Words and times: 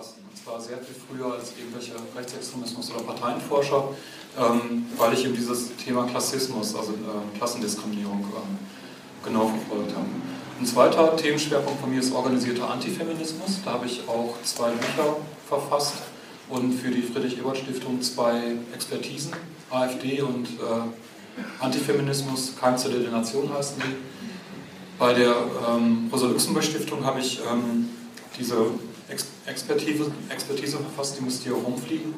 befassen. 0.00 0.20
Und 0.28 0.44
zwar 0.44 0.60
sehr 0.60 0.78
viel 0.78 0.94
früher 0.94 1.34
als 1.34 1.52
irgendwelche 1.58 1.92
Rechtsextremismus- 2.16 2.92
oder 2.94 3.04
Parteienforscher, 3.04 3.88
ähm, 4.38 4.86
weil 4.96 5.12
ich 5.12 5.24
eben 5.24 5.34
dieses 5.34 5.76
Thema 5.76 6.04
Klassismus, 6.06 6.74
also 6.74 6.92
äh, 6.92 7.38
Klassendiskriminierung, 7.38 8.20
ähm, 8.20 8.58
genau 9.24 9.48
verfolgt 9.48 9.94
habe. 9.94 10.06
Ein 10.58 10.66
zweiter 10.66 11.16
Themenschwerpunkt 11.16 11.80
von 11.80 11.90
mir 11.90 12.00
ist 12.00 12.12
organisierter 12.12 12.68
Antifeminismus. 12.70 13.60
Da 13.64 13.72
habe 13.72 13.86
ich 13.86 14.02
auch 14.08 14.34
zwei 14.44 14.70
Bücher 14.70 15.16
verfasst 15.48 15.94
und 16.48 16.72
für 16.72 16.90
die 16.90 17.02
Friedrich-Ebert-Stiftung 17.02 18.02
zwei 18.02 18.56
Expertisen, 18.74 19.32
AfD 19.70 20.20
und 20.22 20.46
äh, 20.46 21.62
Antifeminismus, 21.62 22.54
Keimzelle 22.58 23.00
der 23.00 23.12
Nation 23.12 23.52
heißen 23.52 23.76
die. 23.78 23.94
Bei 24.98 25.14
der 25.14 25.34
ähm, 25.66 26.10
Rosa-Luxemburg-Stiftung 26.12 27.04
habe 27.04 27.20
ich 27.20 27.40
ähm, 27.50 27.88
diese 28.38 28.66
Expertise, 29.46 30.10
Expertise 30.28 30.78
verfasst, 30.78 31.18
die 31.18 31.24
müsste 31.24 31.44
hier 31.44 31.54
rumfliegen. 31.54 32.14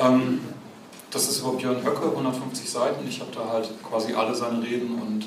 Ähm, 0.00 0.40
das 1.10 1.28
ist 1.28 1.40
über 1.40 1.52
Björn 1.54 1.84
Höcke, 1.84 2.08
150 2.08 2.70
Seiten. 2.70 3.06
Ich 3.08 3.20
habe 3.20 3.30
da 3.34 3.52
halt 3.52 3.68
quasi 3.82 4.12
alle 4.12 4.34
seine 4.34 4.62
Reden 4.62 4.94
und 4.94 5.24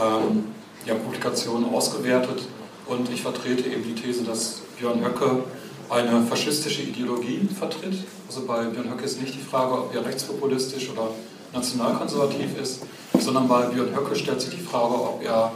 ähm, 0.00 0.44
ja, 0.84 0.94
Publikationen 0.94 1.68
ausgewertet 1.70 2.42
und 2.86 3.10
ich 3.10 3.22
vertrete 3.22 3.68
eben 3.68 3.82
die 3.82 3.94
These, 3.94 4.22
dass 4.24 4.62
Björn 4.78 5.04
Höcke 5.04 5.42
eine 5.90 6.22
faschistische 6.22 6.82
Ideologie 6.82 7.48
vertritt. 7.58 8.04
Also 8.28 8.44
bei 8.46 8.64
Björn 8.64 8.90
Höcke 8.90 9.04
ist 9.04 9.20
nicht 9.20 9.34
die 9.34 9.40
Frage, 9.40 9.72
ob 9.72 9.94
er 9.94 10.04
rechtspopulistisch 10.04 10.90
oder 10.90 11.10
nationalkonservativ 11.52 12.58
ist, 12.60 12.82
sondern 13.18 13.48
bei 13.48 13.62
Björn 13.66 13.96
Höcke 13.96 14.14
stellt 14.14 14.40
sich 14.40 14.50
die 14.50 14.62
Frage, 14.62 14.94
ob 14.94 15.22
er 15.24 15.52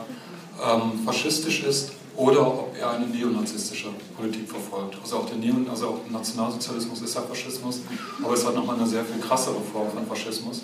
ähm, 0.67 1.05
faschistisch 1.05 1.63
ist 1.63 1.93
oder 2.17 2.47
ob 2.47 2.77
er 2.79 2.91
eine 2.91 3.07
neonazistische 3.07 3.89
Politik 4.17 4.49
verfolgt. 4.49 4.97
Also 5.03 5.19
auch 5.19 5.27
der 5.27 5.37
Neon, 5.37 5.67
also 5.71 5.89
auch 5.89 6.11
Nationalsozialismus 6.11 7.01
ist 7.01 7.15
ja 7.15 7.23
Faschismus, 7.23 7.81
aber 8.23 8.35
es 8.35 8.41
ist 8.41 8.47
halt 8.47 8.57
nochmal 8.57 8.77
eine 8.77 8.87
sehr 8.87 9.05
viel 9.05 9.21
krassere 9.21 9.61
Form 9.73 9.91
von 9.91 10.07
Faschismus. 10.07 10.63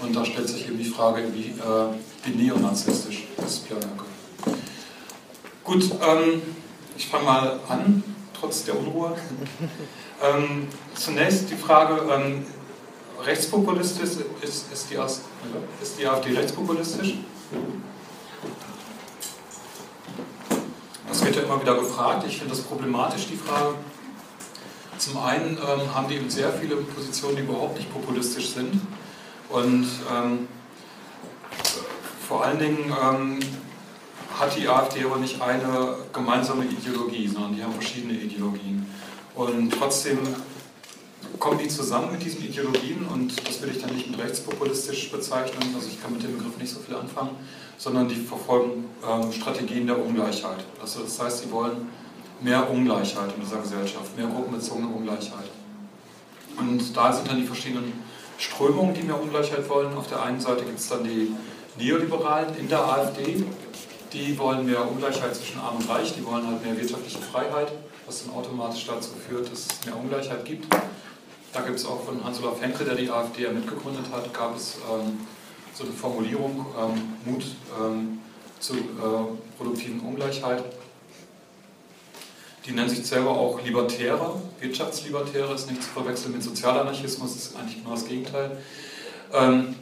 Und 0.00 0.14
da 0.14 0.24
stellt 0.24 0.48
sich 0.48 0.66
eben 0.66 0.78
die 0.78 0.84
Frage, 0.84 1.24
wie, 1.34 1.50
äh, 1.50 2.24
wie 2.24 2.36
neonazistisch 2.36 3.28
ist 3.46 3.68
Höcke. 3.68 3.86
Gut, 5.64 5.84
ähm, 5.84 6.42
ich 6.96 7.06
fange 7.06 7.24
mal 7.24 7.60
an, 7.68 8.02
trotz 8.38 8.64
der 8.64 8.78
Unruhe. 8.78 9.14
ähm, 10.22 10.68
zunächst 10.94 11.50
die 11.50 11.56
Frage, 11.56 12.00
ähm, 12.12 12.46
rechtspopulistisch, 13.24 14.10
ist, 14.42 14.72
ist, 14.72 14.90
die, 14.90 14.94
ist 15.82 15.98
die 15.98 16.06
AfD 16.06 16.32
rechtspopulistisch? 16.32 17.14
Das 21.08 21.17
wird 21.28 21.36
ja 21.36 21.42
immer 21.42 21.60
wieder 21.60 21.74
gefragt. 21.74 22.24
Ich 22.26 22.38
finde 22.38 22.54
das 22.54 22.62
problematisch, 22.62 23.26
die 23.26 23.36
Frage. 23.36 23.74
Zum 24.96 25.18
einen 25.18 25.58
ähm, 25.58 25.94
haben 25.94 26.08
die 26.08 26.14
eben 26.14 26.30
sehr 26.30 26.50
viele 26.52 26.76
Positionen, 26.76 27.36
die 27.36 27.42
überhaupt 27.42 27.76
nicht 27.76 27.92
populistisch 27.92 28.54
sind. 28.54 28.80
Und 29.50 29.86
ähm, 30.10 30.48
vor 32.26 32.44
allen 32.44 32.58
Dingen 32.58 32.94
ähm, 33.02 33.40
hat 34.38 34.56
die 34.56 34.68
AfD 34.68 35.04
aber 35.04 35.16
nicht 35.16 35.40
eine 35.42 35.96
gemeinsame 36.14 36.64
Ideologie, 36.64 37.28
sondern 37.28 37.54
die 37.54 37.62
haben 37.62 37.74
verschiedene 37.74 38.14
Ideologien. 38.14 38.86
Und 39.34 39.70
trotzdem 39.70 40.18
kommen 41.38 41.58
die 41.58 41.68
zusammen 41.68 42.12
mit 42.12 42.24
diesen 42.24 42.44
Ideologien 42.44 43.06
und 43.12 43.32
das 43.46 43.62
will 43.62 43.70
ich 43.70 43.80
dann 43.80 43.94
nicht 43.94 44.10
mit 44.10 44.20
rechtspopulistisch 44.20 45.10
bezeichnen, 45.10 45.74
also 45.74 45.88
ich 45.88 46.02
kann 46.02 46.12
mit 46.12 46.22
dem 46.22 46.36
Begriff 46.36 46.56
nicht 46.58 46.72
so 46.72 46.80
viel 46.80 46.96
anfangen, 46.96 47.36
sondern 47.76 48.08
die 48.08 48.16
verfolgen 48.16 48.86
ähm, 49.08 49.32
Strategien 49.32 49.86
der 49.86 50.04
Ungleichheit. 50.04 50.64
Also 50.80 51.00
das 51.00 51.20
heißt, 51.20 51.44
sie 51.44 51.50
wollen 51.50 51.88
mehr 52.40 52.68
Ungleichheit 52.70 53.34
in 53.36 53.42
dieser 53.42 53.60
Gesellschaft, 53.60 54.16
mehr 54.16 54.26
gruppenbezogene 54.26 54.88
Ungleichheit. 54.88 55.50
Und 56.56 56.96
da 56.96 57.12
sind 57.12 57.28
dann 57.28 57.36
die 57.36 57.46
verschiedenen 57.46 57.92
Strömungen, 58.36 58.94
die 58.94 59.02
mehr 59.02 59.20
Ungleichheit 59.20 59.68
wollen. 59.68 59.96
Auf 59.96 60.08
der 60.08 60.22
einen 60.22 60.40
Seite 60.40 60.64
gibt 60.64 60.78
es 60.78 60.88
dann 60.88 61.04
die 61.04 61.32
Neoliberalen 61.78 62.56
in 62.56 62.68
der 62.68 62.84
AfD, 62.84 63.44
die 64.12 64.38
wollen 64.38 64.66
mehr 64.66 64.88
Ungleichheit 64.88 65.36
zwischen 65.36 65.60
Arm 65.60 65.76
und 65.76 65.88
Reich, 65.88 66.14
die 66.14 66.24
wollen 66.24 66.46
halt 66.46 66.64
mehr 66.64 66.76
wirtschaftliche 66.76 67.18
Freiheit, 67.18 67.72
was 68.06 68.24
dann 68.24 68.34
automatisch 68.34 68.86
dazu 68.86 69.10
führt, 69.28 69.52
dass 69.52 69.66
es 69.66 69.84
mehr 69.84 69.96
Ungleichheit 69.96 70.44
gibt. 70.44 70.66
Da 71.52 71.62
gibt 71.62 71.76
es 71.76 71.86
auch 71.86 72.04
von 72.04 72.22
Hans-Olaf 72.22 72.60
Henke, 72.60 72.84
der 72.84 72.94
die 72.94 73.10
AfD 73.10 73.44
ja 73.44 73.52
mitgegründet 73.52 74.04
hat, 74.12 74.32
gab 74.34 74.56
es 74.56 74.76
ähm, 74.90 75.18
so 75.74 75.84
eine 75.84 75.92
Formulierung, 75.92 76.66
ähm, 76.78 77.14
Mut 77.24 77.44
ähm, 77.80 78.20
zur 78.60 78.76
äh, 78.76 78.80
produktiven 79.56 80.00
Ungleichheit. 80.00 80.64
Die 82.66 82.72
nennen 82.72 82.88
sich 82.88 83.06
selber 83.06 83.30
auch 83.30 83.62
Libertäre, 83.62 84.34
Wirtschaftslibertäre, 84.60 85.54
ist 85.54 85.70
nicht 85.70 85.82
zu 85.82 85.88
verwechseln 85.88 86.32
mit 86.32 86.42
Sozialanarchismus, 86.42 87.34
ist 87.34 87.56
eigentlich 87.56 87.78
genau 87.78 87.92
das 87.92 88.06
Gegenteil. 88.06 88.58
Ähm, 89.32 89.74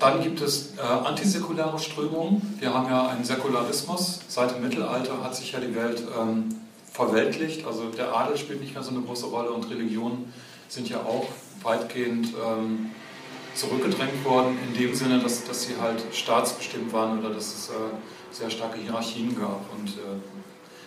dann 0.00 0.22
gibt 0.22 0.40
es 0.40 0.76
äh, 0.76 0.80
antisäkulare 0.80 1.78
Strömungen. 1.78 2.56
Wir 2.58 2.72
haben 2.72 2.88
ja 2.88 3.08
einen 3.08 3.24
Säkularismus. 3.24 4.20
Seit 4.28 4.54
dem 4.54 4.62
Mittelalter 4.62 5.22
hat 5.22 5.34
sich 5.34 5.52
ja 5.52 5.60
die 5.60 5.74
Welt 5.74 6.02
ähm, 6.18 6.48
verweltlicht. 6.98 7.64
Also 7.64 7.90
der 7.90 8.14
Adel 8.14 8.36
spielt 8.36 8.60
nicht 8.60 8.74
mehr 8.74 8.82
so 8.82 8.90
eine 8.90 9.00
große 9.00 9.26
Rolle 9.26 9.50
und 9.52 9.70
Religionen 9.70 10.32
sind 10.68 10.88
ja 10.88 10.98
auch 10.98 11.28
weitgehend 11.62 12.34
ähm, 12.44 12.90
zurückgedrängt 13.54 14.24
worden, 14.24 14.58
in 14.66 14.78
dem 14.78 14.94
Sinne, 14.94 15.20
dass, 15.20 15.44
dass 15.44 15.62
sie 15.62 15.76
halt 15.80 16.02
staatsbestimmt 16.12 16.92
waren 16.92 17.20
oder 17.20 17.30
dass 17.30 17.46
es 17.54 17.68
äh, 17.68 17.72
sehr 18.32 18.50
starke 18.50 18.78
Hierarchien 18.80 19.38
gab. 19.38 19.60
Und 19.76 19.90
äh, 19.90 20.18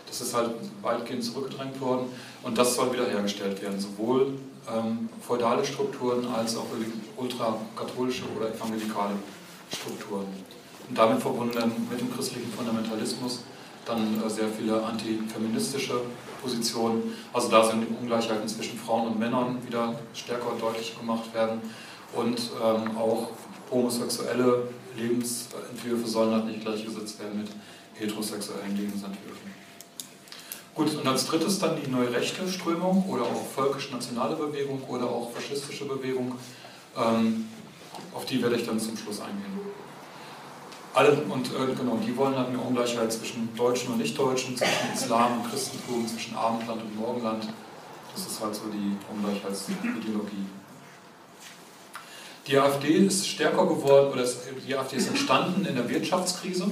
das 0.05 0.19
ist 0.19 0.33
halt 0.33 0.51
weitgehend 0.81 1.23
zurückgedrängt 1.23 1.79
worden 1.79 2.07
und 2.43 2.57
das 2.57 2.75
soll 2.75 2.91
wiederhergestellt 2.91 3.61
werden, 3.61 3.79
sowohl 3.79 4.33
ähm, 4.69 5.07
feudale 5.25 5.63
Strukturen 5.65 6.27
als 6.27 6.57
auch 6.57 6.67
ultrakatholische 7.15 8.23
oder 8.37 8.53
evangelikale 8.53 9.15
Strukturen. 9.73 10.27
Und 10.89 10.97
damit 10.97 11.21
verbunden 11.21 11.71
mit 11.89 12.01
dem 12.01 12.13
christlichen 12.13 12.51
Fundamentalismus 12.51 13.43
dann 13.85 14.21
äh, 14.25 14.29
sehr 14.29 14.47
viele 14.47 14.83
antifeministische 14.83 16.01
Positionen. 16.41 17.15
Also 17.33 17.49
da 17.49 17.63
sind 17.63 17.85
Ungleichheiten 17.99 18.47
zwischen 18.47 18.77
Frauen 18.79 19.07
und 19.07 19.19
Männern 19.19 19.57
wieder 19.65 19.95
stärker 20.13 20.51
und 20.51 20.61
deutlich 20.61 20.97
gemacht 20.97 21.33
werden. 21.33 21.61
Und 22.13 22.39
ähm, 22.63 22.97
auch 22.97 23.29
homosexuelle 23.69 24.67
Lebensentwürfe 24.97 26.07
sollen 26.07 26.33
halt 26.33 26.45
nicht 26.45 26.61
gleichgesetzt 26.61 27.19
werden 27.19 27.39
mit 27.39 27.49
heterosexuellen 27.93 28.75
Lebensentwürfen. 28.75 29.51
Gut, 30.73 30.95
und 30.95 31.07
als 31.07 31.25
drittes 31.25 31.59
dann 31.59 31.77
die 31.81 31.89
neue 31.89 32.11
rechte 32.11 32.47
Strömung 32.47 33.05
oder 33.09 33.23
auch 33.23 33.45
völkisch-nationale 33.55 34.35
Bewegung 34.35 34.81
oder 34.87 35.05
auch 35.05 35.31
faschistische 35.31 35.85
Bewegung. 35.85 36.35
Ähm, 36.97 37.47
auf 38.13 38.25
die 38.25 38.41
werde 38.41 38.55
ich 38.55 38.65
dann 38.65 38.79
zum 38.79 38.97
Schluss 38.97 39.19
eingehen. 39.19 39.60
Alle, 40.93 41.13
und 41.29 41.47
äh, 41.47 41.73
genau, 41.73 41.97
die 42.05 42.15
wollen 42.17 42.35
halt 42.35 42.49
eine 42.49 42.57
Ungleichheit 42.57 43.11
zwischen 43.13 43.55
Deutschen 43.55 43.93
und 43.93 43.99
Nichtdeutschen, 43.99 44.57
zwischen 44.57 44.93
Islam 44.93 45.39
und 45.39 45.49
Christentum, 45.49 46.05
zwischen 46.05 46.35
Abendland 46.35 46.81
und 46.81 46.99
Morgenland. 46.99 47.47
Das 48.13 48.27
ist 48.27 48.41
halt 48.41 48.53
so 48.53 48.63
die 48.71 48.97
Ungleichheitsideologie. 49.09 50.45
Die 52.47 52.57
AfD 52.57 52.89
ist 52.89 53.25
stärker 53.25 53.65
geworden, 53.65 54.11
oder 54.11 54.25
die 54.67 54.75
AfD 54.75 54.97
ist 54.97 55.07
entstanden 55.07 55.65
in 55.65 55.75
der 55.75 55.87
Wirtschaftskrise. 55.89 56.69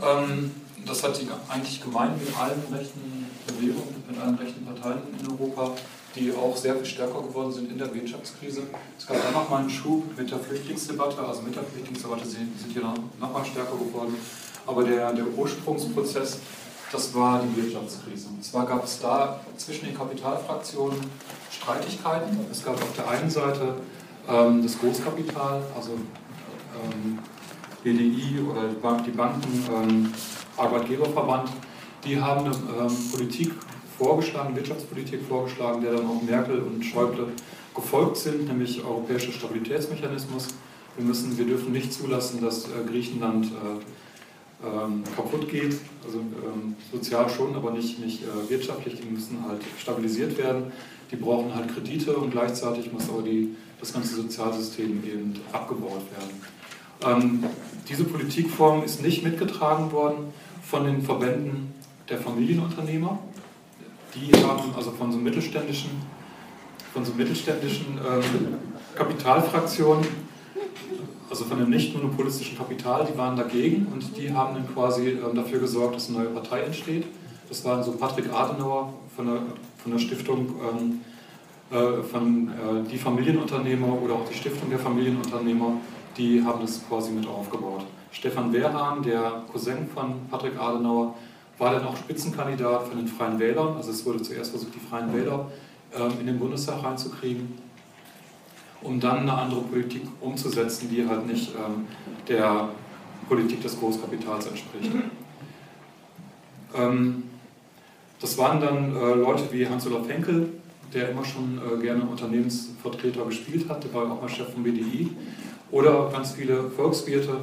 Ähm, 0.00 0.52
das 0.86 1.02
hat 1.02 1.16
sie 1.16 1.26
eigentlich 1.48 1.82
gemein 1.82 2.16
mit 2.18 2.36
allen 2.38 2.62
rechten 2.72 3.26
Bewegungen, 3.46 4.04
mit 4.08 4.20
allen 4.20 4.36
rechten 4.36 4.64
Parteien 4.64 5.02
in 5.18 5.30
Europa 5.30 5.74
die 6.14 6.32
auch 6.32 6.56
sehr 6.56 6.76
viel 6.76 6.84
stärker 6.84 7.22
geworden 7.22 7.52
sind 7.52 7.70
in 7.70 7.78
der 7.78 7.92
Wirtschaftskrise. 7.94 8.62
Es 8.98 9.06
gab 9.06 9.22
dann 9.22 9.32
nochmal 9.32 9.60
einen 9.60 9.70
Schub 9.70 10.16
mit 10.16 10.30
der 10.30 10.38
Flüchtlingsdebatte, 10.38 11.18
also 11.18 11.42
mit 11.42 11.56
der 11.56 11.64
Flüchtlingsdebatte 11.64 12.26
sind, 12.26 12.52
hier 12.72 12.82
nochmal 13.20 13.44
stärker 13.44 13.76
geworden. 13.76 14.14
Aber 14.66 14.84
der, 14.84 15.12
der 15.12 15.26
Ursprungsprozess, 15.26 16.38
das 16.92 17.14
war 17.14 17.42
die 17.42 17.62
Wirtschaftskrise. 17.62 18.28
Und 18.28 18.44
zwar 18.44 18.66
gab 18.66 18.84
es 18.84 19.00
da 19.00 19.40
zwischen 19.56 19.86
den 19.86 19.96
Kapitalfraktionen 19.96 20.98
Streitigkeiten. 21.50 22.38
Es 22.50 22.64
gab 22.64 22.74
auf 22.74 22.92
der 22.96 23.08
einen 23.08 23.28
Seite 23.30 23.74
ähm, 24.28 24.62
das 24.62 24.78
Großkapital, 24.78 25.62
also 25.76 25.92
ähm, 25.92 27.18
BDI 27.82 28.40
oder 28.40 28.68
die, 28.68 29.10
die 29.10 29.16
Banken, 29.16 29.64
ähm, 29.74 30.14
Arbeitgeberverband, 30.56 31.50
die 32.04 32.20
haben 32.20 32.46
eine 32.46 32.54
ähm, 32.54 33.10
Politik 33.10 33.52
vorgeschlagen, 33.98 34.56
Wirtschaftspolitik 34.56 35.20
vorgeschlagen, 35.28 35.82
der 35.82 35.92
dann 35.92 36.06
auch 36.06 36.22
Merkel 36.22 36.60
und 36.60 36.82
Schäuble 36.84 37.28
gefolgt 37.74 38.16
sind, 38.16 38.46
nämlich 38.46 38.84
europäischer 38.84 39.32
Stabilitätsmechanismus. 39.32 40.48
Wir, 40.96 41.04
müssen, 41.04 41.36
wir 41.36 41.44
dürfen 41.44 41.72
nicht 41.72 41.92
zulassen, 41.92 42.40
dass 42.40 42.66
äh, 42.66 42.88
Griechenland 42.88 43.46
äh, 43.46 44.66
ähm, 44.66 45.02
kaputt 45.16 45.48
geht, 45.48 45.76
also 46.04 46.18
ähm, 46.18 46.76
sozial 46.92 47.28
schon, 47.28 47.54
aber 47.54 47.72
nicht, 47.72 47.98
nicht 47.98 48.22
äh, 48.22 48.50
wirtschaftlich. 48.50 49.00
Die 49.00 49.08
müssen 49.08 49.44
halt 49.46 49.60
stabilisiert 49.78 50.38
werden. 50.38 50.72
Die 51.10 51.16
brauchen 51.16 51.54
halt 51.54 51.74
Kredite 51.74 52.16
und 52.16 52.30
gleichzeitig 52.30 52.92
muss 52.92 53.08
aber 53.08 53.22
die, 53.22 53.54
das 53.80 53.92
ganze 53.92 54.14
Sozialsystem 54.14 55.02
eben 55.04 55.34
abgebaut 55.52 56.02
werden. 56.16 57.22
Ähm, 57.22 57.44
diese 57.88 58.04
Politikform 58.04 58.84
ist 58.84 59.02
nicht 59.02 59.22
mitgetragen 59.22 59.92
worden 59.92 60.32
von 60.62 60.84
den 60.84 61.02
Verbänden 61.02 61.74
der 62.08 62.18
Familienunternehmer 62.18 63.18
die 64.14 64.32
haben 64.42 64.74
also 64.76 64.90
von 64.92 65.10
so 65.12 65.18
mittelständischen, 65.18 65.90
von 66.92 67.04
so 67.04 67.12
mittelständischen 67.14 67.98
ähm, 67.98 68.54
Kapitalfraktionen, 68.94 70.06
also 71.28 71.44
von 71.44 71.58
dem 71.58 71.70
nicht 71.70 71.94
monopolistischen 71.94 72.56
Kapital, 72.56 73.08
die 73.10 73.18
waren 73.18 73.36
dagegen 73.36 73.86
und 73.92 74.16
die 74.16 74.32
haben 74.32 74.54
dann 74.54 74.72
quasi 74.72 75.10
ähm, 75.10 75.34
dafür 75.34 75.58
gesorgt, 75.58 75.96
dass 75.96 76.08
eine 76.08 76.18
neue 76.18 76.28
Partei 76.28 76.60
entsteht. 76.60 77.06
Das 77.48 77.64
waren 77.64 77.82
so 77.82 77.92
Patrick 77.92 78.32
Adenauer 78.32 78.94
von 79.16 79.26
der, 79.26 79.42
von 79.82 79.92
der 79.92 79.98
Stiftung 79.98 80.54
ähm, 80.60 81.00
äh, 81.70 82.02
von 82.02 82.48
äh, 82.48 82.88
die 82.90 82.98
Familienunternehmer 82.98 84.00
oder 84.00 84.14
auch 84.14 84.28
die 84.28 84.34
Stiftung 84.34 84.70
der 84.70 84.78
Familienunternehmer, 84.78 85.78
die 86.16 86.42
haben 86.42 86.60
das 86.60 86.86
quasi 86.88 87.10
mit 87.10 87.26
aufgebaut. 87.26 87.84
Stefan 88.12 88.52
Wehrhahn, 88.52 89.02
der 89.02 89.42
Cousin 89.50 89.88
von 89.92 90.28
Patrick 90.30 90.58
Adenauer, 90.58 91.14
war 91.58 91.72
dann 91.72 91.86
auch 91.86 91.96
Spitzenkandidat 91.96 92.88
von 92.88 92.96
den 92.96 93.08
Freien 93.08 93.38
Wählern. 93.38 93.76
Also 93.76 93.90
es 93.90 94.04
wurde 94.04 94.22
zuerst 94.22 94.50
versucht, 94.50 94.74
die 94.74 94.80
Freien 94.80 95.14
Wähler 95.14 95.50
ähm, 95.96 96.12
in 96.20 96.26
den 96.26 96.38
Bundestag 96.38 96.82
reinzukriegen, 96.82 97.58
um 98.82 98.98
dann 99.00 99.20
eine 99.20 99.32
andere 99.32 99.60
Politik 99.62 100.02
umzusetzen, 100.20 100.88
die 100.90 101.06
halt 101.06 101.26
nicht 101.26 101.50
ähm, 101.54 101.86
der 102.28 102.68
Politik 103.28 103.62
des 103.62 103.78
Großkapitals 103.78 104.46
entspricht. 104.46 104.90
Ähm, 106.74 107.24
das 108.20 108.36
waren 108.38 108.60
dann 108.60 108.96
äh, 108.96 109.14
Leute 109.14 109.44
wie 109.52 109.66
Hans-Olaf 109.66 110.08
Henkel, 110.08 110.48
der 110.92 111.10
immer 111.10 111.24
schon 111.24 111.58
äh, 111.58 111.80
gerne 111.80 112.02
Unternehmensvertreter 112.02 113.24
gespielt 113.26 113.68
hat, 113.68 113.84
der 113.84 113.92
war 113.94 114.10
auch 114.10 114.22
mal 114.22 114.28
Chef 114.28 114.52
vom 114.52 114.62
BDI, 114.62 115.10
oder 115.70 116.10
ganz 116.10 116.32
viele 116.32 116.70
Volkswirte, 116.70 117.38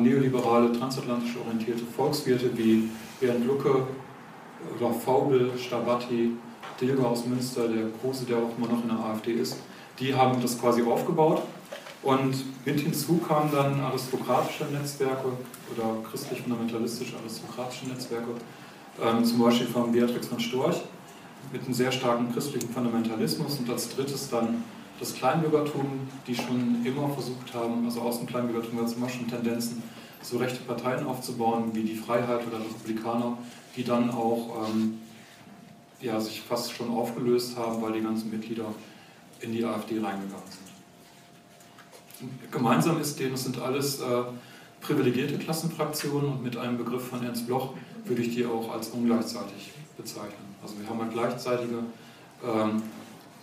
neoliberale, 0.00 0.72
transatlantisch 0.72 1.36
orientierte 1.36 1.84
Volkswirte 1.96 2.56
wie 2.56 2.88
Bernd 3.20 3.46
Lucke 3.46 3.86
oder 4.78 4.92
Faubel, 4.92 5.52
Stabatti, 5.58 6.32
Dilger 6.80 7.08
aus 7.08 7.26
Münster, 7.26 7.68
der 7.68 7.86
Kruse, 8.00 8.24
der 8.24 8.38
auch 8.38 8.56
immer 8.56 8.68
noch 8.68 8.82
in 8.82 8.88
der 8.88 8.98
AfD 8.98 9.32
ist, 9.32 9.56
die 9.98 10.14
haben 10.14 10.40
das 10.40 10.60
quasi 10.60 10.82
aufgebaut. 10.82 11.42
Und 12.02 12.34
mit 12.66 12.80
hinzu 12.80 13.18
kamen 13.18 13.50
dann 13.52 13.80
aristokratische 13.80 14.64
Netzwerke 14.64 15.28
oder 15.72 16.02
christlich-fundamentalistische 16.10 17.16
aristokratische 17.16 17.86
Netzwerke, 17.86 18.30
ähm, 19.00 19.24
zum 19.24 19.38
Beispiel 19.38 19.68
von 19.68 19.92
Beatrix 19.92 20.26
von 20.26 20.40
Storch, 20.40 20.82
mit 21.52 21.64
einem 21.64 21.74
sehr 21.74 21.92
starken 21.92 22.32
christlichen 22.32 22.68
Fundamentalismus 22.70 23.58
und 23.60 23.70
als 23.70 23.94
drittes 23.94 24.28
dann 24.30 24.64
das 25.00 25.14
Kleinbürgertum, 25.14 26.08
die 26.26 26.34
schon 26.34 26.84
immer 26.84 27.08
versucht 27.08 27.54
haben, 27.54 27.84
also 27.84 28.02
aus 28.02 28.18
dem 28.18 28.26
Kleinbürgertum 28.26 28.78
gab 28.78 28.86
es 28.86 28.94
immer 28.94 29.08
schon 29.08 29.28
Tendenzen, 29.28 29.82
so 30.22 30.38
rechte 30.38 30.60
Parteien 30.60 31.06
aufzubauen, 31.06 31.70
wie 31.72 31.82
die 31.82 31.96
Freiheit 31.96 32.46
oder 32.46 32.58
Republikaner, 32.60 33.36
die 33.76 33.84
dann 33.84 34.10
auch 34.10 34.68
ähm, 34.68 34.98
ja, 36.00 36.20
sich 36.20 36.40
fast 36.42 36.72
schon 36.72 36.90
aufgelöst 36.90 37.56
haben, 37.56 37.82
weil 37.82 37.92
die 37.92 38.02
ganzen 38.02 38.30
Mitglieder 38.30 38.66
in 39.40 39.52
die 39.52 39.64
AfD 39.64 39.94
reingegangen 39.94 40.46
sind. 40.48 40.62
Gemeinsam 42.52 43.00
ist 43.00 43.18
denen, 43.18 43.34
es 43.34 43.44
sind 43.44 43.60
alles 43.60 44.00
äh, 44.00 44.22
privilegierte 44.80 45.38
Klassenfraktionen 45.38 46.32
und 46.32 46.42
mit 46.42 46.56
einem 46.56 46.78
Begriff 46.78 47.08
von 47.08 47.24
Ernst 47.24 47.46
Bloch 47.46 47.74
würde 48.04 48.22
ich 48.22 48.34
die 48.34 48.46
auch 48.46 48.72
als 48.72 48.88
ungleichzeitig 48.88 49.72
bezeichnen. 49.96 50.54
Also 50.62 50.78
wir 50.78 50.88
haben 50.88 51.00
halt 51.00 51.12
gleichzeitige, 51.12 51.78
ähm, 52.44 52.82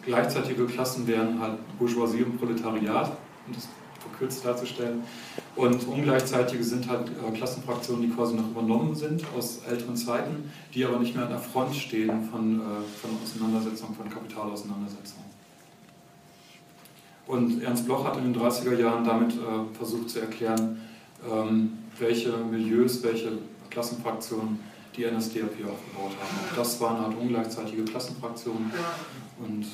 gleichzeitige 0.05 0.65
Klassen 0.65 1.07
wären 1.07 1.39
halt 1.39 1.57
Bourgeoisie 1.77 2.23
und 2.23 2.37
Proletariat, 2.37 3.17
um 3.47 3.53
das 3.53 3.67
verkürzt 3.99 4.45
darzustellen. 4.45 5.03
Und 5.55 5.87
ungleichzeitige 5.87 6.63
sind 6.63 6.89
halt 6.89 7.09
äh, 7.09 7.31
Klassenfraktionen, 7.35 8.03
die 8.03 8.09
quasi 8.09 8.35
noch 8.35 8.49
übernommen 8.49 8.95
sind 8.95 9.23
aus 9.37 9.61
älteren 9.67 9.95
Zeiten, 9.95 10.51
die 10.73 10.85
aber 10.85 10.99
nicht 10.99 11.15
mehr 11.15 11.25
an 11.25 11.31
der 11.31 11.39
Front 11.39 11.75
stehen 11.75 12.29
von, 12.29 12.59
äh, 12.59 12.63
von 13.01 13.11
Auseinandersetzungen, 13.23 13.95
von 13.95 14.09
Kapitalauseinandersetzungen. 14.09 15.25
Und 17.27 17.61
Ernst 17.61 17.85
Bloch 17.85 18.05
hat 18.05 18.17
in 18.17 18.33
den 18.33 18.41
30er 18.41 18.75
Jahren 18.79 19.03
damit 19.03 19.33
äh, 19.33 19.75
versucht 19.77 20.09
zu 20.09 20.19
erklären, 20.19 20.81
ähm, 21.29 21.77
welche 21.99 22.31
Milieus, 22.37 23.03
welche 23.03 23.33
Klassenfraktionen 23.69 24.59
die 24.95 25.05
NSDAP 25.05 25.51
aufgebaut 25.51 26.11
haben. 26.19 26.51
Auch 26.51 26.55
das 26.55 26.81
waren 26.81 26.99
halt 27.01 27.17
ungleichzeitige 27.17 27.83
Klassenfraktionen. 27.83 28.71
Und. 29.45 29.65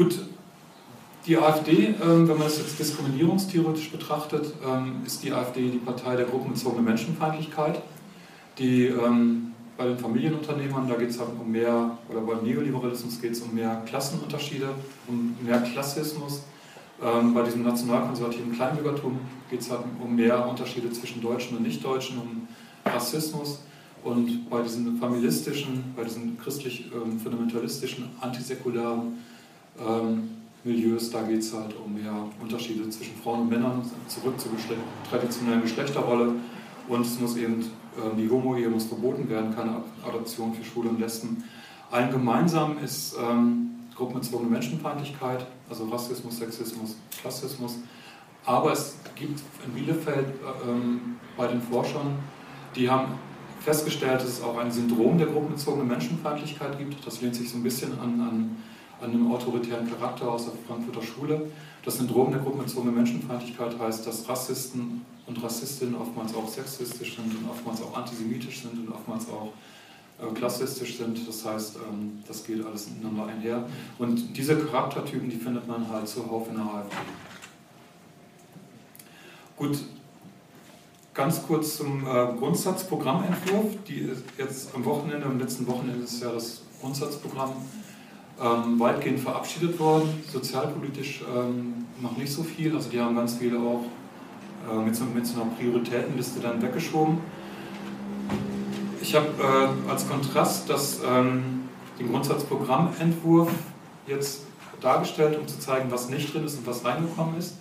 Gut, 0.00 0.18
die 1.26 1.36
AfD, 1.36 1.88
ähm, 1.88 2.26
wenn 2.26 2.38
man 2.38 2.46
es 2.46 2.56
jetzt 2.56 2.78
diskriminierungstheoretisch 2.78 3.90
betrachtet, 3.90 4.54
ähm, 4.66 5.02
ist 5.04 5.22
die 5.22 5.30
AfD 5.30 5.68
die 5.68 5.76
Partei 5.76 6.16
der 6.16 6.24
gruppenbezogenen 6.24 6.86
Menschenfeindlichkeit, 6.86 7.82
die 8.56 8.86
ähm, 8.86 9.52
bei 9.76 9.84
den 9.84 9.98
Familienunternehmern, 9.98 10.88
da 10.88 10.94
geht 10.94 11.10
es 11.10 11.18
halt 11.18 11.28
um 11.38 11.52
mehr, 11.52 11.98
oder 12.08 12.22
beim 12.22 12.42
Neoliberalismus 12.42 13.20
geht 13.20 13.32
es 13.32 13.40
um 13.42 13.54
mehr 13.54 13.82
Klassenunterschiede, 13.84 14.70
um 15.06 15.36
mehr 15.44 15.60
Klassismus. 15.60 16.44
bei 16.98 17.42
diesem 17.42 17.62
nationalkonservativen 17.62 18.52
Kleinbürgertum 18.54 19.18
geht 19.50 19.60
es 19.60 19.70
halt 19.70 19.82
um 20.02 20.16
mehr 20.16 20.48
Unterschiede 20.48 20.90
zwischen 20.92 21.20
Deutschen 21.20 21.58
und 21.58 21.62
Nichtdeutschen, 21.64 22.16
um 22.16 22.48
Rassismus 22.90 23.60
und 24.02 24.48
bei 24.48 24.62
diesen 24.62 24.98
familistischen, 24.98 25.92
bei 25.94 26.04
diesen 26.04 26.38
christlich-fundamentalistischen, 26.38 28.08
antisäkularen 28.20 29.18
ähm, 29.86 30.30
Milieus, 30.64 31.10
da 31.10 31.22
geht 31.22 31.40
es 31.40 31.54
halt 31.54 31.74
um 31.84 31.94
mehr 31.94 32.12
Unterschiede 32.40 32.88
zwischen 32.90 33.16
Frauen 33.22 33.40
und 33.40 33.48
Männern, 33.50 33.82
zurück 34.08 34.38
zur 34.38 34.52
Geschle 34.52 34.76
traditionellen 35.08 35.62
Geschlechterrolle 35.62 36.34
und 36.88 37.00
es 37.06 37.18
muss 37.18 37.36
eben, 37.36 37.60
äh, 37.60 38.16
die 38.16 38.28
Homo-Ehe 38.28 38.68
muss 38.68 38.84
verboten 38.84 39.28
werden, 39.28 39.54
keine 39.54 39.82
Adoption 40.06 40.52
für 40.52 40.64
Schwule 40.64 40.90
und 40.90 41.00
Lesben. 41.00 41.44
Allen 41.90 42.10
gemeinsam 42.10 42.76
ist 42.78 43.16
ähm, 43.20 43.70
gruppenbezogene 43.96 44.50
Menschenfeindlichkeit, 44.50 45.46
also 45.68 45.84
Rassismus, 45.88 46.38
Sexismus, 46.38 46.96
Klassismus. 47.20 47.78
Aber 48.44 48.72
es 48.72 48.96
gibt 49.14 49.40
in 49.66 49.72
Bielefeld 49.72 50.26
äh, 50.26 50.70
ähm, 50.70 51.16
bei 51.36 51.46
den 51.46 51.60
Forschern 51.60 52.18
die 52.76 52.88
haben 52.88 53.14
festgestellt, 53.60 54.20
dass 54.20 54.28
es 54.28 54.42
auch 54.42 54.56
ein 54.58 54.70
Syndrom 54.70 55.18
der 55.18 55.26
gruppenbezogenen 55.26 55.88
Menschenfeindlichkeit 55.88 56.78
gibt. 56.78 57.06
Das 57.06 57.20
lehnt 57.20 57.34
sich 57.34 57.50
so 57.50 57.58
ein 57.58 57.62
bisschen 57.62 57.98
an, 57.98 58.20
an, 58.20 58.56
an 59.00 59.10
einem 59.10 59.32
autoritären 59.32 59.88
Charakter 59.90 60.30
aus 60.30 60.44
der 60.44 60.54
Frankfurter 60.66 61.02
Schule. 61.02 61.50
Das 61.84 61.98
Syndrom 61.98 62.30
der 62.30 62.40
gruppenbezogenen 62.40 62.94
Menschenfeindlichkeit 62.94 63.78
heißt, 63.78 64.06
dass 64.06 64.28
Rassisten 64.28 65.04
und 65.26 65.42
Rassistinnen 65.42 65.94
oftmals 65.94 66.34
auch 66.34 66.48
sexistisch 66.48 67.16
sind 67.16 67.34
und 67.36 67.48
oftmals 67.48 67.82
auch 67.82 67.96
antisemitisch 67.96 68.62
sind 68.62 68.78
und 68.78 68.92
oftmals 68.92 69.26
auch 69.28 69.52
äh, 70.20 70.32
klassistisch 70.34 70.98
sind. 70.98 71.26
Das 71.26 71.44
heißt, 71.44 71.76
ähm, 71.76 72.22
das 72.26 72.44
geht 72.44 72.64
alles 72.64 72.88
ineinander 72.88 73.26
einher. 73.26 73.66
Und 73.98 74.36
diese 74.36 74.56
Charaktertypen, 74.56 75.30
die 75.30 75.36
findet 75.36 75.66
man 75.66 75.88
halt 75.88 76.08
zuhauf 76.08 76.48
in 76.48 76.56
der 76.56 76.64
AfD. 76.64 76.96
Gut, 79.56 79.78
Ganz 81.12 81.42
kurz 81.42 81.76
zum 81.76 82.06
äh, 82.06 82.32
Grundsatzprogrammentwurf. 82.38 83.76
Die 83.86 84.08
jetzt 84.38 84.74
am 84.74 84.84
Wochenende, 84.84 85.26
am 85.26 85.38
letzten 85.38 85.66
Wochenende 85.66 86.04
ist 86.04 86.22
ja 86.22 86.32
das 86.32 86.62
Grundsatzprogramm 86.80 87.52
ähm, 88.42 88.80
weitgehend 88.80 89.20
verabschiedet 89.20 89.78
worden. 89.78 90.22
Sozialpolitisch 90.30 91.22
ähm, 91.34 91.86
noch 92.00 92.16
nicht 92.16 92.32
so 92.32 92.42
viel. 92.42 92.74
Also 92.74 92.90
die 92.90 93.00
haben 93.00 93.14
ganz 93.14 93.36
viele 93.36 93.58
auch 93.58 93.84
äh, 94.70 94.84
mit, 94.84 94.96
so, 94.96 95.04
mit, 95.04 95.26
so, 95.26 95.42
einer 95.42 95.50
Prioritätenliste 95.52 96.40
dann 96.40 96.60
weggeschoben. 96.62 97.18
Ich 99.02 99.14
habe 99.14 99.28
äh, 99.38 99.90
als 99.90 100.08
Kontrast 100.08 100.68
das, 100.68 101.00
ähm, 101.06 101.68
den 101.98 102.10
Grundsatzprogrammentwurf 102.10 103.50
jetzt 104.06 104.42
dargestellt, 104.80 105.38
um 105.38 105.46
zu 105.46 105.58
zeigen, 105.58 105.90
was 105.90 106.08
nicht 106.08 106.32
drin 106.32 106.44
ist 106.44 106.58
und 106.58 106.66
was 106.66 106.84
reingekommen 106.84 107.36
ist. 107.36 107.56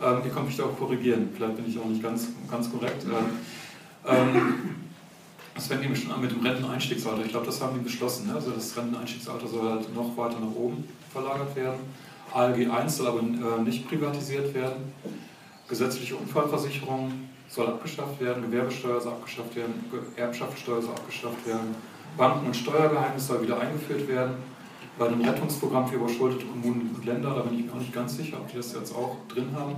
Ähm, 0.00 0.18
ihr 0.24 0.30
könnt 0.30 0.46
mich 0.46 0.56
da 0.56 0.64
auch 0.64 0.78
korrigieren, 0.78 1.30
vielleicht 1.34 1.56
bin 1.56 1.68
ich 1.68 1.78
auch 1.78 1.86
nicht 1.86 2.02
ganz, 2.02 2.28
ganz 2.50 2.70
korrekt. 2.70 3.04
Ähm 4.06 4.89
das 5.60 5.68
fängt 5.68 5.82
nämlich 5.82 6.02
schon 6.02 6.12
an 6.12 6.22
mit 6.22 6.30
dem 6.30 6.40
Renteneinstiegsalter. 6.40 7.22
Ich 7.22 7.32
glaube, 7.32 7.44
das 7.44 7.60
haben 7.60 7.74
die 7.74 7.84
beschlossen. 7.84 8.28
Ne? 8.28 8.34
Also 8.34 8.50
das 8.50 8.74
Renteneinstiegsalter 8.74 9.46
soll 9.46 9.68
halt 9.68 9.94
noch 9.94 10.16
weiter 10.16 10.40
nach 10.40 10.54
oben 10.56 10.88
verlagert 11.12 11.54
werden. 11.54 11.80
ALG 12.32 12.70
1 12.70 12.96
soll 12.96 13.08
aber 13.08 13.20
äh, 13.20 13.62
nicht 13.62 13.86
privatisiert 13.86 14.54
werden. 14.54 14.94
Gesetzliche 15.68 16.16
Unfallversicherung 16.16 17.12
soll 17.46 17.66
abgeschafft 17.66 18.18
werden, 18.22 18.44
Gewerbesteuer 18.44 19.02
soll 19.02 19.12
abgeschafft 19.12 19.54
werden, 19.54 19.84
Erbschaftssteuer 20.16 20.80
soll 20.80 20.92
abgeschafft 20.92 21.46
werden, 21.46 21.74
Banken- 22.16 22.46
und 22.46 22.56
Steuergeheimnis 22.56 23.26
soll 23.26 23.42
wieder 23.42 23.60
eingeführt 23.60 24.08
werden. 24.08 24.36
Bei 24.98 25.08
dem 25.08 25.20
Rettungsprogramm 25.20 25.88
für 25.88 25.96
überschuldete 25.96 26.46
Kommunen 26.46 26.94
und 26.94 27.04
Länder, 27.04 27.34
da 27.34 27.42
bin 27.42 27.58
ich 27.58 27.66
mir 27.66 27.72
auch 27.72 27.76
nicht 27.76 27.92
ganz 27.92 28.16
sicher, 28.16 28.38
ob 28.38 28.48
die 28.48 28.56
das 28.56 28.72
jetzt 28.72 28.94
auch 28.94 29.16
drin 29.28 29.48
haben. 29.54 29.74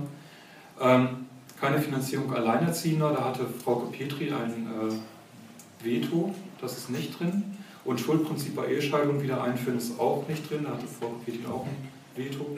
Ähm, 0.79 1.25
keine 1.59 1.79
Finanzierung 1.79 2.33
Alleinerziehender, 2.33 3.11
da 3.11 3.25
hatte 3.25 3.45
Frau 3.63 3.75
Petri 3.91 4.31
ein 4.31 4.67
äh, 4.67 4.93
Veto, 5.83 6.33
das 6.61 6.77
ist 6.77 6.89
nicht 6.89 7.19
drin. 7.19 7.43
Und 7.85 7.99
Schuldprinzip 7.99 8.55
bei 8.55 8.67
Ehescheidung 8.67 9.21
wieder 9.21 9.43
einführen 9.43 9.77
ist 9.77 9.99
auch 9.99 10.23
nicht 10.27 10.49
drin, 10.49 10.63
da 10.63 10.71
hatte 10.71 10.87
Frau 10.87 11.11
Petri 11.25 11.45
auch 11.45 11.65
ein 11.65 11.89
Veto. 12.15 12.57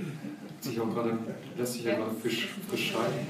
Sich 0.62 0.80
auch 0.80 0.90
gerade, 0.94 1.18
lässt 1.58 1.74
sich 1.74 1.84
ja 1.84 1.96
gerade 1.96 2.12
frisch, 2.22 2.50
frisch 2.70 2.92
scheiden. 2.92 3.28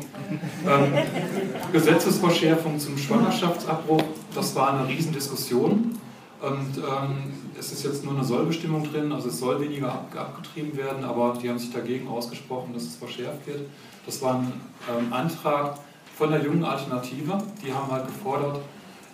Ähm, 0.65 1.71
Gesetzesverschärfung 1.71 2.79
zum 2.79 2.97
Schwangerschaftsabbruch, 2.97 4.03
das 4.33 4.55
war 4.55 4.73
eine 4.73 4.87
Riesendiskussion. 4.87 5.97
Und 6.41 6.77
ähm, 6.77 7.33
es 7.57 7.71
ist 7.71 7.83
jetzt 7.83 8.03
nur 8.03 8.13
eine 8.13 8.23
Sollbestimmung 8.23 8.83
drin, 8.83 9.11
also 9.11 9.29
es 9.29 9.39
soll 9.39 9.59
weniger 9.61 9.91
ab, 9.91 10.13
abgetrieben 10.15 10.75
werden, 10.77 11.03
aber 11.03 11.37
die 11.41 11.49
haben 11.49 11.57
sich 11.57 11.71
dagegen 11.71 12.07
ausgesprochen, 12.07 12.73
dass 12.73 12.83
es 12.83 12.95
verschärft 12.95 13.47
wird. 13.47 13.61
Das 14.05 14.21
war 14.21 14.35
ein 14.35 14.53
ähm, 14.89 15.11
Antrag 15.11 15.79
von 16.17 16.31
der 16.31 16.43
jungen 16.43 16.63
Alternative, 16.63 17.37
die 17.65 17.73
haben 17.73 17.91
halt 17.91 18.07
gefordert, 18.07 18.59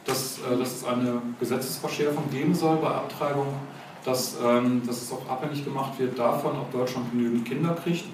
dass, 0.06 0.40
äh, 0.40 0.58
dass 0.58 0.78
es 0.78 0.84
eine 0.86 1.22
Gesetzesverschärfung 1.40 2.30
geben 2.32 2.54
soll 2.56 2.78
bei 2.78 2.90
Abtreibung, 2.90 3.48
dass, 4.04 4.38
ähm, 4.44 4.82
dass 4.86 5.02
es 5.02 5.12
auch 5.12 5.28
abhängig 5.30 5.64
gemacht 5.64 6.00
wird 6.00 6.18
davon, 6.18 6.54
ob 6.58 6.72
Deutschland 6.72 7.12
genügend 7.12 7.46
Kinder 7.46 7.76
kriegt. 7.76 8.06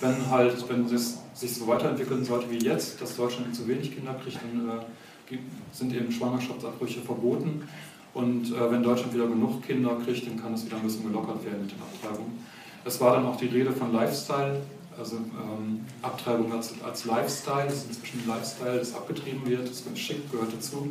Wenn 0.00 0.30
halt, 0.30 0.68
wenn 0.68 0.86
es 0.86 1.18
sich 1.34 1.54
so 1.54 1.66
weiterentwickeln 1.66 2.24
sollte 2.24 2.50
wie 2.50 2.58
jetzt, 2.58 3.00
dass 3.00 3.16
Deutschland 3.16 3.54
zu 3.54 3.66
wenig 3.68 3.94
Kinder 3.94 4.14
kriegt, 4.22 4.38
dann 4.42 4.78
äh, 4.78 5.36
sind 5.72 5.94
eben 5.94 6.10
Schwangerschaftsabbrüche 6.10 7.00
verboten. 7.00 7.68
Und 8.12 8.52
äh, 8.52 8.70
wenn 8.70 8.82
Deutschland 8.82 9.14
wieder 9.14 9.26
genug 9.26 9.62
Kinder 9.62 9.96
kriegt, 10.04 10.26
dann 10.26 10.40
kann 10.40 10.54
es 10.54 10.66
wieder 10.66 10.76
ein 10.76 10.82
bisschen 10.82 11.06
gelockert 11.06 11.44
werden 11.44 11.62
mit 11.62 11.72
den 11.72 11.80
Abtreibungen. 11.80 12.44
Es 12.84 13.00
war 13.00 13.14
dann 13.14 13.26
auch 13.26 13.36
die 13.36 13.46
Rede 13.46 13.72
von 13.72 13.92
Lifestyle, 13.92 14.60
also 14.98 15.16
ähm, 15.16 15.84
Abtreibung 16.02 16.52
als, 16.52 16.74
als 16.82 17.04
Lifestyle, 17.04 17.66
das 17.66 17.74
ist 17.74 17.88
inzwischen 17.88 18.20
ein 18.20 18.28
Lifestyle, 18.28 18.78
das 18.78 18.94
abgetrieben 18.94 19.46
wird, 19.46 19.62
das 19.62 19.80
ist 19.80 19.98
schick, 19.98 20.30
gehört 20.30 20.52
dazu. 20.52 20.90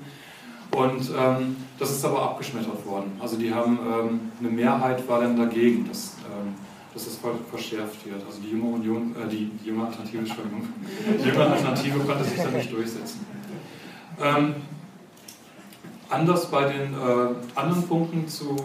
Und 0.72 1.12
ähm, 1.18 1.56
das 1.80 1.92
ist 1.92 2.06
aber 2.06 2.22
abgeschmettert 2.22 2.86
worden. 2.86 3.12
Also 3.20 3.38
die 3.38 3.54
haben, 3.54 3.80
ähm, 3.80 4.20
eine 4.40 4.50
Mehrheit 4.50 5.08
war 5.08 5.22
dann 5.22 5.36
dagegen, 5.36 5.88
dass, 5.88 6.16
ähm, 6.26 6.54
dass 6.94 7.08
es 7.08 7.20
verschärft 7.50 8.06
wird. 8.06 8.24
Also 8.26 8.40
die 8.42 8.52
junge 8.52 8.76
Union, 8.76 9.16
äh, 9.16 9.28
die, 9.28 9.52
die 9.64 9.70
junge 9.70 9.88
Alternative, 9.88 10.20
Entschuldigung, 10.20 10.68
die 11.24 11.28
junge 11.28 11.46
Alternative 11.46 12.00
konnte 12.00 12.24
sich 12.24 12.38
dann 12.38 12.54
nicht 12.54 12.72
durchsetzen. 12.72 13.26
Ähm, 14.22 14.56
anders 16.10 16.52
bei 16.52 16.66
den 16.66 16.94
äh, 16.94 17.58
anderen 17.60 17.84
Punkten 17.88 18.28
zu, 18.28 18.56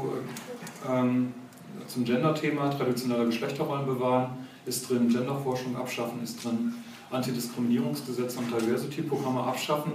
ähm, 0.91 1.33
zum 1.87 2.05
Gender-Thema, 2.05 2.71
traditionelle 2.71 3.27
Geschlechterrollen 3.27 3.87
bewahren, 3.87 4.31
ist 4.67 4.89
drin, 4.89 5.09
Genderforschung 5.09 5.77
abschaffen 5.77 6.23
ist 6.23 6.43
drin, 6.43 6.75
Antidiskriminierungsgesetze 7.11 8.39
und 8.39 8.51
Diversity-Programme 8.51 9.43
abschaffen. 9.43 9.93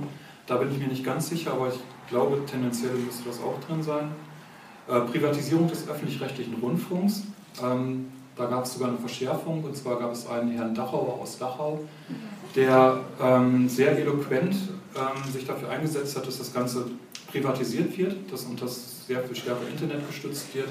Da 0.50 0.58
bin 0.58 0.72
ich 0.72 0.80
mir 0.80 0.88
nicht 0.88 1.06
ganz 1.06 1.30
sicher, 1.30 1.52
aber 1.52 1.68
ich 1.68 1.80
glaube, 2.10 2.44
tendenziell 2.44 2.96
müsste 2.96 3.26
das 3.26 3.40
auch 3.40 3.60
drin 3.68 3.84
sein. 3.84 4.12
Äh, 4.88 5.02
Privatisierung 5.02 5.68
des 5.68 5.88
öffentlich-rechtlichen 5.88 6.56
Rundfunks. 6.56 7.22
Ähm, 7.64 8.08
da 8.36 8.48
gab 8.48 8.66
es 8.66 8.74
sogar 8.74 8.90
eine 8.90 8.98
Verschärfung, 8.98 9.64
und 9.64 9.78
zwar 9.78 10.00
gab 10.00 10.12
es 10.12 10.28
einen 10.28 10.50
Herrn 10.50 10.74
Dachauer 10.74 11.20
aus 11.22 11.38
Dachau, 11.38 11.80
der 12.56 13.00
ähm, 13.22 13.70
sehr 13.70 13.96
eloquent 13.96 14.56
ähm, 14.96 15.32
sich 15.32 15.46
dafür 15.46 15.70
eingesetzt 15.70 16.18
hat, 16.18 16.26
dass 16.26 16.40
das 16.40 16.52
Ganze 16.52 16.86
privatisiert 17.32 17.96
wird 17.96 18.16
dass, 18.32 18.46
und 18.46 18.60
das 18.60 19.06
sehr 19.06 19.22
viel 19.22 19.36
stärker 19.36 19.68
Internet 19.70 20.08
gestützt 20.08 20.56
wird, 20.56 20.70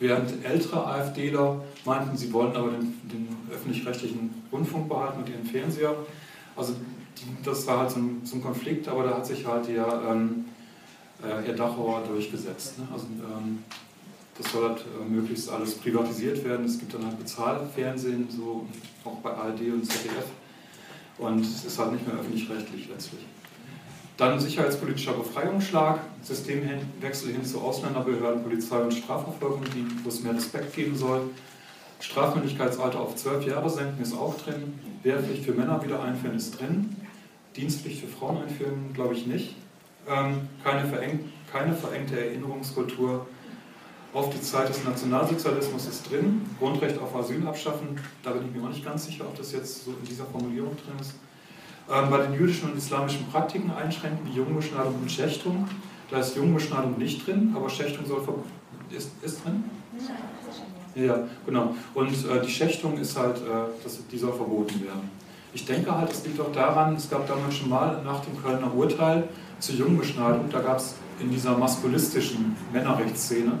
während 0.00 0.42
ältere 0.42 0.86
AfDler 0.86 1.60
meinten, 1.84 2.16
sie 2.16 2.32
wollten 2.32 2.56
aber 2.56 2.70
den, 2.70 2.94
den 3.02 3.28
öffentlich-rechtlichen 3.52 4.42
Rundfunk 4.50 4.88
behalten 4.88 5.18
und 5.18 5.28
ihren 5.28 5.44
Fernseher. 5.44 5.94
Also 6.56 6.72
das 7.44 7.66
war 7.66 7.80
halt 7.80 7.90
so 7.90 7.98
ein, 7.98 8.42
Konflikt, 8.42 8.88
aber 8.88 9.04
da 9.04 9.16
hat 9.16 9.26
sich 9.26 9.46
halt 9.46 9.68
der 9.68 10.02
ähm, 10.08 10.46
äh, 11.22 11.46
Herr 11.46 11.54
Dachauer 11.54 12.02
durchgesetzt. 12.08 12.78
Ne? 12.78 12.86
Also 12.92 13.06
ähm, 13.06 13.64
das 14.36 14.52
soll 14.52 14.68
halt 14.68 14.80
äh, 14.80 15.08
möglichst 15.08 15.50
alles 15.50 15.74
privatisiert 15.74 16.44
werden. 16.44 16.66
Es 16.66 16.78
gibt 16.78 16.94
dann 16.94 17.04
halt 17.04 17.18
Bezahlfernsehen, 17.18 18.28
so 18.30 18.66
auch 19.04 19.16
bei 19.16 19.30
ARD 19.30 19.60
und 19.72 19.84
ZDF. 19.84 20.26
Und 21.18 21.40
es 21.40 21.64
ist 21.64 21.78
halt 21.78 21.92
nicht 21.92 22.06
mehr 22.06 22.16
öffentlich-rechtlich 22.16 22.88
letztlich. 22.88 23.22
Dann 24.16 24.38
sicherheitspolitischer 24.40 25.12
Befreiungsschlag, 25.12 26.00
Systemwechsel 26.22 27.32
hin 27.32 27.44
zu 27.44 27.60
Ausländerbehörden, 27.60 28.42
Polizei 28.42 28.80
und 28.80 28.92
Strafverfolgung, 28.92 29.62
die, 29.74 29.86
wo 30.04 30.08
es 30.08 30.22
mehr 30.22 30.34
Respekt 30.34 30.74
geben 30.74 30.96
soll. 30.96 31.22
Strafmündigkeitsalter 32.00 33.00
auf 33.00 33.16
zwölf 33.16 33.44
Jahre 33.44 33.70
senken 33.70 34.02
ist 34.02 34.14
auch 34.14 34.36
drin. 34.38 34.78
Wehrpflicht 35.02 35.44
für 35.44 35.52
Männer 35.52 35.82
wieder 35.84 36.02
einführen 36.02 36.36
ist 36.36 36.58
drin. 36.58 36.96
Dienstpflicht 37.58 38.00
für 38.00 38.06
Frauen 38.06 38.38
einführen, 38.38 38.92
glaube 38.94 39.14
ich 39.14 39.26
nicht. 39.26 39.56
Ähm, 40.08 40.48
keine, 40.64 40.88
verengt, 40.88 41.24
keine 41.52 41.74
verengte 41.74 42.18
Erinnerungskultur 42.18 43.26
auf 44.14 44.30
die 44.30 44.40
Zeit 44.40 44.68
des 44.68 44.84
Nationalsozialismus 44.84 45.86
ist 45.86 46.10
drin. 46.10 46.42
Grundrecht 46.58 46.98
auf 46.98 47.14
Asyl 47.14 47.46
abschaffen, 47.46 47.98
da 48.22 48.30
bin 48.30 48.46
ich 48.46 48.54
mir 48.54 48.66
auch 48.66 48.72
nicht 48.72 48.84
ganz 48.84 49.04
sicher, 49.04 49.24
ob 49.26 49.36
das 49.36 49.52
jetzt 49.52 49.84
so 49.84 49.90
in 49.90 50.06
dieser 50.08 50.24
Formulierung 50.24 50.76
drin 50.76 50.94
ist. 51.00 51.14
Ähm, 51.90 52.10
bei 52.10 52.18
den 52.18 52.34
jüdischen 52.34 52.70
und 52.70 52.78
islamischen 52.78 53.26
Praktiken 53.30 53.70
einschränken, 53.70 54.26
wie 54.26 54.36
Jungbeschneidung 54.36 54.94
und 55.02 55.10
Schächtung. 55.10 55.68
Da 56.10 56.20
ist 56.20 56.36
Jungbeschneidung 56.36 56.96
nicht 56.96 57.26
drin, 57.26 57.52
aber 57.54 57.68
Schächtung 57.68 58.06
soll 58.06 58.22
ist, 58.90 59.10
ist 59.22 59.44
drin? 59.44 59.64
Ja, 60.94 61.28
genau. 61.44 61.74
Und 61.94 62.08
äh, 62.08 62.40
die 62.44 62.50
Schächtung 62.50 62.98
ist 62.98 63.16
halt, 63.16 63.36
äh, 63.36 63.68
das, 63.84 63.98
die 64.10 64.18
soll 64.18 64.32
verboten 64.32 64.82
werden. 64.82 65.10
Ich 65.54 65.64
denke 65.64 65.96
halt, 65.96 66.10
es 66.10 66.24
liegt 66.24 66.40
auch 66.40 66.52
daran, 66.52 66.94
es 66.94 67.08
gab 67.08 67.26
damals 67.26 67.56
schon 67.56 67.70
mal 67.70 68.02
nach 68.04 68.20
dem 68.20 68.40
Kölner 68.42 68.72
Urteil 68.74 69.28
zur 69.58 69.76
Jungbeschneidung, 69.76 70.48
da 70.50 70.60
gab 70.60 70.78
es 70.78 70.94
in 71.20 71.30
dieser 71.30 71.56
maskulistischen 71.56 72.56
Männerrechtsszene 72.72 73.52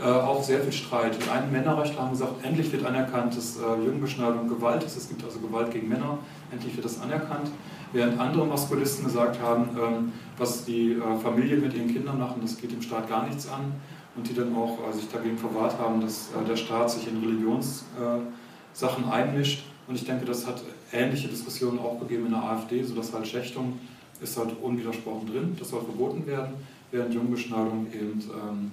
äh, 0.00 0.04
auch 0.04 0.42
sehr 0.42 0.60
viel 0.60 0.72
Streit. 0.72 1.16
Die 1.20 1.28
einen 1.28 1.50
Männerrechtler 1.50 2.02
haben 2.02 2.10
gesagt, 2.12 2.44
endlich 2.44 2.70
wird 2.72 2.86
anerkannt, 2.86 3.36
dass 3.36 3.56
äh, 3.56 3.84
Jungbeschneidung 3.84 4.48
Gewalt 4.48 4.84
ist. 4.84 4.96
Es 4.96 5.08
gibt 5.08 5.24
also 5.24 5.40
Gewalt 5.40 5.72
gegen 5.72 5.88
Männer, 5.88 6.18
endlich 6.52 6.74
wird 6.76 6.84
das 6.84 7.00
anerkannt. 7.00 7.50
Während 7.92 8.20
andere 8.20 8.46
Maskulisten 8.46 9.04
gesagt 9.04 9.40
haben, 9.42 9.70
ähm, 9.76 10.12
was 10.36 10.64
die 10.64 10.92
äh, 10.92 11.18
Familien 11.22 11.62
mit 11.62 11.74
ihren 11.74 11.92
Kindern 11.92 12.18
machen, 12.18 12.40
das 12.42 12.56
geht 12.56 12.70
dem 12.70 12.82
Staat 12.82 13.08
gar 13.08 13.26
nichts 13.26 13.48
an. 13.48 13.72
Und 14.16 14.28
die 14.28 14.34
dann 14.34 14.54
auch 14.54 14.78
äh, 14.88 14.92
sich 14.92 15.08
dagegen 15.08 15.38
verwahrt 15.38 15.78
haben, 15.78 16.00
dass 16.00 16.28
äh, 16.28 16.46
der 16.46 16.56
Staat 16.56 16.90
sich 16.90 17.08
in 17.08 17.18
Religionssachen 17.20 19.04
äh, 19.04 19.12
einmischt. 19.12 19.64
Und 19.86 19.94
ich 19.94 20.04
denke, 20.04 20.24
das 20.24 20.46
hat 20.46 20.62
ähnliche 20.92 21.28
Diskussionen 21.28 21.78
auch 21.78 21.98
gegeben 22.00 22.26
in 22.26 22.32
der 22.32 22.42
AfD, 22.42 22.82
sodass 22.82 23.12
halt 23.12 23.26
Schächtung 23.26 23.78
ist 24.20 24.36
halt 24.36 24.50
unwidersprochen 24.62 25.28
drin, 25.28 25.56
das 25.58 25.68
soll 25.68 25.82
verboten 25.82 26.26
werden, 26.26 26.54
während 26.90 27.14
Jungbeschneidung 27.14 27.86
eben 27.92 28.20
ähm, 28.20 28.70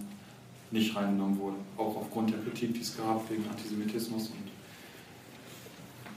nicht 0.71 0.95
reingenommen 0.95 1.37
wurde. 1.39 1.57
Auch 1.77 1.95
aufgrund 1.97 2.31
der 2.31 2.39
Kritik, 2.39 2.73
die 2.73 2.81
es 2.81 2.97
gab 2.97 3.29
wegen 3.29 3.43
Antisemitismus. 3.49 4.31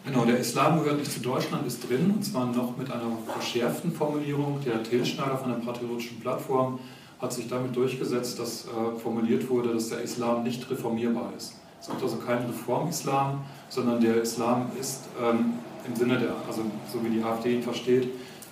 Genau, 0.04 0.24
der 0.24 0.38
Islam 0.38 0.78
gehört 0.78 0.98
nicht 0.98 1.12
zu 1.12 1.20
Deutschland, 1.20 1.66
ist 1.66 1.88
drin, 1.88 2.10
und 2.14 2.24
zwar 2.24 2.46
noch 2.46 2.76
mit 2.76 2.90
einer 2.90 3.18
verschärften 3.26 3.92
Formulierung. 3.92 4.60
Der 4.64 4.82
Tilschneider 4.82 5.36
von 5.36 5.50
der 5.50 5.58
Patriotischen 5.58 6.20
Plattform 6.20 6.78
hat 7.20 7.32
sich 7.32 7.48
damit 7.48 7.76
durchgesetzt, 7.76 8.38
dass 8.38 8.66
äh, 8.66 8.98
formuliert 8.98 9.48
wurde, 9.50 9.74
dass 9.74 9.90
der 9.90 10.00
Islam 10.00 10.44
nicht 10.44 10.70
reformierbar 10.70 11.32
ist. 11.36 11.56
Es 11.80 11.88
gibt 11.88 12.02
also 12.02 12.16
keinen 12.16 12.46
Reform-Islam, 12.46 13.44
sondern 13.68 14.00
der 14.00 14.22
Islam 14.22 14.70
ist 14.80 15.04
ähm, 15.22 15.54
im 15.86 15.96
Sinne 15.96 16.18
der, 16.18 16.34
also 16.46 16.62
so 16.92 17.04
wie 17.04 17.10
die 17.10 17.22
AfD 17.22 17.54
ihn 17.54 17.62
versteht, 17.62 18.08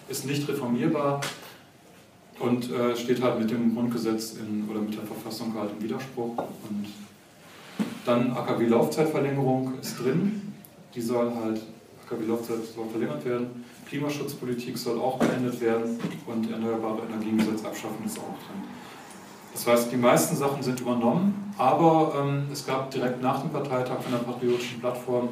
ist 0.08 0.26
nicht 0.26 0.48
reformierbar, 0.48 1.20
und 2.38 2.70
äh, 2.70 2.96
steht 2.96 3.22
halt 3.22 3.38
mit 3.38 3.50
dem 3.50 3.74
Grundgesetz 3.74 4.34
in, 4.34 4.68
oder 4.70 4.80
mit 4.80 4.94
der 4.94 5.04
Verfassung 5.04 5.54
halt 5.58 5.70
im 5.78 5.82
Widerspruch. 5.82 6.36
Und 6.36 6.86
dann 8.04 8.32
AKW-Laufzeitverlängerung 8.32 9.74
ist 9.80 9.98
drin. 9.98 10.54
Die 10.94 11.00
soll 11.00 11.32
halt, 11.34 11.62
AKW-Laufzeit 12.06 12.58
soll 12.74 12.88
verlängert 12.90 13.24
werden. 13.24 13.64
Klimaschutzpolitik 13.88 14.76
soll 14.76 14.98
auch 14.98 15.18
beendet 15.18 15.60
werden 15.60 15.98
und 16.26 16.50
erneuerbare 16.50 17.02
Energiengesetz 17.08 17.64
abschaffen 17.64 18.04
ist 18.04 18.18
auch 18.18 18.22
drin. 18.22 18.62
Das 19.52 19.66
heißt, 19.66 19.92
die 19.92 19.96
meisten 19.96 20.36
Sachen 20.36 20.62
sind 20.62 20.80
übernommen, 20.80 21.52
aber 21.56 22.14
ähm, 22.20 22.46
es 22.52 22.66
gab 22.66 22.90
direkt 22.90 23.22
nach 23.22 23.40
dem 23.40 23.50
Parteitag 23.50 24.02
von 24.02 24.12
der 24.12 24.18
Patriotischen 24.18 24.80
Plattform 24.80 25.28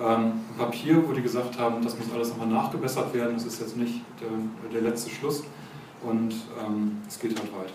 ähm, 0.00 0.32
Papier, 0.58 1.02
wo 1.06 1.12
die 1.12 1.22
gesagt 1.22 1.58
haben, 1.58 1.82
das 1.82 1.96
muss 1.98 2.12
alles 2.12 2.28
nochmal 2.30 2.48
nachgebessert 2.48 3.14
werden, 3.14 3.34
das 3.34 3.44
ist 3.44 3.60
jetzt 3.60 3.76
nicht 3.76 4.02
der, 4.20 4.28
der 4.70 4.90
letzte 4.90 5.10
Schluss 5.10 5.44
und 6.02 6.34
ähm, 6.62 6.98
es 7.08 7.18
geht 7.18 7.38
halt 7.38 7.52
weiter. 7.52 7.72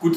Gut, 0.00 0.16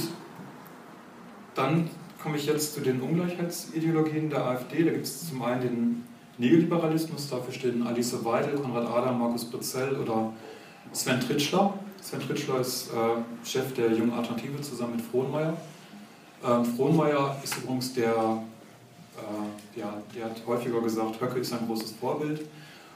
dann 1.55 1.89
komme 2.21 2.37
ich 2.37 2.45
jetzt 2.45 2.75
zu 2.75 2.81
den 2.81 3.01
Ungleichheitsideologien 3.01 4.29
der 4.29 4.45
AfD. 4.45 4.83
Da 4.83 4.91
gibt 4.91 5.05
es 5.05 5.29
zum 5.29 5.41
einen 5.41 5.61
den 5.61 6.03
Neoliberalismus, 6.37 7.29
dafür 7.29 7.53
stehen 7.53 7.85
Alice 7.85 8.23
Weidel, 8.23 8.59
Konrad 8.59 8.87
Adam, 8.87 9.19
Markus 9.19 9.45
Britzel 9.45 9.97
oder 9.97 10.33
Sven 10.91 11.19
Tritschler. 11.19 11.73
Sven 12.01 12.19
Tritschler 12.19 12.59
ist 12.59 12.89
äh, 12.91 13.47
Chef 13.47 13.73
der 13.73 13.91
Jungen 13.91 14.13
Alternative 14.13 14.61
zusammen 14.61 14.97
mit 14.97 15.05
Frohnmeier. 15.05 15.55
Ähm, 16.47 16.65
Frohnmeier 16.65 17.37
ist 17.43 17.57
übrigens 17.57 17.93
der, 17.93 18.43
ja, 19.75 20.01
der 20.15 20.25
hat 20.25 20.41
häufiger 20.45 20.81
gesagt, 20.81 21.21
Höcke 21.21 21.39
ist 21.39 21.53
ein 21.53 21.67
großes 21.67 21.93
Vorbild. 21.93 22.41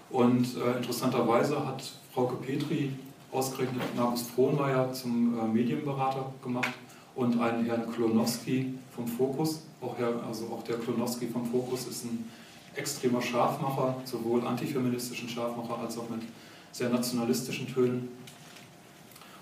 Und 0.10 0.46
äh, 0.58 0.78
interessanterweise 0.78 1.66
hat 1.66 1.84
Frauke 2.14 2.36
Petri 2.36 2.92
ausgerechnet 3.32 3.84
Markus 3.96 4.24
Frohnmeier 4.24 4.94
zum 4.94 5.38
äh, 5.38 5.48
Medienberater 5.48 6.32
gemacht 6.44 6.72
und 7.16 7.40
einen 7.42 7.66
Herrn 7.66 7.92
Klonowski 7.92 8.76
vom 8.96 9.08
Fokus. 9.08 9.62
Auch, 9.82 9.96
also 10.28 10.46
auch 10.46 10.64
der 10.64 10.78
Klonowski 10.78 11.28
vom 11.28 11.46
Fokus 11.46 11.88
ist 11.88 12.06
ein 12.06 12.30
extremer 12.76 13.22
Scharfmacher, 13.22 13.96
sowohl 14.06 14.46
antifeministischen 14.46 15.30
Scharfmacher 15.30 15.80
als 15.80 15.98
auch 15.98 16.10
mit 16.10 16.22
sehr 16.72 16.90
nationalistischen 16.90 17.68
Tönen. 17.74 18.10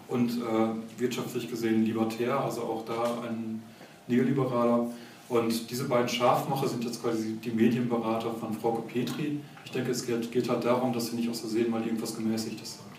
und 0.08 0.30
äh, 0.30 1.00
wirtschaftlich 1.00 1.50
gesehen 1.50 1.86
libertär, 1.86 2.40
also 2.40 2.62
auch 2.62 2.86
da 2.86 3.24
ein 3.28 3.64
Neoliberaler. 4.08 4.88
Und 5.34 5.72
diese 5.72 5.86
beiden 5.86 6.08
Scharfmacher 6.08 6.68
sind 6.68 6.84
jetzt 6.84 7.02
quasi 7.02 7.38
die 7.44 7.50
Medienberater 7.50 8.36
von 8.36 8.54
Frauke 8.54 8.84
Petri. 8.84 9.40
Ich 9.66 9.72
denke, 9.72 9.90
es 9.90 10.06
geht, 10.06 10.32
geht 10.32 10.48
halt 10.48 10.64
darum, 10.64 10.94
dass 10.94 11.08
sie 11.08 11.16
nicht 11.16 11.28
aus 11.28 11.40
Versehen 11.40 11.72
mal 11.72 11.84
irgendwas 11.84 12.16
Gemäßigtes 12.16 12.78
sagt. 12.78 12.94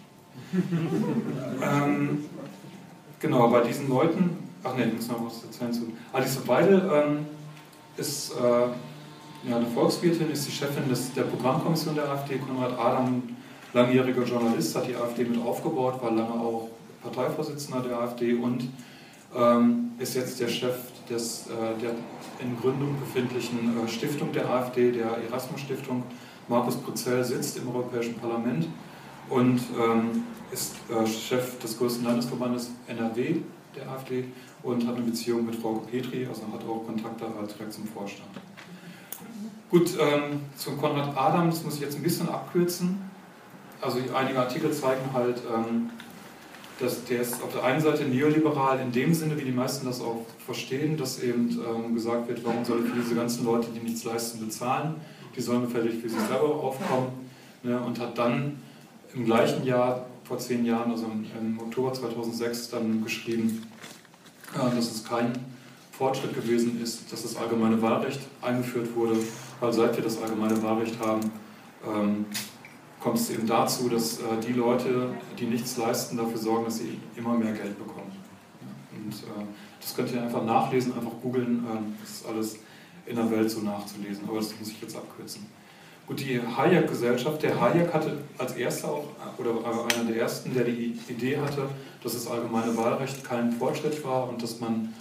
ähm, 1.62 2.24
genau, 3.20 3.48
bei 3.50 3.60
diesen 3.60 3.88
Leuten, 3.88 4.36
ach 4.64 4.76
ne, 4.76 4.86
ich 4.86 4.94
muss 4.94 5.08
noch 5.08 5.24
was 5.24 5.44
erzählen 5.44 5.72
zu. 5.72 5.92
Alice 6.12 6.40
Weidel 6.48 6.90
ähm, 6.92 7.26
ist 7.96 8.32
äh, 8.32 9.48
ja, 9.48 9.56
eine 9.56 9.66
Volkswirtin, 9.66 10.28
ist 10.32 10.48
die 10.48 10.52
Chefin 10.52 10.88
des, 10.88 11.14
der 11.14 11.22
Programmkommission 11.22 11.94
der 11.94 12.10
AfD. 12.10 12.38
Konrad 12.38 12.76
Adam, 12.76 13.22
langjähriger 13.72 14.24
Journalist, 14.24 14.74
hat 14.74 14.88
die 14.88 14.96
AfD 14.96 15.22
mit 15.24 15.40
aufgebaut, 15.40 16.02
war 16.02 16.10
lange 16.10 16.32
auch 16.32 16.68
Parteivorsitzender 17.00 17.80
der 17.80 18.00
AfD 18.00 18.34
und 18.34 18.68
ähm, 19.36 19.92
ist 20.00 20.16
jetzt 20.16 20.40
der 20.40 20.48
Chef 20.48 20.74
des, 21.08 21.46
äh, 21.46 21.80
der 21.80 21.90
in 22.40 22.58
Gründung 22.60 22.98
befindlichen 22.98 23.76
äh, 23.84 23.88
Stiftung 23.88 24.32
der 24.32 24.48
AfD, 24.48 24.92
der 24.92 25.18
Erasmus-Stiftung. 25.28 26.02
Markus 26.48 26.76
Prozell 26.76 27.24
sitzt 27.24 27.56
im 27.58 27.68
Europäischen 27.68 28.14
Parlament 28.14 28.68
und 29.30 29.60
ähm, 29.78 30.24
ist 30.52 30.76
äh, 30.90 31.06
Chef 31.06 31.58
des 31.58 31.78
größten 31.78 32.04
Landesverbandes 32.04 32.70
NRW 32.86 33.36
der 33.74 33.88
AfD 33.88 34.24
und 34.62 34.86
hat 34.86 34.96
eine 34.96 35.04
Beziehung 35.04 35.46
mit 35.46 35.56
Frau 35.56 35.82
Petri, 35.90 36.26
also 36.26 36.42
hat 36.52 36.62
auch 36.68 36.84
Kontakte 36.86 37.26
halt 37.36 37.58
direkt 37.58 37.72
zum 37.72 37.86
Vorstand. 37.86 38.30
Gut, 39.70 39.90
ähm, 39.98 40.40
zum 40.56 40.78
Konrad 40.78 41.16
Adam, 41.16 41.50
das 41.50 41.64
muss 41.64 41.76
ich 41.76 41.80
jetzt 41.80 41.96
ein 41.96 42.02
bisschen 42.02 42.28
abkürzen. 42.28 43.10
Also 43.80 43.98
einige 44.14 44.38
Artikel 44.38 44.72
zeigen 44.72 45.12
halt, 45.12 45.42
ähm, 45.52 45.90
dass 46.80 47.04
der 47.04 47.20
ist 47.22 47.42
auf 47.42 47.52
der 47.52 47.62
einen 47.62 47.80
Seite 47.80 48.04
neoliberal 48.04 48.80
in 48.80 48.90
dem 48.90 49.14
Sinne, 49.14 49.38
wie 49.38 49.44
die 49.44 49.52
meisten 49.52 49.86
das 49.86 50.00
auch 50.00 50.26
verstehen, 50.44 50.96
dass 50.96 51.22
eben 51.22 51.48
ähm, 51.50 51.94
gesagt 51.94 52.28
wird, 52.28 52.44
warum 52.44 52.64
soll 52.64 52.84
ich 52.84 52.90
für 52.90 53.00
diese 53.00 53.14
ganzen 53.14 53.44
Leute, 53.44 53.68
die 53.74 53.80
nichts 53.80 54.04
leisten, 54.04 54.44
bezahlen? 54.44 54.96
Die 55.36 55.40
sollen 55.40 55.62
gefällig 55.62 56.00
für 56.00 56.08
sich 56.08 56.20
selber 56.20 56.48
aufkommen. 56.48 57.08
Ne? 57.62 57.80
Und 57.80 58.00
hat 58.00 58.18
dann 58.18 58.58
im 59.14 59.24
gleichen 59.24 59.64
Jahr, 59.64 60.06
vor 60.24 60.38
zehn 60.38 60.64
Jahren, 60.64 60.90
also 60.90 61.06
im, 61.06 61.26
im 61.38 61.60
Oktober 61.60 61.92
2006, 61.92 62.70
dann 62.70 63.04
geschrieben, 63.04 63.62
äh, 64.54 64.74
dass 64.74 64.90
es 64.90 65.04
kein 65.04 65.32
Fortschritt 65.92 66.34
gewesen 66.34 66.82
ist, 66.82 67.12
dass 67.12 67.22
das 67.22 67.36
allgemeine 67.36 67.80
Wahlrecht 67.80 68.20
eingeführt 68.42 68.94
wurde, 68.96 69.16
weil 69.60 69.72
seit 69.72 69.96
wir 69.96 70.02
das 70.02 70.20
allgemeine 70.20 70.60
Wahlrecht 70.60 70.98
haben, 70.98 71.30
ähm, 71.86 72.26
kommt 73.04 73.18
es 73.18 73.28
eben 73.28 73.46
dazu, 73.46 73.90
dass 73.90 74.18
äh, 74.18 74.22
die 74.44 74.54
Leute, 74.54 75.10
die 75.38 75.44
nichts 75.44 75.76
leisten, 75.76 76.16
dafür 76.16 76.38
sorgen, 76.38 76.64
dass 76.64 76.78
sie 76.78 76.98
immer 77.16 77.34
mehr 77.34 77.52
Geld 77.52 77.78
bekommen. 77.78 78.10
Und 78.96 79.12
äh, 79.12 79.46
das 79.78 79.94
könnt 79.94 80.10
ihr 80.10 80.22
einfach 80.22 80.42
nachlesen, 80.42 80.94
einfach 80.94 81.12
googeln, 81.22 81.66
äh, 81.66 82.00
das 82.00 82.10
ist 82.10 82.26
alles 82.26 82.58
in 83.04 83.16
der 83.16 83.30
Welt 83.30 83.50
so 83.50 83.60
nachzulesen, 83.60 84.26
aber 84.26 84.38
das 84.38 84.58
muss 84.58 84.70
ich 84.70 84.80
jetzt 84.80 84.96
abkürzen. 84.96 85.44
Gut, 86.06 86.20
die 86.20 86.40
Hayek-Gesellschaft, 86.40 87.42
der 87.42 87.60
Hayek 87.60 87.92
hatte 87.92 88.16
als 88.38 88.52
erster 88.56 88.88
auch, 88.88 89.04
oder 89.36 89.50
einer 89.94 90.10
der 90.10 90.22
ersten, 90.22 90.54
der 90.54 90.64
die 90.64 90.98
Idee 91.08 91.38
hatte, 91.38 91.68
dass 92.02 92.14
das 92.14 92.26
allgemeine 92.26 92.74
Wahlrecht 92.74 93.22
kein 93.22 93.52
Fortschritt 93.52 94.02
war 94.02 94.30
und 94.30 94.42
dass 94.42 94.60
man 94.60 94.94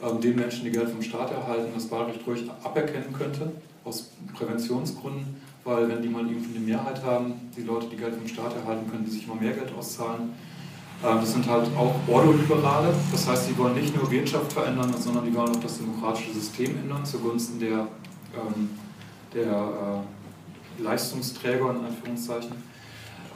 ähm, 0.00 0.20
den 0.20 0.36
Menschen, 0.36 0.64
die 0.64 0.70
Geld 0.70 0.90
vom 0.90 1.02
Staat 1.02 1.32
erhalten, 1.32 1.72
das 1.74 1.90
Wahlrecht 1.90 2.24
ruhig 2.24 2.48
aberkennen 2.62 3.12
könnte, 3.12 3.50
aus 3.84 4.10
Präventionsgründen 4.34 5.47
weil 5.68 5.86
wenn 5.86 6.00
die 6.00 6.08
mal 6.08 6.26
irgendwie 6.26 6.56
eine 6.56 6.64
Mehrheit 6.64 7.04
haben, 7.04 7.34
die 7.54 7.62
Leute, 7.62 7.88
die 7.88 7.96
Geld 7.96 8.14
vom 8.14 8.26
Staat 8.26 8.56
erhalten, 8.56 8.90
können 8.90 9.04
die 9.04 9.10
sich 9.10 9.26
immer 9.26 9.34
mehr 9.34 9.52
Geld 9.52 9.70
auszahlen. 9.78 10.32
Ähm, 11.04 11.18
das 11.20 11.32
sind 11.32 11.46
halt 11.46 11.68
auch 11.76 11.94
Ordoliberale, 12.08 12.94
das 13.12 13.28
heißt, 13.28 13.50
die 13.50 13.58
wollen 13.58 13.74
nicht 13.74 13.94
nur 13.94 14.10
Wirtschaft 14.10 14.50
verändern, 14.50 14.94
sondern 14.98 15.26
die 15.26 15.34
wollen 15.34 15.50
auch 15.50 15.60
das 15.60 15.78
demokratische 15.78 16.32
System 16.32 16.78
ändern 16.78 17.04
zugunsten 17.04 17.60
der, 17.60 17.86
ähm, 18.34 18.70
der 19.34 19.52
äh, 19.52 20.82
Leistungsträger 20.82 21.70
in 21.70 21.84
Anführungszeichen. 21.84 22.52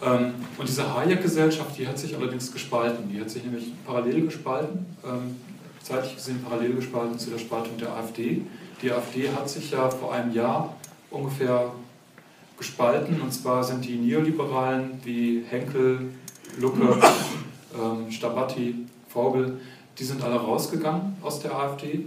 Ähm, 0.02 0.32
und 0.56 0.66
diese 0.66 0.92
Hayek-Gesellschaft, 0.92 1.78
die 1.78 1.86
hat 1.86 1.98
sich 1.98 2.16
allerdings 2.16 2.50
gespalten. 2.50 3.10
Die 3.10 3.20
hat 3.20 3.28
sich 3.28 3.44
nämlich 3.44 3.72
parallel 3.86 4.22
gespalten, 4.22 4.86
zeitlich 5.82 6.16
gesehen 6.16 6.42
parallel 6.42 6.74
gespalten 6.74 7.18
zu 7.18 7.30
der 7.30 7.38
Spaltung 7.38 7.76
der 7.76 7.92
AfD. 7.92 8.42
Die 8.80 8.90
AfD 8.90 9.28
hat 9.28 9.48
sich 9.48 9.70
ja 9.70 9.90
vor 9.90 10.14
einem 10.14 10.32
Jahr 10.32 10.74
ungefähr 11.10 11.72
gespalten. 12.62 13.20
Und 13.20 13.32
zwar 13.32 13.62
sind 13.64 13.84
die 13.84 13.96
Neoliberalen 13.96 15.00
wie 15.04 15.44
Henkel, 15.48 16.12
Lucke, 16.58 16.96
ähm, 17.74 18.10
Stabatti, 18.10 18.86
Vogel, 19.08 19.60
die 19.98 20.04
sind 20.04 20.22
alle 20.22 20.36
rausgegangen 20.36 21.16
aus 21.22 21.40
der 21.40 21.54
AfD. 21.54 22.06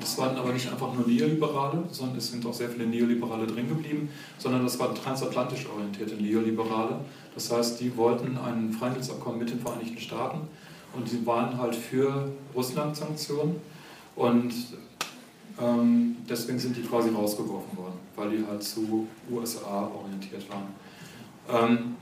Das 0.00 0.18
waren 0.18 0.36
aber 0.36 0.52
nicht 0.52 0.70
einfach 0.70 0.92
nur 0.92 1.06
Neoliberale, 1.06 1.84
sondern 1.90 2.18
es 2.18 2.30
sind 2.30 2.44
auch 2.46 2.52
sehr 2.52 2.68
viele 2.68 2.86
Neoliberale 2.86 3.46
drin 3.46 3.68
geblieben, 3.68 4.10
sondern 4.38 4.62
das 4.62 4.78
waren 4.78 4.94
transatlantisch 4.94 5.66
orientierte 5.66 6.14
Neoliberale. 6.14 7.00
Das 7.34 7.50
heißt, 7.50 7.80
die 7.80 7.96
wollten 7.96 8.36
ein 8.38 8.72
Freihandelsabkommen 8.72 9.38
mit 9.38 9.50
den 9.50 9.60
Vereinigten 9.60 9.98
Staaten 9.98 10.40
und 10.94 11.08
sie 11.08 11.24
waren 11.26 11.58
halt 11.58 11.74
für 11.74 12.30
Russland-Sanktionen 12.54 13.56
und 14.14 14.52
ähm, 15.60 16.16
deswegen 16.28 16.58
sind 16.58 16.76
die 16.76 16.82
quasi 16.82 17.10
rausgeworfen 17.10 17.76
worden 17.76 17.98
weil 18.18 18.30
die 18.30 18.46
halt 18.46 18.62
zu 18.62 19.06
USA 19.30 19.90
orientiert 19.94 20.44
waren. 20.50 20.66
Ähm, 21.48 21.96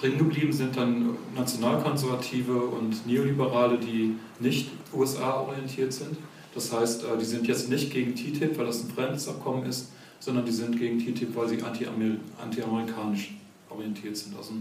drin 0.00 0.16
geblieben 0.16 0.52
sind 0.52 0.76
dann 0.76 1.16
Nationalkonservative 1.34 2.56
und 2.56 3.06
Neoliberale, 3.06 3.78
die 3.78 4.14
nicht 4.38 4.70
USA 4.94 5.40
orientiert 5.40 5.92
sind. 5.92 6.16
Das 6.54 6.72
heißt, 6.72 7.04
äh, 7.04 7.18
die 7.18 7.24
sind 7.24 7.46
jetzt 7.46 7.68
nicht 7.68 7.92
gegen 7.92 8.14
TTIP, 8.14 8.56
weil 8.56 8.66
das 8.66 8.84
ein 8.84 8.90
Freihandelsabkommen 8.90 9.66
ist, 9.66 9.90
sondern 10.20 10.46
die 10.46 10.52
sind 10.52 10.78
gegen 10.78 10.98
TTIP, 10.98 11.36
weil 11.36 11.48
sie 11.48 11.62
anti-amerikanisch 11.62 13.34
orientiert 13.68 14.16
sind. 14.16 14.36
Also 14.36 14.52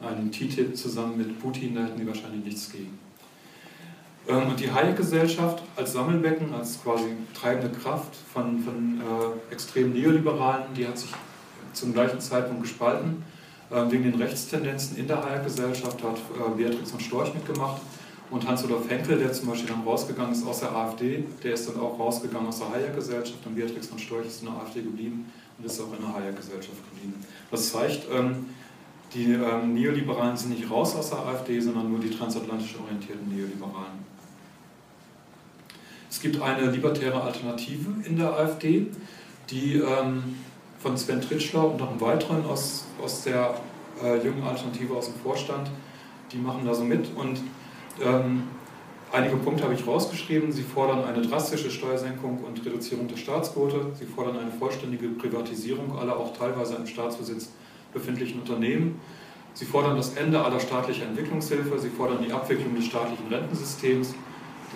ein 0.00 0.32
TTIP 0.32 0.76
zusammen 0.76 1.18
mit 1.18 1.38
Putin, 1.40 1.74
da 1.74 1.84
hätten 1.84 2.00
die 2.00 2.06
wahrscheinlich 2.06 2.44
nichts 2.44 2.72
gegen. 2.72 2.98
Ähm, 4.30 4.48
und 4.48 4.60
die 4.60 4.70
Hayek-Gesellschaft 4.70 5.62
als 5.76 5.92
Sammelbecken, 5.92 6.54
als 6.54 6.82
quasi 6.82 7.16
treibende 7.34 7.76
Kraft 7.76 8.14
von, 8.32 8.60
von 8.60 9.00
äh, 9.00 9.52
extrem 9.52 9.92
Neoliberalen, 9.92 10.72
die 10.76 10.86
hat 10.86 10.98
sich 10.98 11.10
zum 11.72 11.92
gleichen 11.92 12.20
Zeitpunkt 12.20 12.62
gespalten. 12.62 13.24
Äh, 13.70 13.90
wegen 13.90 14.04
den 14.04 14.20
Rechtstendenzen 14.20 14.96
in 14.96 15.06
der 15.06 15.24
Hayek-Gesellschaft 15.24 16.02
hat 16.02 16.16
äh, 16.16 16.56
Beatrix 16.56 16.90
von 16.90 17.00
Storch 17.00 17.32
mitgemacht. 17.34 17.80
Und 18.30 18.46
Hans-Olaf 18.46 18.88
Henkel, 18.88 19.18
der 19.18 19.32
zum 19.32 19.48
Beispiel 19.48 19.70
dann 19.70 19.82
rausgegangen 19.82 20.32
ist 20.32 20.46
aus 20.46 20.60
der 20.60 20.70
AfD, 20.70 21.24
der 21.42 21.54
ist 21.54 21.68
dann 21.68 21.80
auch 21.80 21.98
rausgegangen 21.98 22.46
aus 22.46 22.60
der 22.60 22.70
Hayek-Gesellschaft 22.70 23.44
und 23.44 23.56
Beatrix 23.56 23.88
von 23.88 23.98
Storch 23.98 24.26
ist 24.26 24.42
in 24.42 24.48
der 24.48 24.56
AfD 24.56 24.82
geblieben 24.82 25.32
und 25.58 25.64
ist 25.64 25.80
auch 25.80 25.92
in 25.92 26.00
der 26.00 26.14
Hayek-Gesellschaft 26.14 26.78
geblieben. 26.90 27.14
Das 27.50 27.72
zeigt, 27.72 28.06
ähm, 28.12 28.46
die 29.12 29.32
ähm, 29.32 29.74
Neoliberalen 29.74 30.36
sind 30.36 30.50
nicht 30.50 30.70
raus 30.70 30.94
aus 30.94 31.10
der 31.10 31.18
AfD, 31.18 31.58
sondern 31.58 31.90
nur 31.90 31.98
die 31.98 32.10
transatlantisch 32.10 32.76
orientierten 32.80 33.28
Neoliberalen. 33.28 34.09
Es 36.10 36.20
gibt 36.20 36.42
eine 36.42 36.68
libertäre 36.70 37.22
Alternative 37.22 37.88
in 38.04 38.16
der 38.16 38.36
AfD, 38.36 38.88
die 39.48 39.76
ähm, 39.76 40.34
von 40.80 40.98
Sven 40.98 41.20
Tritschler 41.20 41.70
und 41.70 41.78
noch 41.78 41.90
einem 41.90 42.00
weiteren 42.00 42.44
aus, 42.46 42.86
aus 43.00 43.22
der 43.22 43.54
äh, 44.02 44.16
jungen 44.24 44.42
Alternative 44.42 44.94
aus 44.94 45.06
dem 45.06 45.14
Vorstand, 45.22 45.70
die 46.32 46.38
machen 46.38 46.64
da 46.66 46.74
so 46.74 46.82
mit 46.82 47.06
und 47.16 47.40
ähm, 48.02 48.42
einige 49.12 49.36
Punkte 49.36 49.64
habe 49.64 49.74
ich 49.74 49.86
rausgeschrieben. 49.86 50.50
Sie 50.52 50.62
fordern 50.62 51.04
eine 51.04 51.22
drastische 51.22 51.70
Steuersenkung 51.70 52.38
und 52.38 52.64
Reduzierung 52.66 53.06
der 53.06 53.16
Staatsquote. 53.16 53.92
Sie 53.98 54.06
fordern 54.06 54.38
eine 54.38 54.50
vollständige 54.50 55.08
Privatisierung 55.08 55.96
aller 55.96 56.16
auch 56.16 56.36
teilweise 56.36 56.74
im 56.74 56.86
Staatsbesitz 56.86 57.50
befindlichen 57.92 58.40
Unternehmen. 58.40 59.00
Sie 59.54 59.64
fordern 59.64 59.96
das 59.96 60.14
Ende 60.14 60.42
aller 60.42 60.60
staatlicher 60.60 61.06
Entwicklungshilfe. 61.06 61.78
Sie 61.78 61.90
fordern 61.90 62.18
die 62.24 62.32
Abwicklung 62.32 62.74
des 62.74 62.86
staatlichen 62.86 63.26
Rentensystems. 63.28 64.14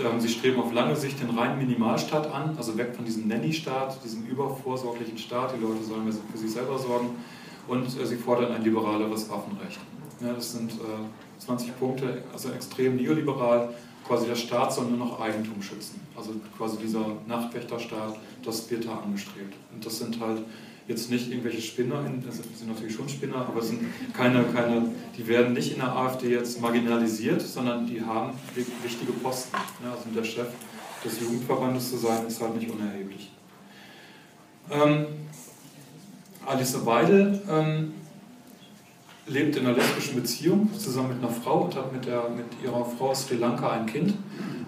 Ähm, 0.00 0.20
sie 0.20 0.28
streben 0.28 0.61
auf 0.61 0.72
lange 0.72 0.96
Sicht 0.96 1.20
den 1.20 1.30
reinen 1.30 1.59
Minimalstaat 1.59 2.33
an, 2.33 2.54
also 2.57 2.76
weg 2.76 2.94
von 2.96 3.04
diesem 3.04 3.28
Nanny-Staat, 3.28 4.02
diesem 4.04 4.26
übervorsorglichen 4.26 5.18
Staat. 5.18 5.54
Die 5.57 5.62
Leute 5.62 5.85
sollen 5.85 6.11
für 6.11 6.38
sich 6.38 6.50
selber 6.50 6.78
sorgen. 6.78 7.11
Und 7.68 7.87
äh, 7.87 8.07
sie 8.07 8.16
fordern 8.16 8.52
ein 8.52 8.62
liberaleres 8.62 9.30
Waffenrecht. 9.30 9.80
Ja, 10.20 10.33
das 10.33 10.52
sind 10.52 10.72
20 11.38 11.68
äh, 11.68 11.72
Punkte, 11.72 12.22
also 12.33 12.50
extrem 12.50 12.96
neoliberal. 12.96 13.74
Quasi 14.07 14.26
der 14.26 14.35
Staat 14.35 14.72
soll 14.72 14.87
nur 14.87 14.98
noch 14.98 15.20
Eigentum 15.20 15.62
schützen. 15.62 16.00
Also 16.16 16.33
quasi 16.59 16.76
dieser 16.76 17.07
Nachtwächterstaat, 17.26 18.18
das 18.44 18.70
wird 18.70 18.87
da 18.87 18.98
angestrebt. 18.98 19.54
Und 19.72 19.85
das 19.85 19.98
sind 19.98 20.20
halt 20.20 20.42
jetzt 20.87 21.11
nicht 21.11 21.31
irgendwelche 21.31 21.62
Spinner, 21.62 22.05
das 22.25 22.37
sind 22.37 22.68
natürlich 22.68 22.94
schon 22.94 23.09
Spinner, 23.09 23.37
aber 23.37 23.62
sind 23.62 23.81
keine, 24.12 24.44
keine, 24.44 24.90
die 25.16 25.27
werden 25.27 25.55
nicht 25.55 25.73
in 25.73 25.79
der 25.79 25.94
AfD 25.94 26.31
jetzt 26.31 26.61
marginalisiert, 26.61 27.40
sondern 27.40 27.87
die 27.87 28.03
haben 28.03 28.33
wichtige 28.83 29.12
Posten. 29.12 29.57
Ja, 29.83 29.92
also 29.92 30.11
der 30.14 30.25
Chef 30.25 30.49
des 31.05 31.20
Jugendverbandes 31.20 31.90
zu 31.90 31.97
sein, 31.97 32.27
ist 32.27 32.40
halt 32.40 32.57
nicht 32.57 32.70
unerheblich. 32.70 33.31
Ähm, 34.70 35.07
Alice 36.47 36.85
Weidel 36.85 37.40
ähm, 37.49 37.92
lebt 39.27 39.57
in 39.57 39.66
einer 39.66 39.77
lesbischen 39.77 40.16
Beziehung 40.16 40.70
zusammen 40.79 41.09
mit 41.11 41.18
einer 41.18 41.31
Frau 41.31 41.62
und 41.64 41.75
hat 41.75 41.92
mit, 41.92 42.07
der, 42.07 42.29
mit 42.29 42.47
ihrer 42.62 42.85
Frau 42.85 43.11
aus 43.11 43.27
Sri 43.27 43.37
Lanka 43.37 43.70
ein 43.70 43.87
Kind. 43.87 44.14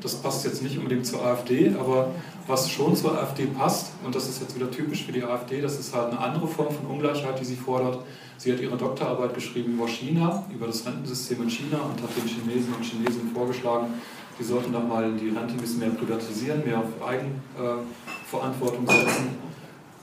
Das 0.01 0.15
passt 0.17 0.45
jetzt 0.45 0.63
nicht 0.63 0.79
unbedingt 0.79 1.07
zur 1.07 1.25
AfD, 1.25 1.75
aber 1.79 2.11
was 2.47 2.71
schon 2.71 2.95
zur 2.95 3.19
AfD 3.19 3.47
passt, 3.47 3.93
und 4.05 4.15
das 4.15 4.29
ist 4.29 4.41
jetzt 4.41 4.55
wieder 4.55 4.71
typisch 4.71 5.05
für 5.05 5.13
die 5.13 5.25
AfD, 5.25 5.61
das 5.61 5.79
ist 5.79 5.95
halt 5.95 6.11
eine 6.11 6.21
andere 6.21 6.47
Form 6.47 6.73
von 6.75 6.87
Ungleichheit, 6.87 7.41
die 7.41 7.45
sie 7.45 7.57
fordert. 7.57 8.01
Sie 8.39 8.53
hat 8.53 8.61
ihre 8.61 8.77
Doktorarbeit 8.77 9.35
geschrieben 9.35 9.75
über 9.75 9.89
China, 9.89 10.45
über 10.53 10.67
das 10.67 10.87
Rentensystem 10.87 11.43
in 11.43 11.51
China 11.51 11.79
und 11.79 12.03
hat 12.03 12.11
den 12.17 12.27
Chinesen 12.27 12.75
und 12.75 12.85
Chinesen 12.85 13.31
vorgeschlagen, 13.35 13.95
die 14.39 14.45
sollten 14.45 14.73
doch 14.73 14.87
mal 14.87 15.13
die 15.13 15.31
Rente 15.31 15.55
ein 15.55 15.57
bisschen 15.57 15.79
mehr 15.79 15.91
privatisieren, 15.91 16.63
mehr 16.65 16.79
auf 16.79 16.87
Eigenverantwortung 17.03 18.87
setzen 18.87 19.47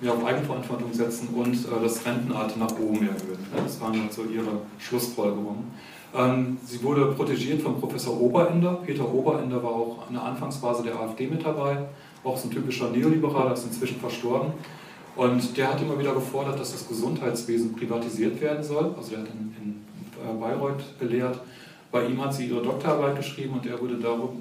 mehr 0.03 0.13
auf 0.13 0.25
Eigenverantwortung 0.25 0.93
setzen 0.93 1.29
und 1.29 1.53
äh, 1.53 1.81
das 1.81 2.05
Rentenalter 2.05 2.57
nach 2.59 2.71
oben 2.77 3.07
erhöhen. 3.07 3.39
Das 3.55 3.79
waren 3.79 3.99
halt 3.99 4.13
so 4.13 4.23
ihre 4.23 4.61
Schlussfolgerungen. 4.77 5.71
Ähm, 6.15 6.57
sie 6.65 6.83
wurde 6.83 7.07
protegiert 7.07 7.61
von 7.61 7.79
Professor 7.79 8.19
Oberender. 8.19 8.79
Peter 8.85 9.11
Oberender 9.11 9.61
war 9.63 9.71
auch 9.71 10.07
in 10.07 10.15
der 10.15 10.23
Anfangsphase 10.23 10.83
der 10.83 10.99
AfD 10.99 11.27
mit 11.27 11.45
dabei, 11.45 11.77
auch 12.23 12.37
so 12.37 12.47
ein 12.47 12.51
typischer 12.51 12.89
Neoliberaler, 12.89 13.53
ist 13.53 13.65
inzwischen 13.65 13.99
verstorben. 13.99 14.53
Und 15.15 15.57
der 15.57 15.71
hat 15.71 15.81
immer 15.81 15.97
wieder 15.97 16.13
gefordert, 16.13 16.59
dass 16.59 16.71
das 16.71 16.87
Gesundheitswesen 16.87 17.73
privatisiert 17.73 18.39
werden 18.41 18.63
soll. 18.63 18.93
Also 18.97 19.15
er 19.15 19.21
hat 19.21 19.27
in, 19.27 19.53
in 19.61 20.39
Bayreuth 20.39 20.99
gelehrt. 20.99 21.39
Bei 21.91 22.07
ihm 22.07 22.23
hat 22.23 22.33
sie 22.33 22.47
ihre 22.47 22.63
Doktorarbeit 22.63 23.17
geschrieben 23.17 23.53
und 23.53 23.65
er 23.67 23.79
wurde 23.79 23.97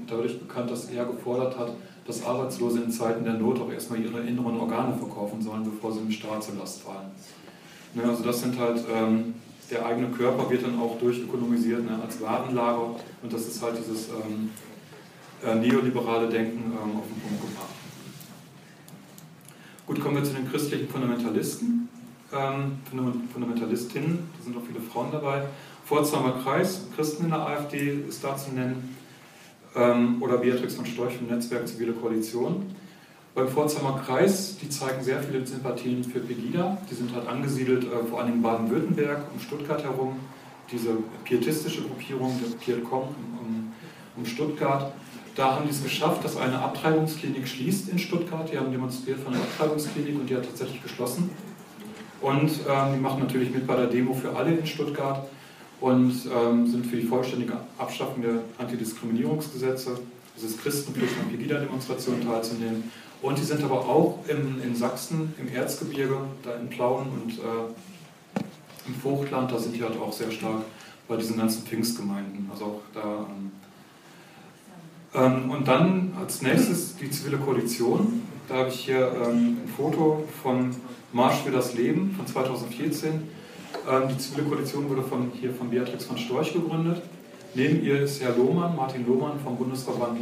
dadurch 0.06 0.38
bekannt, 0.38 0.70
dass 0.70 0.86
er 0.86 1.04
gefordert 1.04 1.58
hat, 1.58 1.72
dass 2.06 2.24
Arbeitslose 2.24 2.82
in 2.82 2.90
Zeiten 2.90 3.24
der 3.24 3.34
Not 3.34 3.60
auch 3.60 3.70
erstmal 3.70 4.00
ihre 4.00 4.20
inneren 4.20 4.58
Organe 4.58 4.94
verkaufen 4.94 5.42
sollen, 5.42 5.62
bevor 5.62 5.92
sie 5.92 6.00
im 6.00 6.10
Staat 6.10 6.42
zur 6.42 6.54
Last 6.54 6.82
fallen. 6.82 7.10
Ne, 7.94 8.04
also 8.04 8.24
das 8.24 8.40
sind 8.40 8.58
halt, 8.58 8.82
ähm, 8.92 9.34
der 9.72 9.86
eigene 9.86 10.08
Körper 10.08 10.48
wird 10.50 10.62
dann 10.64 10.78
auch 10.78 10.98
durchökonomisiert 10.98 11.84
ne, 11.84 11.98
als 12.02 12.20
Warenlager 12.20 12.96
und 13.22 13.32
das 13.32 13.46
ist 13.48 13.62
halt 13.62 13.76
dieses 13.78 14.08
ähm, 14.10 14.50
äh, 15.44 15.54
neoliberale 15.54 16.28
Denken 16.28 16.72
ähm, 16.72 16.98
auf 16.98 17.06
den 17.06 17.20
Punkt 17.20 17.40
gebracht. 17.40 17.68
Gut, 19.86 20.00
kommen 20.00 20.16
wir 20.16 20.24
zu 20.24 20.34
den 20.34 20.48
christlichen 20.50 20.88
Fundamentalisten, 20.88 21.88
ähm, 22.32 22.78
Fundamentalistinnen, 23.32 24.30
da 24.38 24.44
sind 24.44 24.56
auch 24.56 24.62
viele 24.66 24.80
Frauen 24.80 25.10
dabei. 25.10 25.44
Pforzheimer 25.86 26.40
Kreis, 26.42 26.86
Christen 26.94 27.24
in 27.24 27.30
der 27.30 27.40
AfD 27.40 28.04
ist 28.08 28.22
da 28.22 28.36
zu 28.36 28.52
nennen 28.52 28.96
ähm, 29.74 30.22
oder 30.22 30.38
Beatrix 30.38 30.74
von 30.74 30.86
Storch 30.86 31.16
vom 31.16 31.26
Netzwerk 31.26 31.66
Zivile 31.66 31.92
Koalition. 31.92 32.66
Beim 33.34 33.48
Pforzheimer 33.48 33.98
Kreis, 34.04 34.58
die 34.60 34.68
zeigen 34.68 35.02
sehr 35.02 35.22
viele 35.22 35.46
Sympathien 35.46 36.04
für 36.04 36.20
Pegida. 36.20 36.76
Die 36.90 36.94
sind 36.94 37.14
halt 37.14 37.26
angesiedelt 37.26 37.84
äh, 37.84 38.04
vor 38.08 38.20
allem 38.20 38.34
in 38.34 38.42
Baden-Württemberg, 38.42 39.22
um 39.32 39.40
Stuttgart 39.40 39.82
herum. 39.82 40.16
Diese 40.70 40.90
pietistische 41.24 41.82
Gruppierung, 41.82 42.38
der 42.42 42.56
Pietcom 42.58 43.08
um, 43.40 43.72
um 44.16 44.26
Stuttgart. 44.26 44.92
Da 45.34 45.56
haben 45.56 45.64
die 45.64 45.70
es 45.70 45.82
geschafft, 45.82 46.22
dass 46.24 46.36
eine 46.36 46.58
Abtreibungsklinik 46.58 47.48
schließt 47.48 47.88
in 47.88 47.98
Stuttgart. 47.98 48.52
Die 48.52 48.58
haben 48.58 48.70
demonstriert 48.70 49.18
von 49.20 49.32
einer 49.32 49.42
Abtreibungsklinik 49.42 50.14
und 50.14 50.28
die 50.28 50.36
hat 50.36 50.44
tatsächlich 50.44 50.82
geschlossen. 50.82 51.30
Und 52.20 52.50
ähm, 52.68 52.94
die 52.94 53.00
machen 53.00 53.20
natürlich 53.20 53.50
mit 53.50 53.66
bei 53.66 53.76
der 53.76 53.86
Demo 53.86 54.12
für 54.12 54.36
alle 54.36 54.54
in 54.54 54.66
Stuttgart 54.66 55.26
und 55.80 56.12
ähm, 56.36 56.66
sind 56.66 56.84
für 56.84 56.96
die 56.96 57.06
vollständige 57.06 57.54
Abschaffung 57.78 58.22
der 58.22 58.42
Antidiskriminierungsgesetze. 58.58 59.98
Es 60.36 60.42
ist 60.42 60.62
Christenpflicht, 60.62 61.14
an 61.18 61.30
Pegida-Demonstrationen 61.30 62.26
teilzunehmen. 62.26 62.90
Und 63.22 63.38
die 63.38 63.42
sind 63.42 63.62
aber 63.62 63.80
auch 63.80 64.18
in, 64.28 64.60
in 64.62 64.74
Sachsen, 64.74 65.34
im 65.38 65.52
Erzgebirge, 65.54 66.16
da 66.42 66.56
in 66.56 66.68
Plauen 66.68 67.06
und 67.22 67.38
äh, 67.38 68.42
im 68.86 68.94
Vogtland, 68.94 69.52
da 69.52 69.58
sind 69.58 69.76
die 69.76 69.82
halt 69.82 69.98
auch 69.98 70.12
sehr 70.12 70.30
stark 70.30 70.62
bei 71.06 71.16
diesen 71.16 71.38
ganzen 71.38 71.64
Pfingstgemeinden. 71.64 72.48
Also 72.50 72.64
auch 72.64 72.80
da. 72.92 73.26
Ähm, 75.14 75.50
und 75.50 75.68
dann 75.68 76.14
als 76.20 76.42
nächstes 76.42 76.96
die 76.96 77.10
zivile 77.10 77.38
Koalition. 77.38 78.22
Da 78.48 78.56
habe 78.56 78.70
ich 78.70 78.80
hier 78.86 79.12
ähm, 79.12 79.58
ein 79.64 79.72
Foto 79.76 80.24
von 80.42 80.74
Marsch 81.12 81.42
für 81.44 81.52
das 81.52 81.74
Leben 81.74 82.14
von 82.16 82.26
2014 82.26 83.22
ähm, 83.90 84.08
die 84.08 84.18
Zivile 84.18 84.46
Koalition 84.46 84.88
wurde 84.88 85.02
von, 85.02 85.32
hier 85.34 85.52
von 85.52 85.70
Beatrix 85.70 86.04
von 86.04 86.16
Storch 86.18 86.52
gegründet. 86.52 87.02
Neben 87.54 87.82
ihr 87.82 88.00
ist 88.00 88.22
Herr 88.22 88.34
Lohmann, 88.36 88.76
Martin 88.76 89.06
Lohmann 89.06 89.38
vom 89.40 89.56
Bundesverband 89.56 90.18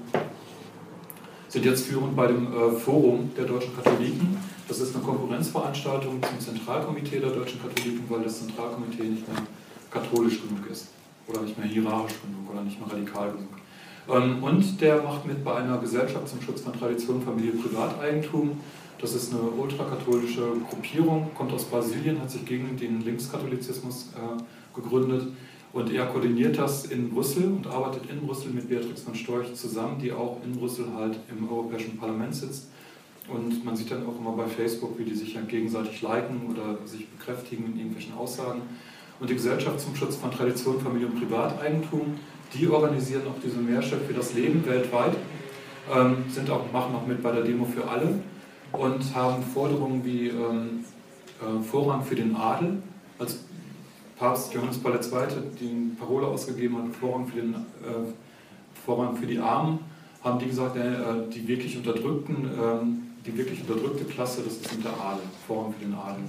sind 1.50 1.66
jetzt 1.66 1.86
führend 1.86 2.16
bei 2.16 2.26
dem 2.28 2.46
äh, 2.46 2.70
Forum 2.72 3.30
der 3.36 3.44
deutschen 3.44 3.76
Katholiken. 3.76 4.38
Das 4.68 4.80
ist 4.80 4.94
eine 4.94 5.04
Konkurrenzveranstaltung 5.04 6.22
zum 6.22 6.40
Zentralkomitee 6.40 7.20
der 7.20 7.30
deutschen 7.30 7.60
Katholiken, 7.60 8.04
weil 8.08 8.22
das 8.22 8.38
Zentralkomitee 8.38 9.02
nicht 9.02 9.28
mehr 9.28 9.42
katholisch 9.90 10.40
genug 10.40 10.70
ist 10.70 10.88
oder 11.26 11.42
nicht 11.42 11.58
mehr 11.58 11.66
hierarchisch 11.66 12.18
genug 12.22 12.50
oder 12.50 12.62
nicht 12.62 12.80
mehr 12.80 12.90
radikal 12.90 13.32
genug. 13.32 13.50
Ähm, 14.08 14.42
und 14.42 14.80
der 14.80 15.02
macht 15.02 15.26
mit 15.26 15.44
bei 15.44 15.56
einer 15.56 15.76
Gesellschaft 15.78 16.28
zum 16.28 16.40
Schutz 16.40 16.62
von 16.62 16.72
Tradition, 16.72 17.20
Familie, 17.20 17.52
Privateigentum 17.52 18.58
das 19.00 19.14
ist 19.14 19.32
eine 19.32 19.42
ultrakatholische 19.42 20.42
Gruppierung, 20.68 21.30
kommt 21.34 21.52
aus 21.54 21.64
Brasilien, 21.64 22.20
hat 22.20 22.30
sich 22.30 22.44
gegen 22.44 22.76
den 22.76 23.00
Linkskatholizismus 23.00 24.10
äh, 24.14 24.78
gegründet 24.78 25.28
und 25.72 25.92
er 25.92 26.06
koordiniert 26.06 26.58
das 26.58 26.86
in 26.86 27.10
Brüssel 27.10 27.44
und 27.44 27.66
arbeitet 27.66 28.10
in 28.10 28.26
Brüssel 28.26 28.50
mit 28.50 28.68
Beatrix 28.68 29.02
von 29.02 29.14
Storch 29.14 29.54
zusammen, 29.54 29.98
die 30.00 30.12
auch 30.12 30.38
in 30.44 30.52
Brüssel 30.52 30.86
halt 30.94 31.18
im 31.30 31.48
Europäischen 31.48 31.96
Parlament 31.96 32.34
sitzt. 32.34 32.68
Und 33.28 33.64
man 33.64 33.76
sieht 33.76 33.90
dann 33.92 34.04
auch 34.06 34.18
immer 34.18 34.32
bei 34.32 34.46
Facebook, 34.46 34.98
wie 34.98 35.04
die 35.04 35.14
sich 35.14 35.34
ja 35.34 35.42
gegenseitig 35.42 36.02
liken 36.02 36.50
oder 36.50 36.84
sich 36.84 37.08
bekräftigen 37.08 37.66
in 37.66 37.76
irgendwelchen 37.76 38.14
Aussagen. 38.14 38.62
Und 39.20 39.30
die 39.30 39.34
Gesellschaft 39.34 39.78
zum 39.78 39.94
Schutz 39.94 40.16
von 40.16 40.32
Tradition, 40.32 40.80
Familie 40.80 41.06
und 41.06 41.20
Privateigentum, 41.20 42.16
die 42.52 42.68
organisieren 42.68 43.22
auch 43.28 43.40
diese 43.44 43.58
Märsche 43.58 43.98
für 43.98 44.14
das 44.14 44.34
Leben 44.34 44.66
weltweit, 44.66 45.14
ähm, 45.94 46.24
sind 46.28 46.50
auch, 46.50 46.72
machen 46.72 46.94
auch 46.96 47.06
mit 47.06 47.22
bei 47.22 47.30
der 47.30 47.42
Demo 47.42 47.64
für 47.64 47.86
alle 47.88 48.18
und 48.72 49.14
haben 49.14 49.42
Forderungen 49.42 50.04
wie 50.04 50.28
ähm, 50.28 50.84
äh, 51.40 51.62
Vorrang 51.62 52.02
für 52.02 52.16
den 52.16 52.34
Adel, 52.34 52.82
als 53.18 53.44
Papst 54.20 54.52
Johannes 54.52 54.76
Paul 54.76 54.92
II. 54.92 55.00
die 55.58 55.96
Parole 55.98 56.26
ausgegeben 56.26 56.76
hat, 56.76 56.94
Vorrang 56.94 57.26
für, 57.26 57.40
den, 57.40 57.54
äh, 57.54 58.12
Vorrang 58.84 59.16
für 59.16 59.24
die 59.24 59.38
Armen, 59.38 59.78
haben 60.22 60.38
die 60.38 60.44
gesagt, 60.44 60.76
äh, 60.76 60.82
die 61.32 61.48
wirklich 61.48 61.74
unterdrückten, 61.78 62.36
ähm, 62.62 63.02
die 63.24 63.34
wirklich 63.34 63.62
unterdrückte 63.62 64.04
Klasse, 64.04 64.42
das 64.44 64.56
ist 64.56 64.84
der 64.84 64.92
Adel, 64.92 65.22
Vorrang 65.46 65.72
für 65.72 65.86
den 65.86 65.94
Adel. 65.94 66.22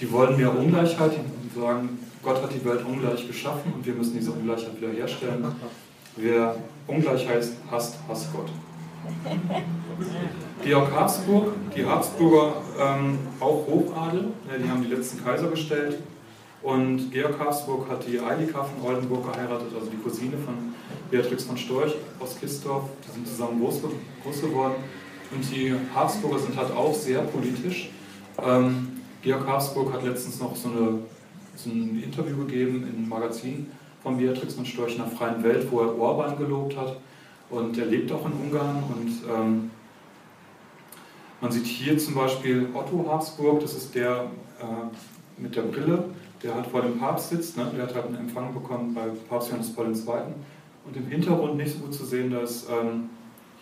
Die 0.00 0.12
wollen 0.12 0.36
mehr 0.36 0.56
Ungleichheit, 0.56 1.10
die 1.16 1.60
sagen, 1.60 1.98
Gott 2.22 2.40
hat 2.40 2.54
die 2.54 2.64
Welt 2.64 2.84
ungleich 2.86 3.26
geschaffen 3.26 3.72
und 3.74 3.84
wir 3.84 3.94
müssen 3.94 4.16
diese 4.16 4.30
Ungleichheit 4.30 4.80
wieder 4.80 4.92
herstellen. 4.92 5.44
Wer 6.16 6.54
Ungleichheit 6.86 7.48
hasst, 7.68 7.96
hasst 8.08 8.28
Gott. 8.32 8.48
Georg 10.64 10.92
Habsburg, 10.92 11.52
die 11.76 11.84
Habsburger 11.84 12.54
ähm, 12.80 13.18
auch 13.40 13.66
Hochadel, 13.66 14.28
ja, 14.48 14.56
die 14.56 14.70
haben 14.70 14.82
die 14.82 14.94
letzten 14.94 15.22
Kaiser 15.22 15.48
gestellt. 15.48 15.98
Und 16.64 17.12
Georg 17.12 17.38
Habsburg 17.38 17.90
hat 17.90 18.06
die 18.08 18.18
Eilika 18.18 18.64
von 18.64 18.82
Oldenburg 18.82 19.30
geheiratet, 19.30 19.68
also 19.74 19.90
die 19.90 19.98
Cousine 19.98 20.38
von 20.38 20.54
Beatrix 21.10 21.44
von 21.44 21.58
Storch 21.58 21.94
aus 22.18 22.40
Kistorf. 22.40 22.84
Die 23.06 23.12
sind 23.12 23.28
zusammen 23.28 23.60
groß, 23.60 23.82
groß 24.22 24.40
geworden. 24.40 24.76
Und 25.30 25.54
die 25.54 25.74
Habsburger 25.94 26.38
sind 26.38 26.56
halt 26.56 26.70
auch 26.72 26.94
sehr 26.94 27.20
politisch. 27.20 27.90
Ähm, 28.42 29.02
Georg 29.20 29.46
Habsburg 29.46 29.92
hat 29.92 30.04
letztens 30.04 30.40
noch 30.40 30.56
so, 30.56 30.70
eine, 30.70 30.98
so 31.54 31.68
ein 31.68 32.02
Interview 32.02 32.38
gegeben 32.38 32.88
im 32.96 33.10
Magazin 33.10 33.70
von 34.02 34.16
Beatrix 34.16 34.54
von 34.54 34.64
Storch 34.64 34.92
in 34.92 35.02
der 35.02 35.08
Freien 35.08 35.44
Welt, 35.44 35.66
wo 35.70 35.80
er 35.80 35.98
Orban 35.98 36.38
gelobt 36.38 36.76
hat. 36.78 36.96
und 37.50 37.76
er 37.76 37.86
lebt 37.86 38.10
auch 38.10 38.24
in 38.24 38.32
Ungarn 38.32 38.82
und 38.88 39.10
ähm, 39.28 39.70
man 41.40 41.52
sieht 41.52 41.66
hier 41.66 41.98
zum 41.98 42.14
Beispiel 42.14 42.68
Otto 42.72 43.06
Habsburg, 43.06 43.60
das 43.60 43.74
ist 43.74 43.94
der 43.94 44.30
äh, 44.60 45.40
mit 45.40 45.54
der 45.54 45.62
Brille, 45.62 46.04
der 46.44 46.54
halt 46.54 46.66
vor 46.66 46.82
dem 46.82 46.98
Papst 46.98 47.30
sitzt, 47.30 47.56
ne? 47.56 47.70
der 47.74 47.84
hat 47.84 47.94
halt 47.94 48.06
einen 48.06 48.16
Empfang 48.16 48.52
bekommen 48.52 48.94
bei 48.94 49.06
Papst 49.28 49.48
Johannes 49.48 49.74
Paul 49.74 49.86
II. 49.86 50.34
Und 50.86 50.96
im 50.96 51.06
Hintergrund 51.06 51.56
nicht 51.56 51.72
so 51.72 51.78
gut 51.78 51.94
zu 51.94 52.04
sehen, 52.04 52.30
da 52.30 52.40
ist 52.40 52.68
ähm, 52.70 53.08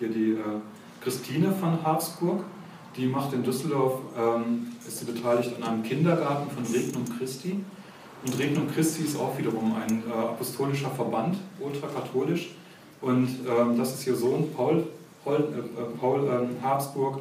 hier 0.01 0.09
die 0.09 0.33
äh, 0.33 0.61
Christine 1.01 1.53
von 1.53 1.81
Habsburg, 1.85 2.42
die 2.97 3.07
macht 3.07 3.33
in 3.33 3.45
Düsseldorf, 3.45 4.01
ähm, 4.18 4.73
ist 4.87 4.99
sie 4.99 5.05
beteiligt 5.05 5.53
an 5.57 5.62
einem 5.62 5.83
Kindergarten 5.85 6.51
von 6.51 6.64
Regnum 6.75 7.05
Christi. 7.16 7.61
Und 8.25 8.38
Regnum 8.38 8.68
Christi 8.73 9.05
ist 9.05 9.16
auch 9.16 9.38
wiederum 9.38 9.75
ein 9.75 10.03
äh, 10.09 10.12
apostolischer 10.12 10.90
Verband, 10.90 11.37
ultrakatholisch. 11.61 12.51
Und 13.01 13.29
ähm, 13.49 13.79
das 13.79 13.95
ist 13.95 14.07
ihr 14.07 14.16
Sohn 14.16 14.53
Paul, 14.55 14.85
Paul, 15.25 15.37
äh, 15.37 15.99
Paul 15.99 16.29
ähm, 16.29 16.62
Habsburg, 16.62 17.21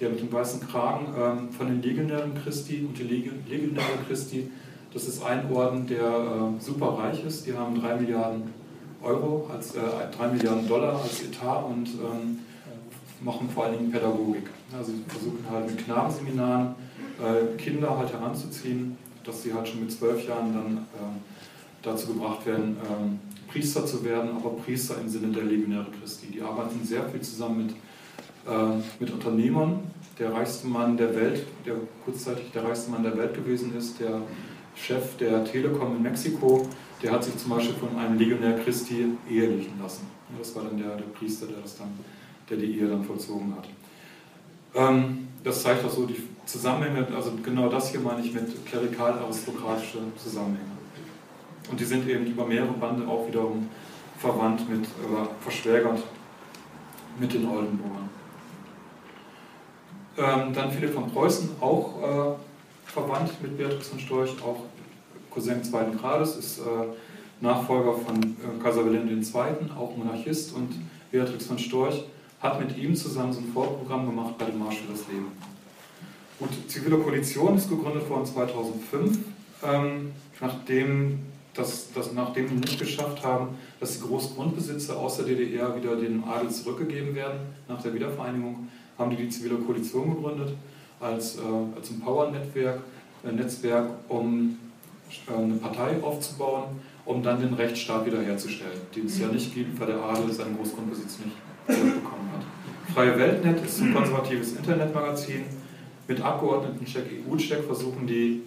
der 0.00 0.10
mit 0.10 0.20
dem 0.20 0.32
weißen 0.32 0.66
Kragen 0.66 1.06
ähm, 1.16 1.50
von 1.50 1.66
den 1.66 1.82
Legionären 1.82 2.32
Christi 2.42 2.84
und 2.86 2.98
die 2.98 3.04
Legionäre 3.04 3.98
Christi, 4.08 4.50
das 4.94 5.08
ist 5.08 5.22
ein 5.24 5.50
Orden, 5.52 5.86
der 5.86 6.06
äh, 6.06 6.60
super 6.60 6.96
reich 6.98 7.24
ist. 7.24 7.46
Die 7.46 7.52
haben 7.52 7.80
drei 7.80 7.96
Milliarden 7.96 8.54
Euro, 9.02 9.50
als, 9.52 9.74
äh, 9.74 9.80
3 10.16 10.28
Milliarden 10.28 10.66
Dollar 10.66 11.02
als 11.02 11.22
Etat 11.22 11.64
und 11.64 11.88
ähm, 11.88 12.38
machen 13.20 13.48
vor 13.50 13.64
allen 13.64 13.78
Dingen 13.78 13.92
Pädagogik. 13.92 14.48
Also 14.76 14.92
sie 14.92 15.04
versuchen 15.06 15.44
halt 15.50 15.66
mit 15.66 15.84
Knabenseminaren 15.84 16.74
äh, 17.18 17.56
Kinder 17.56 17.98
halt 17.98 18.12
heranzuziehen, 18.12 18.96
dass 19.24 19.42
sie 19.42 19.52
halt 19.52 19.68
schon 19.68 19.80
mit 19.80 19.92
zwölf 19.92 20.26
Jahren 20.26 20.54
dann 20.54 20.78
äh, 20.94 21.18
dazu 21.82 22.08
gebracht 22.08 22.46
werden, 22.46 22.76
ähm, 22.88 23.20
Priester 23.48 23.84
zu 23.86 24.04
werden, 24.04 24.30
aber 24.36 24.50
Priester 24.50 24.96
im 25.00 25.08
Sinne 25.08 25.28
der 25.28 25.44
Legionäre 25.44 25.86
Christi. 26.00 26.26
Die 26.26 26.42
arbeiten 26.42 26.82
sehr 26.82 27.04
viel 27.08 27.20
zusammen 27.20 27.66
mit, 27.66 27.74
äh, 28.52 28.82
mit 28.98 29.12
Unternehmern. 29.12 29.80
Der 30.18 30.32
reichste 30.32 30.66
Mann 30.66 30.96
der 30.96 31.14
Welt, 31.14 31.44
der 31.66 31.74
kurzzeitig 32.04 32.50
der 32.52 32.64
reichste 32.64 32.90
Mann 32.90 33.02
der 33.02 33.16
Welt 33.16 33.34
gewesen 33.34 33.76
ist, 33.76 34.00
der 34.00 34.22
Chef 34.74 35.16
der 35.16 35.44
Telekom 35.44 35.96
in 35.96 36.02
Mexiko, 36.02 36.66
der 37.02 37.12
hat 37.12 37.24
sich 37.24 37.36
zum 37.36 37.50
Beispiel 37.50 37.74
von 37.74 37.96
einem 37.98 38.18
Legionär 38.18 38.58
Christi 38.58 39.06
ehelichen 39.30 39.80
lassen. 39.80 40.06
Das 40.38 40.54
war 40.56 40.64
dann 40.64 40.78
der, 40.78 40.96
der 40.96 41.04
Priester, 41.04 41.46
der, 41.46 41.58
das 41.62 41.78
dann, 41.78 41.92
der 42.48 42.56
die 42.56 42.78
Ehe 42.78 42.88
dann 42.88 43.04
vollzogen 43.04 43.54
hat. 43.56 43.68
Ähm, 44.74 45.28
das 45.44 45.62
zeigt 45.62 45.84
auch 45.84 45.90
so 45.90 46.06
die 46.06 46.16
Zusammenhänge, 46.46 47.06
also 47.14 47.32
genau 47.42 47.68
das 47.68 47.90
hier 47.90 48.00
meine 48.00 48.22
ich 48.22 48.32
mit 48.32 48.66
klerikal-aristokratische 48.66 49.98
Zusammenhänge. 50.16 50.74
Und 51.70 51.80
die 51.80 51.84
sind 51.84 52.08
eben 52.08 52.26
über 52.26 52.46
mehrere 52.46 52.72
Bande 52.72 53.06
auch 53.06 53.26
wiederum 53.26 53.68
verwandt 54.18 54.68
mit, 54.68 54.86
oder 55.08 55.28
verschwägert 55.40 56.02
mit 57.18 57.32
den 57.32 57.46
Oldenburgern. 57.46 58.08
Ähm, 60.16 60.52
dann 60.52 60.70
Philipp 60.70 60.94
von 60.94 61.10
Preußen, 61.10 61.50
auch 61.60 62.02
äh, 62.02 62.53
verwandt 62.86 63.30
mit 63.42 63.56
Beatrix 63.56 63.88
von 63.88 63.98
Storch, 63.98 64.30
auch 64.42 64.64
Cousin 65.30 65.62
zweiten 65.64 65.98
Grades, 65.98 66.36
ist 66.36 66.58
äh, 66.58 66.62
Nachfolger 67.40 67.94
von 67.94 68.16
äh, 68.22 68.62
Kaiser 68.62 68.84
Wilhelm 68.84 69.08
II., 69.08 69.70
auch 69.76 69.96
Monarchist 69.96 70.54
und 70.54 70.74
Beatrix 71.10 71.46
von 71.46 71.58
Storch 71.58 72.04
hat 72.40 72.60
mit 72.60 72.76
ihm 72.76 72.94
zusammen 72.94 73.32
so 73.32 73.40
ein 73.40 73.52
Vorprogramm 73.52 74.06
gemacht 74.06 74.36
bei 74.38 74.44
dem 74.44 74.58
Marsch 74.58 74.80
für 74.80 74.92
das 74.92 75.06
Leben. 75.08 75.32
Gut, 76.38 76.50
Zivile 76.68 76.98
Koalition 76.98 77.56
ist 77.56 77.70
gegründet 77.70 78.08
worden 78.10 78.26
2005, 78.26 79.18
ähm, 79.62 80.12
nachdem, 80.40 81.20
das, 81.54 81.92
das, 81.94 82.12
nachdem 82.12 82.50
wir 82.50 82.56
nicht 82.56 82.78
geschafft 82.78 83.24
haben, 83.24 83.56
dass 83.80 83.98
die 83.98 84.06
Großgrundbesitze 84.06 84.96
aus 84.96 85.16
der 85.16 85.26
DDR 85.26 85.74
wieder 85.76 85.96
dem 85.96 86.24
Adel 86.24 86.50
zurückgegeben 86.50 87.14
werden, 87.14 87.38
nach 87.68 87.80
der 87.80 87.94
Wiedervereinigung, 87.94 88.68
haben 88.98 89.10
die 89.10 89.16
die 89.16 89.28
Zivile 89.28 89.56
Koalition 89.56 90.14
gegründet 90.14 90.54
als, 91.00 91.36
äh, 91.36 91.40
als 91.76 91.90
ein 91.90 92.00
Power-Netzwerk, 92.00 92.80
Netzwerk, 93.22 93.90
um 94.08 94.58
äh, 95.28 95.34
eine 95.34 95.54
Partei 95.54 96.02
aufzubauen, 96.02 96.80
um 97.04 97.22
dann 97.22 97.40
den 97.40 97.54
Rechtsstaat 97.54 98.06
wiederherzustellen, 98.06 98.80
den 98.94 99.06
es 99.06 99.18
ja 99.18 99.28
nicht 99.28 99.54
gibt, 99.54 99.78
weil 99.80 99.88
der 99.88 100.02
Adel 100.02 100.32
seinen 100.32 100.56
Großgrundbesitz 100.56 101.18
nicht 101.20 101.36
bekommen 101.66 102.30
hat. 102.32 102.94
Freie 102.94 103.18
Weltnet 103.18 103.64
ist 103.64 103.80
ein 103.80 103.94
konservatives 103.94 104.52
Internetmagazin. 104.56 105.44
Mit 106.06 106.20
Abgeordneten-Check, 106.20 107.04
EU-Check 107.28 107.64
versuchen 107.64 108.06
die 108.06 108.42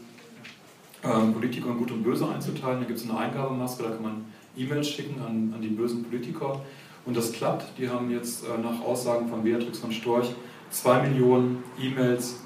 ähm, 1.04 1.34
Politiker 1.34 1.70
in 1.70 1.78
Gut 1.78 1.92
und 1.92 2.04
Böse 2.04 2.28
einzuteilen. 2.28 2.82
Da 2.82 2.86
gibt 2.86 3.00
es 3.00 3.10
eine 3.10 3.18
Eingabemaske, 3.18 3.84
da 3.84 3.90
kann 3.90 4.04
man 4.04 4.26
E-Mails 4.56 4.90
schicken 4.90 5.22
an, 5.22 5.54
an 5.56 5.62
die 5.62 5.70
bösen 5.70 6.04
Politiker. 6.04 6.62
Und 7.06 7.16
das 7.16 7.32
klappt. 7.32 7.78
Die 7.78 7.90
haben 7.90 8.12
jetzt 8.12 8.44
äh, 8.46 8.62
nach 8.62 8.82
Aussagen 8.82 9.28
von 9.30 9.44
Beatrix 9.44 9.80
von 9.80 9.92
Storch 9.92 10.30
zwei 10.72 11.02
Millionen 11.08 11.64
E-Mails 11.80 12.38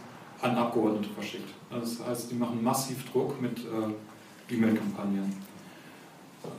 an 0.41 0.55
Abgeordnete 0.55 1.09
verschickt. 1.13 1.49
Das 1.69 1.99
heißt, 2.05 2.31
die 2.31 2.35
machen 2.35 2.63
massiv 2.63 3.09
Druck 3.11 3.41
mit 3.41 3.59
äh, 3.59 4.53
E-Mail-Kampagnen. 4.53 5.33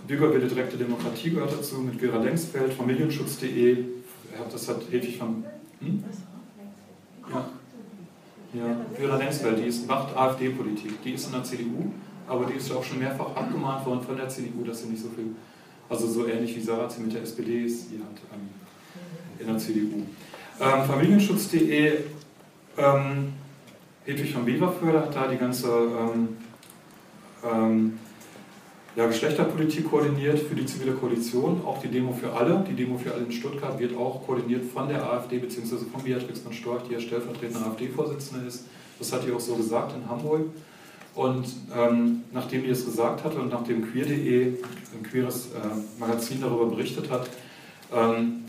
Bürgerwille 0.06 0.46
direkte 0.46 0.76
Demokratie 0.76 1.30
gehört 1.30 1.52
dazu 1.52 1.78
mit 1.78 1.98
Vera 1.98 2.18
Lengsfeld, 2.18 2.72
familienschutz.de, 2.72 3.84
das 4.50 4.68
hat 4.68 4.82
Hedwig 4.90 5.18
von. 5.18 5.44
Hm? 5.80 6.04
Ja. 7.30 7.48
ja, 8.54 8.76
Vera 8.94 9.16
Lengsfeld, 9.16 9.58
die 9.58 9.64
ist, 9.64 9.86
macht 9.86 10.16
AfD-Politik, 10.16 11.02
die 11.02 11.12
ist 11.12 11.26
in 11.26 11.32
der 11.32 11.44
CDU, 11.44 11.90
aber 12.28 12.46
die 12.46 12.54
ist 12.54 12.68
ja 12.68 12.76
auch 12.76 12.84
schon 12.84 13.00
mehrfach 13.00 13.34
abgemahnt 13.34 13.84
worden 13.84 14.02
von 14.02 14.16
der 14.16 14.28
CDU, 14.28 14.64
dass 14.64 14.82
sie 14.82 14.88
nicht 14.88 15.02
so 15.02 15.08
viel, 15.08 15.34
also 15.88 16.06
so 16.06 16.26
ähnlich 16.26 16.56
wie 16.56 16.60
Sarah 16.60 16.88
sie 16.88 17.02
mit 17.02 17.14
der 17.14 17.22
SPD 17.22 17.64
ist, 17.64 17.90
die 17.90 17.98
hat 17.98 18.22
ähm, 18.32 18.48
in 19.38 19.46
der 19.46 19.58
CDU. 19.58 20.02
Ähm, 20.62 20.84
Familienschutz.de, 20.84 21.92
ähm, 22.78 23.32
Hedwig 24.04 24.32
von 24.32 24.46
Weberförder 24.46 25.00
hat 25.00 25.16
da 25.16 25.26
die 25.26 25.36
ganze 25.36 25.66
ähm, 25.66 26.36
ähm, 27.44 27.98
ja, 28.94 29.08
Geschlechterpolitik 29.08 29.90
koordiniert 29.90 30.38
für 30.38 30.54
die 30.54 30.64
zivile 30.64 30.92
Koalition, 30.92 31.62
auch 31.66 31.82
die 31.82 31.88
Demo 31.88 32.12
für 32.12 32.32
alle. 32.32 32.64
Die 32.68 32.74
Demo 32.74 32.96
für 32.96 33.12
alle 33.12 33.24
in 33.24 33.32
Stuttgart 33.32 33.76
wird 33.80 33.96
auch 33.96 34.24
koordiniert 34.24 34.64
von 34.72 34.88
der 34.88 35.02
AfD 35.02 35.38
bzw. 35.38 35.78
von 35.90 36.04
Beatrix 36.04 36.38
von 36.38 36.52
Storch, 36.52 36.82
die 36.88 36.92
ja 36.92 37.00
stellvertretende 37.00 37.66
AfD-Vorsitzende 37.66 38.46
ist. 38.46 38.66
Das 39.00 39.12
hat 39.12 39.26
die 39.26 39.32
auch 39.32 39.40
so 39.40 39.56
gesagt 39.56 39.92
in 39.96 40.08
Hamburg. 40.08 40.42
Und 41.16 41.44
ähm, 41.76 42.22
nachdem 42.32 42.62
die 42.62 42.70
es 42.70 42.84
gesagt 42.84 43.24
hatte 43.24 43.38
und 43.38 43.50
nachdem 43.50 43.90
queer.de, 43.90 44.46
ein 44.46 45.02
queeres 45.02 45.46
äh, 45.46 45.98
Magazin 45.98 46.40
darüber 46.40 46.66
berichtet 46.66 47.10
hat, 47.10 47.28
ähm, 47.92 48.44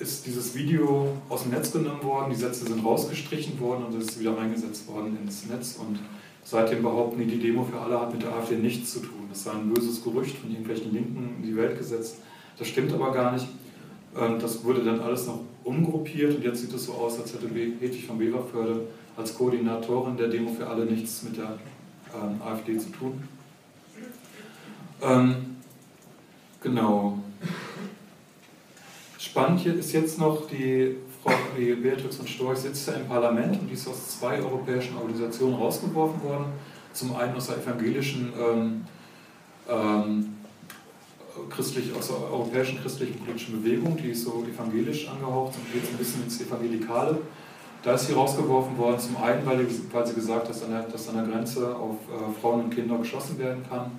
ist 0.00 0.26
dieses 0.26 0.54
Video 0.54 1.08
aus 1.28 1.42
dem 1.42 1.52
Netz 1.52 1.72
genommen 1.72 2.02
worden, 2.02 2.30
die 2.30 2.36
Sätze 2.36 2.66
sind 2.66 2.84
rausgestrichen 2.84 3.58
worden 3.60 3.84
und 3.84 3.96
es 3.96 4.08
ist 4.08 4.20
wieder 4.20 4.36
eingesetzt 4.38 4.88
worden 4.88 5.16
ins 5.22 5.46
Netz. 5.46 5.76
Und 5.78 5.98
Seitdem 6.44 6.82
behaupten 6.82 7.18
die, 7.18 7.26
die 7.26 7.38
Demo 7.38 7.64
für 7.64 7.80
alle 7.80 7.98
hat 7.98 8.12
mit 8.12 8.22
der 8.22 8.34
AfD 8.34 8.56
nichts 8.56 8.92
zu 8.92 9.00
tun. 9.00 9.26
Das 9.30 9.44
sei 9.44 9.52
ein 9.52 9.72
böses 9.72 10.04
Gerücht 10.04 10.36
von 10.36 10.50
irgendwelchen 10.50 10.92
Linken 10.92 11.36
in 11.38 11.42
die 11.42 11.56
Welt 11.56 11.78
gesetzt. 11.78 12.18
Das 12.58 12.68
stimmt 12.68 12.92
aber 12.92 13.12
gar 13.12 13.32
nicht. 13.32 13.46
Das 14.14 14.62
wurde 14.62 14.84
dann 14.84 15.00
alles 15.00 15.26
noch 15.26 15.40
umgruppiert 15.64 16.36
und 16.36 16.44
jetzt 16.44 16.60
sieht 16.60 16.72
es 16.72 16.84
so 16.84 16.92
aus, 16.92 17.18
als 17.18 17.32
hätte 17.32 17.48
Hedwig 17.48 18.06
von 18.06 18.20
Weberförde 18.20 18.82
als 19.16 19.34
Koordinatorin 19.36 20.16
der 20.16 20.28
Demo 20.28 20.52
für 20.52 20.68
alle 20.68 20.84
nichts 20.84 21.22
mit 21.22 21.38
der 21.38 21.58
ähm, 22.14 22.40
AfD 22.42 22.78
zu 22.78 22.90
tun. 22.90 23.22
Ähm, 25.02 25.56
genau. 26.62 27.18
Spannend 29.24 29.60
hier 29.60 29.74
ist 29.74 29.90
jetzt 29.92 30.18
noch 30.18 30.46
die 30.48 30.96
Frau 31.22 31.32
Beatrix 31.56 32.16
von 32.16 32.26
Storch 32.26 32.58
sitzt 32.58 32.86
ja 32.86 32.92
im 32.92 33.08
Parlament 33.08 33.58
und 33.58 33.68
die 33.68 33.72
ist 33.72 33.88
aus 33.88 34.18
zwei 34.18 34.38
europäischen 34.38 34.98
Organisationen 34.98 35.54
rausgeworfen 35.54 36.22
worden. 36.22 36.44
Zum 36.92 37.16
einen 37.16 37.34
aus 37.34 37.46
der 37.46 37.56
evangelischen, 37.56 38.34
ähm, 38.38 38.84
ähm, 39.66 40.34
christlich, 41.48 41.90
aus 41.96 42.08
der 42.08 42.18
europäischen 42.18 42.78
christlichen 42.82 43.18
politischen 43.18 43.62
Bewegung, 43.62 43.96
die 43.96 44.10
ist 44.10 44.24
so 44.24 44.44
evangelisch 44.44 45.08
angehaucht 45.08 45.54
und 45.56 45.72
geht 45.72 45.90
ein 45.90 45.96
bisschen 45.96 46.22
ins 46.22 46.38
Evangelikale. 46.42 47.16
Da 47.82 47.94
ist 47.94 48.08
sie 48.08 48.12
rausgeworfen 48.12 48.76
worden, 48.76 48.98
zum 48.98 49.16
einen, 49.16 49.44
weil, 49.46 49.66
weil 49.90 50.06
sie 50.06 50.14
gesagt 50.14 50.42
hat, 50.42 50.50
dass 50.50 50.62
an 50.64 50.70
der, 50.70 50.82
dass 50.82 51.08
an 51.08 51.16
der 51.16 51.24
Grenze 51.24 51.74
auf 51.74 51.96
äh, 52.12 52.40
Frauen 52.42 52.64
und 52.64 52.74
Kinder 52.74 52.98
geschossen 52.98 53.38
werden 53.38 53.64
kann 53.70 53.92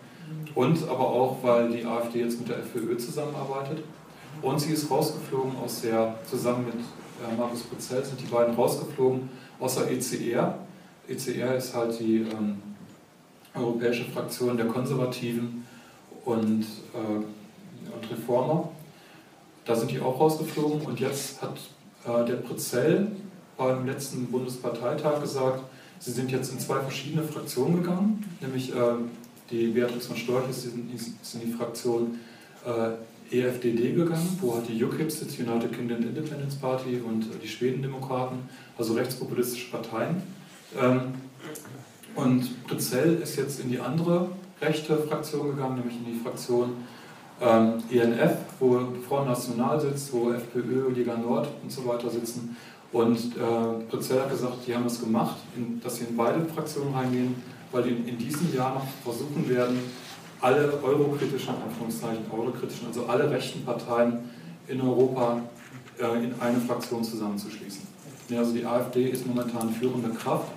und 0.54 0.88
aber 0.88 1.08
auch, 1.08 1.38
weil 1.42 1.72
die 1.72 1.84
AfD 1.84 2.20
jetzt 2.20 2.40
mit 2.40 2.48
der 2.48 2.60
FPÖ 2.60 2.96
zusammenarbeitet. 2.98 3.84
Und 4.42 4.60
sie 4.60 4.74
ist 4.74 4.90
rausgeflogen 4.90 5.54
aus 5.64 5.82
der, 5.82 6.16
zusammen 6.30 6.66
mit 6.66 6.76
äh, 6.76 7.36
Markus 7.38 7.64
Puzell 7.64 8.04
sind 8.04 8.20
die 8.20 8.26
beiden 8.26 8.56
rausgeflogen, 8.56 9.30
außer 9.60 9.90
ECR. 9.90 10.60
ECR 11.08 11.56
ist 11.56 11.74
halt 11.74 12.00
die 12.00 12.22
ähm, 12.22 12.62
europäische 13.54 14.06
Fraktion 14.06 14.58
der 14.58 14.68
Konservativen 14.68 15.66
und, 16.26 16.64
äh, 16.94 17.94
und 17.94 18.12
Reformer. 18.12 18.70
Da 19.66 19.76
sind 19.76 19.92
die 19.92 20.00
auch 20.00 20.20
rausgeflogen 20.20 20.82
und 20.82 21.00
jetzt 21.00 21.42
hat 21.42 21.58
äh, 22.06 22.26
der 22.26 22.36
Prezell 22.36 23.08
beim 23.58 23.86
letzten 23.86 24.28
Bundesparteitag 24.28 25.22
gesagt, 25.22 25.64
sie 26.00 26.12
sind 26.12 26.32
jetzt 26.32 26.52
in 26.52 26.60
zwei 26.60 26.80
verschiedene 26.82 27.24
Fraktionen 27.24 27.82
gegangen, 27.82 28.24
nämlich 28.42 28.76
äh, 28.76 28.96
die 29.50 29.68
Beatrix 29.68 30.08
von 30.08 30.18
Storch 30.18 30.50
ist 30.50 30.66
in, 30.66 30.94
ist 30.94 31.36
in 31.36 31.42
die 31.42 31.54
Fraktion 31.54 32.20
äh, 32.66 32.92
EFDD 33.32 33.96
gegangen, 33.96 34.38
wo 34.42 34.56
hat 34.56 34.68
die 34.68 34.84
UKIP 34.84 35.12
sitzt, 35.12 35.40
United 35.40 35.74
Kingdom 35.74 36.04
Independence 36.04 36.56
Party 36.56 37.02
und 37.06 37.28
die 37.42 37.48
Schwedendemokraten, 37.48 38.40
also 38.78 38.94
rechtspopulistische 38.94 39.72
Parteien. 39.72 40.22
Ähm, 40.80 41.14
und 42.16 42.64
Britzell 42.66 43.16
ist 43.22 43.36
jetzt 43.38 43.60
in 43.60 43.70
die 43.70 43.80
andere 43.80 44.30
rechte 44.62 44.98
Fraktion 44.98 45.56
gegangen, 45.56 45.78
nämlich 45.78 45.96
in 45.96 46.06
die 46.06 46.20
Fraktion 46.20 46.78
ähm, 47.42 47.84
ENF, 47.92 48.38
wo 48.60 48.80
Front 49.08 49.28
National 49.28 49.80
sitzt, 49.80 50.14
wo 50.14 50.32
FPÖ, 50.32 50.90
Liga 50.94 51.18
Nord 51.18 51.50
und 51.62 51.72
so 51.72 51.86
weiter 51.86 52.10
sitzen. 52.10 52.56
Und 52.92 53.18
äh, 53.18 53.90
Britzell 53.90 54.22
hat 54.22 54.30
gesagt, 54.30 54.66
die 54.66 54.74
haben 54.74 54.86
es 54.86 55.02
gemacht, 55.02 55.36
dass 55.84 55.98
sie 55.98 56.06
in 56.06 56.16
beide 56.16 56.46
Fraktionen 56.46 56.94
reingehen, 56.94 57.36
weil 57.72 57.84
die 57.84 58.10
in 58.10 58.18
diesem 58.18 58.56
Jahr 58.56 58.76
noch 58.76 58.88
versuchen 59.04 59.50
werden, 59.50 59.80
alle 60.42 60.74
eurokritischen, 60.84 61.56
Anführungszeichen 61.56 62.26
eurokritischen, 62.32 62.88
also 62.88 63.06
alle 63.06 63.30
rechten 63.30 63.64
Parteien 63.64 64.30
in 64.68 64.82
Europa 64.82 65.42
äh, 66.00 66.24
in 66.24 66.34
eine 66.40 66.60
Fraktion 66.60 67.04
zusammenzuschließen. 67.04 67.88
Ja, 68.30 68.40
also 68.40 68.54
die 68.54 68.66
AfD 68.66 69.10
ist 69.10 69.26
momentan 69.28 69.70
führende 69.70 70.10
Kraft 70.10 70.48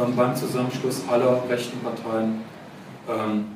ähm, 0.00 0.16
beim 0.16 0.34
Zusammenschluss 0.34 1.02
aller 1.08 1.48
rechten 1.48 1.78
Parteien 1.78 2.40
ähm, 3.08 3.46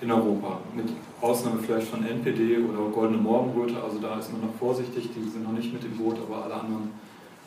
in 0.00 0.12
Europa. 0.12 0.60
Mit 0.74 0.86
Ausnahme 1.20 1.58
vielleicht 1.64 1.88
von 1.88 2.04
NPD 2.04 2.58
oder 2.58 2.90
Goldene 2.90 3.18
Morgenröte, 3.18 3.82
also 3.82 3.98
da 3.98 4.18
ist 4.18 4.30
man 4.32 4.42
noch 4.42 4.54
vorsichtig, 4.58 5.08
die 5.16 5.28
sind 5.28 5.44
noch 5.44 5.52
nicht 5.52 5.72
mit 5.72 5.82
im 5.84 5.96
Boot, 5.96 6.18
aber 6.18 6.44
alle 6.44 6.54
anderen 6.54 6.90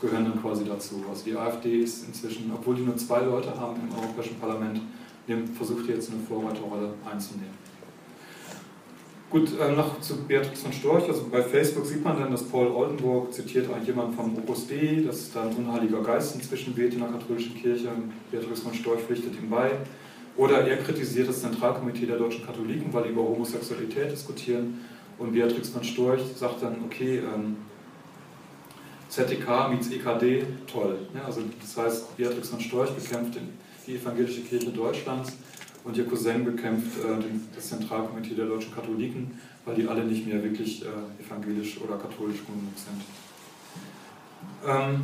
gehören 0.02 0.26
dann 0.26 0.42
quasi 0.42 0.66
dazu. 0.66 1.04
Also 1.10 1.26
die 1.26 1.36
AfD 1.36 1.82
ist 1.82 2.08
inzwischen, 2.08 2.52
obwohl 2.54 2.76
die 2.76 2.82
nur 2.82 2.98
zwei 2.98 3.20
Leute 3.22 3.54
haben 3.60 3.76
im 3.88 3.96
Europäischen 3.96 4.40
Parlament, 4.40 4.82
versucht 5.56 5.88
jetzt 5.88 6.12
eine 6.12 6.20
Vorreiterrolle 6.22 6.94
einzunehmen. 7.06 7.54
Gut, 9.30 9.50
äh, 9.60 9.72
noch 9.74 10.02
zu 10.02 10.16
Beatrix 10.24 10.64
von 10.64 10.74
Storch. 10.74 11.08
Also 11.08 11.28
bei 11.32 11.44
Facebook 11.44 11.86
sieht 11.86 12.04
man 12.04 12.20
dann, 12.20 12.32
dass 12.32 12.42
Paul 12.42 12.68
Oldenburg 12.70 13.32
zitiert 13.32 13.72
eigentlich 13.72 13.90
jemand 13.90 14.16
vom 14.16 14.36
Opus 14.36 14.68
Dei, 14.68 15.04
dass 15.06 15.32
da 15.32 15.44
ein 15.44 15.56
unheiliger 15.56 16.02
Geist 16.02 16.34
inzwischen 16.34 16.76
weht 16.76 16.94
in 16.94 17.00
der 17.02 17.10
katholischen 17.10 17.54
Kirche. 17.54 17.90
Beatrix 18.32 18.62
von 18.62 18.74
Storch 18.74 19.02
pflichtet 19.02 19.36
ihm 19.36 19.52
bei. 19.52 19.70
Oder 20.36 20.68
er 20.68 20.78
kritisiert 20.78 21.30
das 21.30 21.42
Zentralkomitee 21.42 22.08
der 22.08 22.18
deutschen 22.18 22.44
Katholiken, 22.44 22.92
weil 22.92 23.04
die 23.04 23.10
über 23.10 23.22
Homosexualität 23.22 24.12
diskutieren. 24.12 24.80
Und 25.20 25.34
Beatrix 25.34 25.70
von 25.70 25.84
Storch 25.84 26.22
sagt 26.36 26.64
dann, 26.64 26.78
okay, 26.86 27.20
ähm, 27.20 27.58
ZTK 29.10 29.70
meets 29.70 29.92
EKD, 29.92 30.44
toll. 30.66 30.98
Ja, 31.14 31.26
also 31.26 31.42
das 31.62 31.78
heißt, 31.78 32.18
Beatrix 32.18 32.50
von 32.50 32.60
Storch 32.60 32.90
bekämpft 32.92 33.40
die 33.86 33.96
evangelische 33.96 34.42
Kirche 34.42 34.72
Deutschlands 34.72 35.34
und 35.90 35.98
ihr 35.98 36.06
Cousin 36.06 36.46
bekämpft 36.46 37.00
äh, 37.00 37.18
das 37.56 37.70
Zentralkomitee 37.70 38.36
der 38.36 38.46
deutschen 38.46 38.74
Katholiken, 38.76 39.40
weil 39.66 39.74
die 39.74 39.88
alle 39.88 40.04
nicht 40.04 40.28
mehr 40.28 40.44
wirklich 40.44 40.84
äh, 40.84 41.24
evangelisch 41.24 41.82
oder 41.82 41.98
katholisch 41.98 42.46
genug 42.46 42.62
sind. 42.76 43.02
Ähm, 44.68 45.02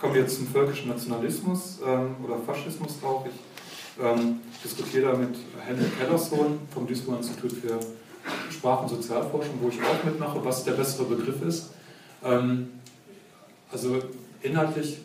kommen 0.00 0.14
wir 0.14 0.20
jetzt 0.20 0.36
zum 0.36 0.46
völkischen 0.46 0.88
Nationalismus 0.88 1.80
ähm, 1.84 2.14
oder 2.24 2.38
Faschismus 2.38 3.02
auch. 3.02 3.26
Ich 3.26 4.02
ähm, 4.02 4.38
diskutiere 4.62 5.10
da 5.10 5.18
mit 5.18 5.34
Henrik 5.66 5.98
Kellersohn 5.98 6.60
vom 6.72 6.86
Duisburger 6.86 7.18
Institut 7.18 7.52
für 7.52 7.80
Sprach- 8.52 8.82
und 8.82 8.88
Sozialforschung, 8.88 9.54
wo 9.60 9.68
ich 9.68 9.82
auch 9.82 10.04
mitmache, 10.04 10.44
was 10.44 10.62
der 10.62 10.72
bessere 10.72 11.06
Begriff 11.06 11.42
ist. 11.42 11.70
Ähm, 12.24 12.68
also 13.72 13.98
inhaltlich 14.42 14.98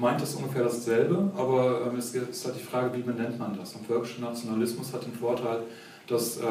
meint 0.00 0.22
es 0.22 0.34
ungefähr 0.34 0.62
dasselbe, 0.62 1.30
aber 1.36 1.82
ähm, 1.86 1.98
es 1.98 2.14
ist 2.14 2.44
halt 2.46 2.56
die 2.56 2.64
Frage, 2.64 2.96
wie 2.96 3.02
benennt 3.02 3.38
man 3.38 3.56
das? 3.56 3.74
Und 3.74 3.86
völkischer 3.86 4.22
Nationalismus 4.22 4.92
hat 4.94 5.04
den 5.04 5.12
Vorteil, 5.12 5.60
dass 6.06 6.38
äh, 6.38 6.42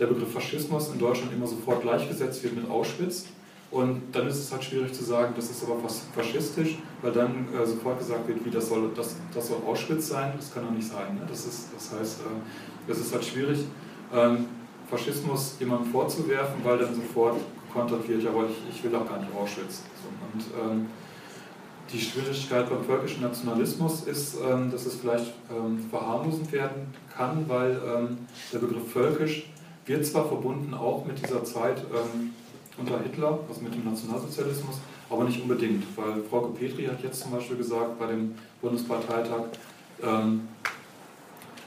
der 0.00 0.06
Begriff 0.06 0.32
Faschismus 0.32 0.88
in 0.92 0.98
Deutschland 0.98 1.32
immer 1.32 1.46
sofort 1.46 1.82
gleichgesetzt 1.82 2.42
wird 2.42 2.56
mit 2.56 2.68
Auschwitz. 2.70 3.26
Und 3.70 4.00
dann 4.12 4.26
ist 4.26 4.38
es 4.38 4.50
halt 4.50 4.64
schwierig 4.64 4.94
zu 4.94 5.04
sagen, 5.04 5.34
das 5.36 5.50
ist 5.50 5.62
aber 5.62 5.76
faschistisch, 6.14 6.78
weil 7.02 7.12
dann 7.12 7.48
äh, 7.52 7.66
sofort 7.66 7.98
gesagt 7.98 8.26
wird, 8.26 8.42
wie 8.42 8.50
das 8.50 8.70
soll, 8.70 8.90
das, 8.96 9.16
das 9.34 9.48
soll 9.48 9.58
Auschwitz 9.66 10.08
sein. 10.08 10.32
Das 10.36 10.54
kann 10.54 10.64
doch 10.64 10.70
nicht 10.70 10.88
sein. 10.88 11.14
Ne? 11.14 11.20
Das, 11.28 11.44
ist, 11.44 11.68
das 11.74 11.92
heißt, 11.92 12.20
äh, 12.20 12.90
es 12.90 12.98
ist 12.98 13.12
halt 13.12 13.24
schwierig, 13.24 13.58
ähm, 14.14 14.46
Faschismus 14.88 15.56
jemandem 15.60 15.92
vorzuwerfen, 15.92 16.64
weil 16.64 16.78
dann 16.78 16.94
sofort 16.94 17.36
gekontert 17.66 18.08
wird, 18.08 18.22
ja, 18.22 18.30
aber 18.30 18.46
ich, 18.46 18.74
ich 18.74 18.82
will 18.82 18.90
doch 18.90 19.06
gar 19.06 19.18
nicht 19.18 19.30
Auschwitz. 19.38 19.82
So, 20.00 20.08
und 20.32 20.72
ähm, 20.72 20.86
die 21.92 22.00
Schwierigkeit 22.00 22.68
beim 22.68 22.84
völkischen 22.84 23.22
Nationalismus 23.22 24.02
ist, 24.02 24.36
ähm, 24.36 24.70
dass 24.70 24.86
es 24.86 24.96
vielleicht 24.96 25.32
ähm, 25.50 25.86
verharmlosend 25.90 26.52
werden 26.52 26.94
kann, 27.14 27.44
weil 27.48 27.80
ähm, 27.86 28.18
der 28.52 28.58
Begriff 28.58 28.92
völkisch 28.92 29.46
wird 29.86 30.04
zwar 30.04 30.28
verbunden 30.28 30.74
auch 30.74 31.06
mit 31.06 31.18
dieser 31.22 31.42
Zeit 31.44 31.82
unter 32.76 33.00
Hitler, 33.00 33.38
also 33.48 33.62
mit 33.62 33.74
dem 33.74 33.86
Nationalsozialismus, 33.86 34.76
aber 35.08 35.24
nicht 35.24 35.40
unbedingt, 35.40 35.82
weil 35.96 36.22
Frau 36.28 36.40
Petri 36.48 36.84
hat 36.84 37.02
jetzt 37.02 37.22
zum 37.22 37.30
Beispiel 37.30 37.56
gesagt 37.56 37.98
bei 37.98 38.08
dem 38.08 38.34
Bundesparteitag, 38.60 39.44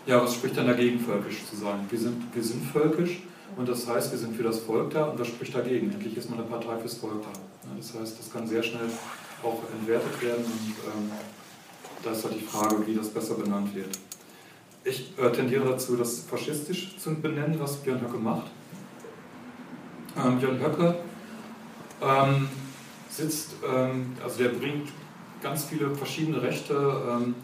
ja, 0.05 0.21
was 0.21 0.35
spricht 0.35 0.55
dann 0.55 0.67
dagegen, 0.67 0.99
völkisch 0.99 1.43
zu 1.49 1.55
sein? 1.55 1.79
Wir 1.89 1.97
sind, 1.97 2.23
wir 2.31 2.43
sind 2.43 2.63
völkisch 2.63 3.23
und 3.57 3.67
das 3.67 3.87
heißt, 3.87 4.11
wir 4.11 4.19
sind 4.19 4.35
für 4.35 4.43
das 4.43 4.59
Volk 4.59 4.91
da 4.91 5.05
und 5.05 5.19
was 5.19 5.27
spricht 5.27 5.55
dagegen? 5.55 5.91
Endlich 5.91 6.15
ist 6.15 6.29
man 6.29 6.37
eine 6.37 6.47
Partei 6.47 6.77
fürs 6.77 6.93
Volk 6.93 7.23
da. 7.23 7.39
Das 7.75 7.99
heißt, 7.99 8.19
das 8.19 8.31
kann 8.31 8.45
sehr 8.45 8.61
schnell 8.61 8.87
auch 9.43 9.61
entwertet 9.71 10.21
werden 10.21 10.45
und 10.45 10.75
ähm, 10.87 11.11
da 12.03 12.11
ist 12.11 12.23
halt 12.23 12.35
die 12.35 12.45
Frage, 12.45 12.85
wie 12.85 12.95
das 12.95 13.09
besser 13.09 13.35
benannt 13.35 13.73
wird. 13.75 13.97
Ich 14.83 15.13
äh, 15.17 15.31
tendiere 15.31 15.69
dazu, 15.69 15.95
das 15.95 16.21
faschistisch 16.21 16.97
zu 16.97 17.13
benennen, 17.15 17.59
was 17.59 17.77
Björn 17.77 18.01
Höcke 18.01 18.17
macht. 18.17 18.47
Ähm, 20.17 20.39
Björn 20.39 20.59
Höcke 20.59 20.95
ähm, 22.01 22.49
sitzt, 23.09 23.55
ähm, 23.67 24.13
also 24.23 24.37
der 24.39 24.49
bringt 24.49 24.89
ganz 25.41 25.65
viele 25.65 25.93
verschiedene 25.95 26.41
rechte 26.41 26.73
ähm, 26.73 27.35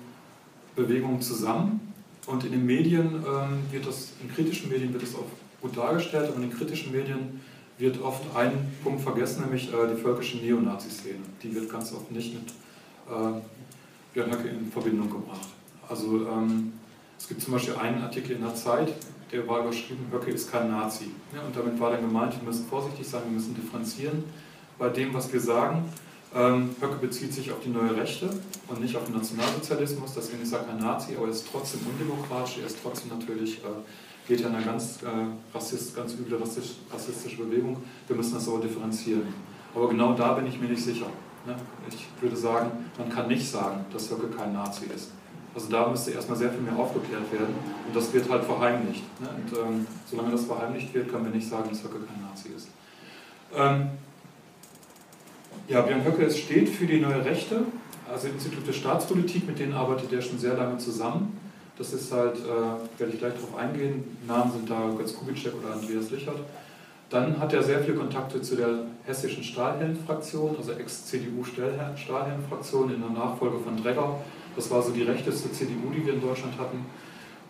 Bewegungen 0.75 1.21
zusammen 1.21 1.93
und 2.25 2.43
in 2.43 2.51
den 2.51 2.65
Medien 2.65 3.23
ähm, 3.25 3.71
wird 3.71 3.87
das, 3.87 4.13
in 4.21 4.33
kritischen 4.33 4.69
Medien 4.69 4.91
wird 4.93 5.03
das 5.03 5.15
auch 5.15 5.25
gut 5.61 5.77
dargestellt, 5.77 6.27
aber 6.27 6.35
in 6.35 6.49
den 6.49 6.57
kritischen 6.57 6.91
Medien 6.91 7.39
wird 7.77 8.01
oft 8.01 8.23
ein 8.35 8.73
Punkt 8.83 9.01
vergessen, 9.01 9.43
nämlich 9.43 9.71
äh, 9.71 9.87
die 9.93 10.01
völkische 10.01 10.37
Neonazi-Szene. 10.37 11.19
Die 11.43 11.53
wird 11.53 11.71
ganz 11.71 11.93
oft 11.93 12.11
nicht 12.11 12.33
mit 12.33 12.49
äh, 12.49 13.41
Björn 14.13 14.31
Höcke 14.31 14.47
in 14.47 14.71
Verbindung 14.71 15.09
gebracht. 15.09 15.49
Also 15.87 16.27
ähm, 16.27 16.73
es 17.17 17.27
gibt 17.27 17.41
zum 17.41 17.53
Beispiel 17.53 17.75
einen 17.75 18.01
Artikel 18.01 18.35
in 18.35 18.41
der 18.41 18.55
Zeit, 18.55 18.93
der 19.31 19.47
war 19.47 19.61
überschrieben, 19.61 20.07
Höcke 20.11 20.31
ist 20.31 20.51
kein 20.51 20.71
Nazi. 20.71 21.11
Ja, 21.33 21.41
und 21.41 21.55
damit 21.55 21.79
war 21.79 21.91
dann 21.91 22.01
gemeint, 22.01 22.33
wir 22.39 22.43
müssen 22.43 22.65
vorsichtig 22.67 23.07
sein, 23.07 23.21
wir 23.25 23.33
müssen 23.33 23.55
differenzieren 23.55 24.23
bei 24.77 24.89
dem, 24.89 25.13
was 25.13 25.31
wir 25.31 25.39
sagen. 25.39 25.85
Ähm, 26.35 26.75
Höcke 26.81 26.97
bezieht 26.97 27.33
sich 27.33 27.51
auf 27.51 27.59
die 27.63 27.69
neue 27.69 27.95
Rechte 27.95 28.29
und 28.67 28.81
nicht 28.81 28.95
auf 28.95 29.05
den 29.05 29.15
Nationalsozialismus, 29.15 30.13
deswegen 30.15 30.43
ist 30.43 30.51
er 30.51 30.59
kein 30.59 30.77
Nazi, 30.77 31.15
aber 31.15 31.27
er 31.27 31.31
ist 31.31 31.47
trotzdem 31.49 31.81
undemokratisch, 31.87 32.57
er 32.59 32.67
ist 32.67 32.77
trotzdem 32.81 33.17
natürlich 33.17 33.57
äh, 33.59 33.67
geht 34.27 34.41
ja 34.41 34.49
in 34.49 34.55
eine 34.55 34.65
ganz, 34.65 34.99
äh, 35.03 35.55
rassist, 35.55 35.95
ganz 35.95 36.13
üble 36.13 36.37
rassistisch, 36.37 36.77
rassistische 36.91 37.37
Bewegung. 37.37 37.77
Wir 38.07 38.15
müssen 38.15 38.33
das 38.33 38.47
aber 38.47 38.59
differenzieren. 38.59 39.33
Aber 39.73 39.87
genau 39.87 40.13
da 40.13 40.33
bin 40.33 40.47
ich 40.47 40.59
mir 40.59 40.67
nicht 40.67 40.83
sicher. 40.83 41.07
Ne? 41.45 41.55
Ich 41.89 42.07
würde 42.21 42.35
sagen, 42.35 42.71
man 42.97 43.09
kann 43.09 43.27
nicht 43.27 43.49
sagen, 43.49 43.85
dass 43.91 44.11
Höcke 44.11 44.27
kein 44.27 44.53
Nazi 44.53 44.85
ist. 44.93 45.11
Also 45.55 45.69
da 45.69 45.87
müsste 45.87 46.11
erstmal 46.11 46.37
sehr 46.37 46.51
viel 46.51 46.61
mehr 46.61 46.75
aufgeklärt 46.75 47.31
werden 47.31 47.55
und 47.87 47.95
das 47.95 48.13
wird 48.13 48.29
halt 48.29 48.43
verheimlicht. 48.43 49.03
Ne? 49.21 49.29
Und 49.29 49.57
ähm, 49.57 49.87
solange 50.05 50.31
das 50.31 50.45
verheimlicht 50.45 50.93
wird, 50.93 51.09
können 51.09 51.25
wir 51.25 51.31
nicht 51.31 51.49
sagen, 51.49 51.69
dass 51.69 51.83
Höcke 51.83 51.99
kein 52.05 52.21
Nazi 52.21 52.49
ist. 52.55 52.67
Ähm, 53.55 53.89
ja, 55.67 55.81
Björn 55.81 56.03
Höcke 56.03 56.29
steht 56.29 56.69
für 56.69 56.85
die 56.85 56.99
neue 56.99 57.23
Rechte, 57.25 57.63
also 58.11 58.27
Institut 58.27 58.65
für 58.65 58.73
Staatspolitik, 58.73 59.47
mit 59.47 59.57
denen 59.57 59.73
arbeitet 59.73 60.13
er 60.13 60.21
schon 60.21 60.37
sehr 60.37 60.55
lange 60.55 60.77
zusammen. 60.77 61.37
Das 61.77 61.93
ist 61.93 62.11
halt, 62.11 62.37
äh, 62.37 62.99
werde 62.99 63.13
ich 63.13 63.19
gleich 63.19 63.35
darauf 63.35 63.55
eingehen, 63.55 64.17
Namen 64.27 64.51
sind 64.51 64.67
da 64.69 64.89
Götz 64.97 65.15
Kubitschek 65.15 65.53
oder 65.61 65.73
Andreas 65.73 66.09
Lichert. 66.09 66.39
Dann 67.09 67.39
hat 67.39 67.53
er 67.53 67.63
sehr 67.63 67.79
viele 67.79 67.95
Kontakte 67.95 68.41
zu 68.41 68.55
der 68.55 68.79
hessischen 69.05 69.43
Stahlhelm-Fraktion, 69.43 70.57
also 70.57 70.71
Ex-CDU-Stahlhelm-Fraktion 70.73 72.93
in 72.93 72.99
der 73.01 73.11
Nachfolge 73.11 73.59
von 73.59 73.81
Dregger. 73.81 74.17
Das 74.55 74.69
war 74.71 74.81
so 74.81 74.91
die 74.91 75.03
rechteste 75.03 75.49
CDU, 75.51 75.91
die 75.95 76.05
wir 76.05 76.15
in 76.15 76.21
Deutschland 76.21 76.59
hatten. 76.59 76.85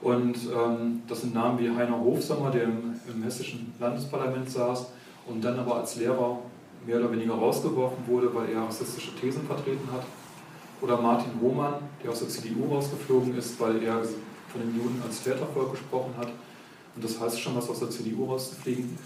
Und 0.01 0.37
ähm, 0.53 1.01
das 1.07 1.21
sind 1.21 1.33
Namen 1.33 1.57
wie 1.59 1.71
Heiner 1.71 1.99
Hofsommer, 1.99 2.51
der 2.51 2.65
im, 2.65 2.99
im, 3.11 3.23
hessischen 3.23 3.73
Landesparlament 3.79 4.51
saß 4.51 4.91
und 5.25 5.43
dann 5.43 5.57
aber 5.57 5.77
als 5.77 5.95
Lehrer 5.95 6.37
mehr 6.85 6.99
oder 6.99 7.11
weniger 7.11 7.33
rausgeworfen 7.33 8.05
wurde, 8.05 8.31
weil 8.35 8.49
er 8.49 8.61
rassistische 8.61 9.15
Thesen 9.15 9.47
vertreten 9.47 9.89
hat 9.91 10.03
oder 10.81 10.97
Martin 11.01 11.31
Roman, 11.41 11.75
der 12.03 12.11
aus 12.11 12.19
der 12.19 12.29
CDU 12.29 12.73
rausgeflogen 12.73 13.37
ist, 13.37 13.59
weil 13.59 13.81
er 13.83 14.01
von 14.03 14.61
den 14.61 14.75
Juden 14.75 15.01
als 15.05 15.23
Tätervolk 15.23 15.71
gesprochen 15.71 16.13
hat. 16.17 16.29
Und 16.95 17.03
das 17.03 17.19
heißt 17.19 17.39
schon 17.39 17.55
was, 17.55 17.69
aus 17.69 17.79
der 17.79 17.89
CDU 17.89 18.25
rauszufliegen. 18.25 18.97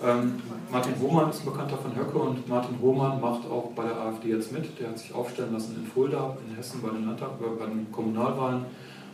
Ähm, 0.00 0.40
Martin 0.70 0.94
Roman 1.02 1.30
ist 1.30 1.40
ein 1.40 1.46
Bekannter 1.46 1.76
von 1.76 1.96
Höcke 1.96 2.18
und 2.18 2.48
Martin 2.48 2.76
Roman 2.80 3.20
macht 3.20 3.44
auch 3.50 3.72
bei 3.74 3.82
der 3.82 3.96
AfD 3.96 4.28
jetzt 4.28 4.52
mit. 4.52 4.78
Der 4.78 4.90
hat 4.90 4.98
sich 4.98 5.12
aufstellen 5.12 5.52
lassen 5.52 5.74
in 5.76 5.90
Fulda, 5.90 6.36
in 6.46 6.54
Hessen 6.56 6.80
bei 6.82 6.90
den, 6.90 7.04
Landtag, 7.04 7.30
äh, 7.40 7.58
bei 7.58 7.66
den 7.66 7.90
Kommunalwahlen 7.90 8.64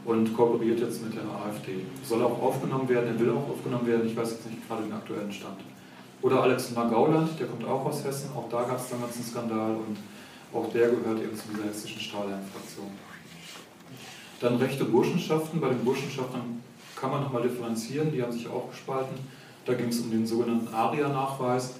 und 0.05 0.37
kooperiert 0.37 0.81
jetzt 0.81 1.03
mit 1.03 1.15
der 1.15 1.23
AfD. 1.23 1.87
Soll 2.05 2.23
auch 2.23 2.43
aufgenommen 2.43 2.89
werden, 2.89 3.15
er 3.15 3.19
will 3.19 3.31
auch 3.31 3.49
aufgenommen 3.49 3.87
werden, 3.87 4.07
ich 4.07 4.17
weiß 4.17 4.33
jetzt 4.33 4.47
nicht 4.47 4.69
gerade 4.69 4.83
den 4.83 4.93
aktuellen 4.93 5.33
Stand. 5.33 5.57
Oder 6.21 6.43
Alexander 6.43 6.91
Gauland, 6.91 7.31
der 7.39 7.47
kommt 7.47 7.65
auch 7.67 7.87
aus 7.87 8.05
Hessen, 8.05 8.31
auch 8.37 8.49
da 8.51 8.63
gab 8.63 8.79
es 8.79 8.89
damals 8.91 9.15
einen 9.15 9.25
Skandal 9.25 9.77
und 9.77 9.97
auch 10.55 10.71
der 10.73 10.89
gehört 10.89 11.21
eben 11.21 11.37
zu 11.37 11.49
dieser 11.53 11.69
hessischen 11.69 12.01
Stahlhelm-Fraktion. 12.01 12.91
Dann 14.41 14.57
rechte 14.57 14.85
Burschenschaften. 14.85 15.61
Bei 15.61 15.69
den 15.69 15.85
Burschenschaften 15.85 16.63
kann 16.97 17.11
man 17.11 17.23
nochmal 17.23 17.43
differenzieren, 17.43 18.13
die 18.13 18.23
haben 18.23 18.33
sich 18.33 18.49
auch 18.49 18.71
gespalten. 18.71 19.17
Da 19.65 19.75
ging 19.75 19.89
es 19.89 20.01
um 20.01 20.11
den 20.11 20.27
sogenannten 20.27 20.73
ARIA-Nachweis. 20.73 21.75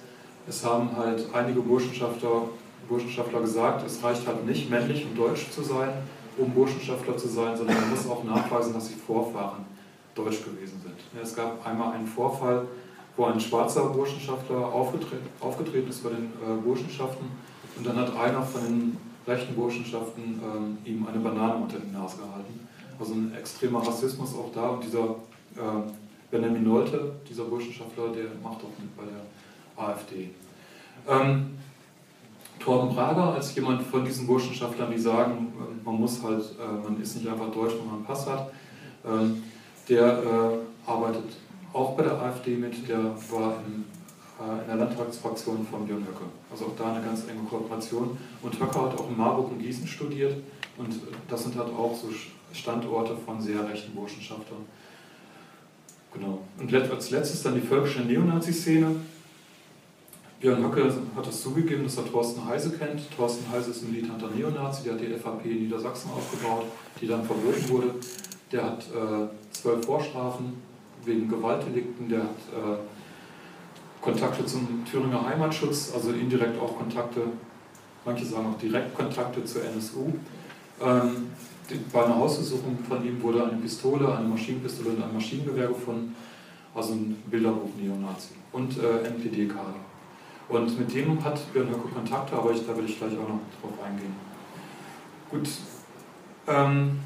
Es 0.47 0.63
haben 0.63 0.95
halt 0.95 1.25
einige 1.33 1.61
Burschenschaftler, 1.61 2.49
Burschenschaftler 2.89 3.41
gesagt, 3.41 3.85
es 3.85 4.03
reicht 4.03 4.27
halt 4.27 4.45
nicht, 4.45 4.69
männlich 4.69 5.05
und 5.05 5.17
deutsch 5.17 5.49
zu 5.51 5.63
sein, 5.63 5.89
um 6.37 6.51
Burschenschaftler 6.51 7.17
zu 7.17 7.27
sein, 7.27 7.55
sondern 7.55 7.79
man 7.79 7.89
muss 7.89 8.07
auch 8.07 8.23
nachweisen, 8.23 8.73
dass 8.73 8.89
die 8.89 8.95
Vorfahren 8.95 9.65
deutsch 10.13 10.43
gewesen 10.43 10.81
sind. 10.83 11.21
Es 11.21 11.35
gab 11.35 11.65
einmal 11.65 11.93
einen 11.93 12.07
Vorfall, 12.07 12.67
wo 13.15 13.25
ein 13.25 13.39
schwarzer 13.39 13.85
Burschenschaftler 13.85 14.57
aufgetreten, 14.57 15.27
aufgetreten 15.39 15.89
ist 15.89 16.03
bei 16.03 16.09
den 16.09 16.25
äh, 16.25 16.61
Burschenschaften 16.63 17.27
und 17.77 17.85
dann 17.85 17.97
hat 17.97 18.15
einer 18.15 18.41
von 18.41 18.61
den 18.61 18.97
rechten 19.27 19.55
Burschenschaften 19.55 20.39
äh, 20.85 20.89
ihm 20.89 21.07
eine 21.07 21.19
Banane 21.19 21.55
unter 21.55 21.77
die 21.79 21.91
Nase 21.91 22.17
gehalten. 22.17 22.67
Also 22.99 23.13
ein 23.13 23.33
extremer 23.37 23.85
Rassismus 23.85 24.33
auch 24.33 24.51
da 24.53 24.69
und 24.69 24.83
dieser 24.83 25.03
äh, 25.55 25.91
Benjamin 26.31 26.63
Nolte, 26.63 27.13
dieser 27.29 27.45
Burschenschaftler, 27.45 28.09
der 28.09 28.25
macht 28.43 28.57
auch 28.57 28.79
mit 28.79 28.95
bei 28.95 29.03
der 29.03 29.83
AfD. 29.85 30.29
Ähm, 31.07 31.57
Torben 32.59 32.95
Prager 32.95 33.33
als 33.33 33.53
jemand 33.55 33.81
von 33.83 34.05
diesen 34.05 34.25
Burschenschaftlern, 34.25 34.91
die 34.91 34.97
sagen, 34.97 35.53
äh, 35.59 35.85
man 35.85 35.95
muss 35.95 36.23
halt, 36.23 36.43
äh, 36.59 36.83
man 36.83 37.01
ist 37.01 37.15
nicht 37.15 37.27
einfach 37.27 37.51
deutsch, 37.51 37.73
wenn 37.77 37.85
man 37.85 37.95
einen 37.95 38.05
Pass 38.05 38.27
hat, 38.27 38.51
ähm, 39.05 39.43
der 39.89 40.05
äh, 40.05 40.89
arbeitet 40.89 41.25
auch 41.73 41.95
bei 41.95 42.03
der 42.03 42.19
AfD 42.21 42.55
mit, 42.55 42.87
der 42.87 43.15
war 43.29 43.51
äh, 43.51 44.04
in 44.39 44.67
der 44.67 44.75
Landtagsfraktion 44.75 45.65
von 45.69 45.85
Björn 45.85 46.01
Höcke. 46.01 46.25
Also 46.51 46.65
auch 46.65 46.75
da 46.77 46.93
eine 46.93 47.05
ganz 47.05 47.21
enge 47.27 47.43
Kooperation. 47.49 48.17
Und 48.41 48.53
Höcke 48.53 48.81
hat 48.81 48.99
auch 48.99 49.09
in 49.09 49.17
Marburg 49.17 49.51
und 49.51 49.59
Gießen 49.59 49.87
studiert 49.87 50.35
und 50.77 50.93
das 51.29 51.43
sind 51.43 51.55
halt 51.55 51.69
auch 51.69 51.95
so 51.95 52.09
Standorte 52.53 53.15
von 53.25 53.41
sehr 53.41 53.67
rechten 53.67 53.93
Burschenschaftern. 53.95 54.65
Genau. 56.13 56.41
Und 56.57 56.73
als 56.73 57.11
letztes 57.11 57.43
dann 57.43 57.55
die 57.55 57.61
völkische 57.61 58.01
Neonazi-Szene. 58.01 58.95
Björn 60.39 60.63
Höcke 60.63 60.93
hat 61.15 61.25
das 61.25 61.41
zugegeben, 61.41 61.83
dass 61.83 61.97
er 61.97 62.05
Thorsten 62.05 62.45
Heise 62.45 62.71
kennt. 62.71 63.01
Thorsten 63.15 63.49
Heise 63.51 63.71
ist 63.71 63.83
ein 63.83 63.91
militanter 63.91 64.29
Neonazi, 64.29 64.83
der 64.83 64.93
hat 64.93 65.01
die 65.01 65.13
FAP 65.13 65.45
in 65.45 65.63
Niedersachsen 65.63 66.11
aufgebaut, 66.11 66.65
die 67.01 67.07
dann 67.07 67.23
verboten 67.23 67.69
wurde. 67.69 67.95
Der 68.51 68.63
hat 68.63 68.79
äh, 68.79 69.27
zwölf 69.51 69.85
Vorstrafen 69.85 70.53
wegen 71.05 71.29
Gewaltdelikten, 71.29 72.09
der 72.09 72.23
hat 72.23 72.29
äh, 72.53 72.77
Kontakte 74.05 74.45
zum 74.45 74.85
Thüringer 74.85 75.25
Heimatschutz, 75.25 75.91
also 75.93 76.11
indirekt 76.11 76.61
auch 76.61 76.77
Kontakte, 76.77 77.21
manche 78.05 78.23
sagen 78.23 78.53
auch 78.53 78.59
direkt 78.59 78.93
Kontakte 78.93 79.43
zur 79.43 79.63
NSU. 79.65 80.13
Ähm, 80.79 81.31
bei 81.91 82.05
einer 82.05 82.15
Hausbesuchung 82.15 82.77
von 82.87 83.03
ihm 83.03 83.21
wurde 83.23 83.43
eine 83.43 83.57
Pistole, 83.57 84.15
eine 84.15 84.27
Maschinenpistole 84.27 84.91
und 84.91 85.03
ein 85.03 85.13
Maschinengewehr 85.13 85.69
gefunden, 85.69 86.15
also 86.75 86.93
ein 86.93 87.17
Bilderbuch-Neonazi 87.31 88.35
und 88.51 88.77
äh, 88.77 89.07
NPD-Kader. 89.07 89.73
Und 90.49 90.77
mit 90.77 90.93
dem 90.93 91.23
hat 91.23 91.51
Björn 91.51 91.69
Höcke 91.69 91.87
Kontakte, 91.87 92.35
aber 92.35 92.51
ich, 92.51 92.63
da 92.67 92.77
will 92.77 92.85
ich 92.85 92.99
gleich 92.99 93.13
auch 93.13 93.27
noch 93.27 93.39
drauf 93.59 93.83
eingehen. 93.83 94.13
Gut, 95.31 95.49
ähm, 96.47 96.99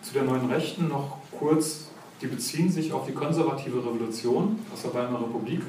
zu 0.00 0.14
der 0.14 0.22
neuen 0.22 0.50
Rechten 0.50 0.88
noch 0.88 1.18
kurz, 1.38 1.88
die 2.22 2.26
beziehen 2.26 2.70
sich 2.70 2.90
auf 2.94 3.06
die 3.06 3.12
konservative 3.12 3.78
Revolution 3.78 4.58
aus 4.72 4.80
der 4.82 4.94
Weimarer 4.94 5.24
Republik 5.24 5.60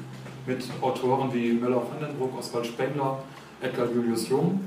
mit 0.46 0.64
Autoren 0.80 1.32
wie 1.32 1.52
Möller-Vandenbruck, 1.52 2.38
Oswald 2.38 2.66
Spengler, 2.66 3.22
Edgar 3.60 3.86
Julius 3.90 4.28
Jung 4.28 4.60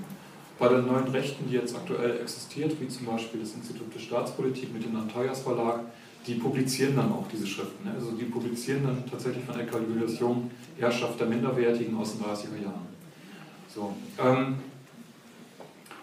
bei 0.58 0.70
den 0.70 0.86
neuen 0.86 1.08
Rechten, 1.10 1.50
die 1.50 1.56
jetzt 1.56 1.76
aktuell 1.76 2.22
existiert, 2.22 2.80
wie 2.80 2.88
zum 2.88 3.08
Beispiel 3.08 3.42
das 3.42 3.54
Institut 3.54 3.92
für 3.92 4.00
Staatspolitik 4.00 4.74
mit 4.74 4.86
dem 4.86 4.96
Antonias 4.96 5.42
Verlag, 5.42 5.82
die 6.26 6.36
publizieren 6.36 6.96
dann 6.96 7.12
auch 7.12 7.28
diese 7.32 7.46
Schriften. 7.46 7.86
Ne? 7.86 7.94
Also 7.94 8.12
die 8.12 8.26
publizieren 8.26 8.84
dann 8.84 9.04
tatsächlich 9.10 9.44
von 9.44 9.60
Eckhard 9.60 9.84
Julius 9.88 10.20
Jung 10.20 10.50
Herrschaft 10.80 11.20
der 11.20 11.28
Minderwertigen 11.28 11.96
aus 11.98 12.14
den 12.18 12.26
30er 12.26 12.64
Jahren. 12.64 12.88
So, 13.74 13.94
ähm, 14.18 14.56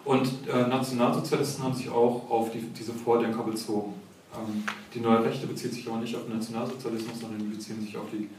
und 0.05 0.27
äh, 0.47 0.67
Nationalsozialisten 0.67 1.63
haben 1.63 1.73
sich 1.73 1.89
auch 1.89 2.29
auf 2.29 2.51
die, 2.51 2.59
diese 2.59 2.93
Vordenker 2.93 3.43
bezogen. 3.43 3.93
Ähm, 4.35 4.63
die 4.93 4.99
neue 4.99 5.23
Rechte 5.23 5.47
bezieht 5.47 5.73
sich 5.73 5.87
aber 5.87 5.97
nicht 5.97 6.15
auf 6.15 6.25
den 6.25 6.37
Nationalsozialismus, 6.37 7.19
sondern 7.19 7.39
die 7.39 7.55
beziehen 7.55 7.81
sich 7.81 7.95
auf 7.97 8.05
die 8.11 8.29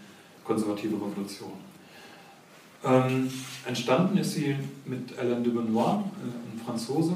konservative 0.45 0.95
Revolution. 0.95 1.53
Ähm, 2.85 3.31
entstanden 3.67 4.19
ist 4.19 4.33
sie 4.33 4.57
mit 4.85 5.19
Alain 5.19 5.43
de 5.43 5.53
Benoit, 5.53 6.05
ein 6.23 6.61
Franzose, 6.65 7.15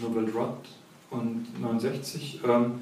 Nobel 0.00 0.26
Droit, 0.26 0.68
und 1.12 1.60
69. 1.60 2.40
Ähm, 2.46 2.80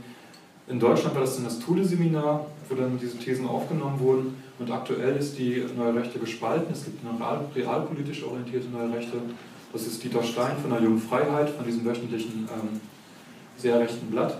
in 0.68 0.78
Deutschland 0.78 1.14
war 1.14 1.22
das 1.22 1.34
dann 1.34 1.44
das 1.44 1.58
Thule-Seminar, 1.58 2.46
wo 2.68 2.74
dann 2.74 2.98
diese 2.98 3.18
Thesen 3.18 3.46
aufgenommen 3.46 3.98
wurden. 3.98 4.42
Und 4.58 4.70
aktuell 4.70 5.16
ist 5.16 5.38
die 5.38 5.64
Neue 5.76 5.94
Rechte 5.94 6.18
gespalten. 6.18 6.72
Es 6.72 6.84
gibt 6.84 7.04
eine 7.04 7.18
real, 7.18 7.44
realpolitisch 7.54 8.22
orientierte 8.22 8.68
Neue 8.68 8.92
Rechte. 8.92 9.16
Das 9.72 9.86
ist 9.86 10.02
Dieter 10.02 10.22
Stein 10.22 10.56
von 10.60 10.70
der 10.70 10.80
Jungen 10.80 11.00
Freiheit, 11.00 11.50
von 11.50 11.64
diesem 11.64 11.84
wöchentlichen 11.84 12.48
ähm, 12.52 12.80
sehr 13.56 13.80
rechten 13.80 14.06
Blatt. 14.10 14.38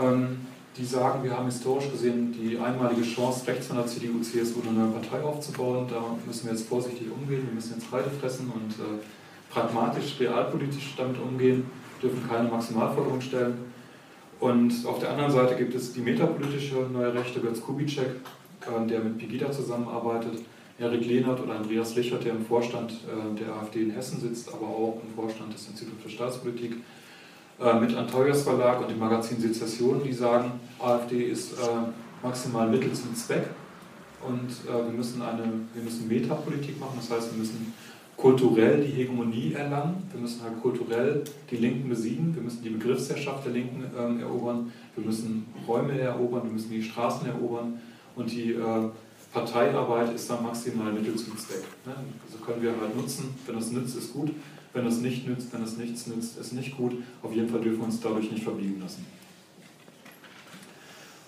Ähm, 0.00 0.46
die 0.76 0.84
sagen, 0.84 1.22
wir 1.22 1.36
haben 1.36 1.46
historisch 1.46 1.90
gesehen 1.90 2.32
die 2.32 2.58
einmalige 2.58 3.02
Chance, 3.02 3.46
rechts 3.46 3.66
von 3.66 3.76
der 3.76 3.86
CDU, 3.86 4.20
CSU 4.20 4.62
eine 4.62 4.78
neue 4.78 4.92
Partei 4.92 5.22
aufzubauen. 5.22 5.86
Da 5.88 6.02
müssen 6.26 6.46
wir 6.46 6.52
jetzt 6.52 6.66
vorsichtig 6.66 7.08
umgehen, 7.10 7.46
wir 7.46 7.54
müssen 7.54 7.74
jetzt 7.78 7.92
Reide 7.92 8.10
fressen 8.10 8.50
und 8.54 8.70
äh, 8.72 9.02
pragmatisch, 9.50 10.18
realpolitisch 10.18 10.94
damit 10.96 11.18
umgehen, 11.20 11.64
dürfen 12.02 12.26
keine 12.26 12.48
Maximalforderungen 12.48 13.20
stellen. 13.20 13.58
Und 14.40 14.72
auf 14.86 14.98
der 14.98 15.10
anderen 15.10 15.30
Seite 15.30 15.56
gibt 15.56 15.74
es 15.74 15.92
die 15.92 16.00
metapolitische 16.00 16.76
neue 16.90 17.14
Rechte, 17.14 17.40
Götz 17.40 17.60
Kubitschek, 17.60 18.08
äh, 18.62 18.86
der 18.86 19.00
mit 19.00 19.18
Pegida 19.18 19.52
zusammenarbeitet, 19.52 20.38
Erik 20.78 21.04
Lehnert 21.04 21.38
oder 21.38 21.56
Andreas 21.56 21.94
Lichert, 21.96 22.24
der 22.24 22.32
im 22.32 22.46
Vorstand 22.46 22.92
äh, 22.92 23.38
der 23.38 23.54
AfD 23.54 23.82
in 23.82 23.90
Hessen 23.90 24.20
sitzt, 24.20 24.48
aber 24.48 24.66
auch 24.66 25.02
im 25.06 25.14
Vorstand 25.14 25.52
des 25.52 25.68
Instituts 25.68 26.02
für 26.02 26.08
Staatspolitik 26.08 26.76
äh, 27.64 27.80
mit 27.80 27.94
Antonius 27.94 28.42
Verlag 28.42 28.80
und 28.80 28.90
dem 28.90 28.98
Magazin 28.98 29.40
Sezession, 29.40 30.02
die 30.04 30.12
sagen, 30.12 30.52
AfD 30.78 31.24
ist 31.24 31.52
äh, 31.52 31.56
maximal 32.22 32.68
Mittel 32.68 32.92
zum 32.92 33.14
Zweck. 33.14 33.44
Und 34.26 34.50
äh, 34.68 34.86
wir 34.86 34.92
müssen 34.92 35.20
eine 35.22 35.42
wir 35.74 35.82
müssen 35.82 36.06
Metapolitik 36.08 36.78
machen, 36.78 36.96
das 36.96 37.10
heißt, 37.10 37.32
wir 37.32 37.38
müssen 37.38 37.72
kulturell 38.16 38.80
die 38.84 38.92
Hegemonie 38.92 39.52
erlangen, 39.52 40.08
wir 40.12 40.20
müssen 40.20 40.42
halt 40.42 40.60
kulturell 40.62 41.24
die 41.50 41.56
Linken 41.56 41.88
besiegen, 41.88 42.34
wir 42.34 42.42
müssen 42.42 42.62
die 42.62 42.70
Begriffsherrschaft 42.70 43.44
der 43.46 43.52
Linken 43.52 43.84
ähm, 43.98 44.20
erobern, 44.20 44.72
wir 44.94 45.04
müssen 45.04 45.46
Räume 45.66 45.98
erobern, 45.98 46.42
wir 46.44 46.52
müssen 46.52 46.70
die 46.70 46.82
Straßen 46.82 47.26
erobern. 47.26 47.80
Und 48.14 48.30
die 48.30 48.52
äh, 48.52 48.88
Parteiarbeit 49.32 50.14
ist 50.14 50.28
dann 50.28 50.42
maximal 50.42 50.92
Mittel 50.92 51.16
zum 51.16 51.36
Zweck. 51.38 51.64
Ne? 51.86 51.94
Also 52.24 52.44
können 52.44 52.62
wir 52.62 52.70
halt 52.80 52.94
nutzen, 52.96 53.34
wenn 53.46 53.56
es 53.56 53.70
nützt, 53.70 53.96
ist 53.96 54.12
gut, 54.12 54.30
wenn 54.72 54.86
es 54.86 54.98
nicht 54.98 55.26
nützt, 55.26 55.52
wenn 55.52 55.62
es 55.62 55.76
nichts 55.76 56.06
nützt, 56.06 56.38
ist 56.38 56.52
nicht 56.52 56.76
gut. 56.76 56.94
Auf 57.22 57.32
jeden 57.34 57.48
Fall 57.48 57.60
dürfen 57.60 57.78
wir 57.78 57.84
uns 57.84 58.00
dadurch 58.00 58.30
nicht 58.30 58.42
verbiegen 58.42 58.80
lassen. 58.80 59.06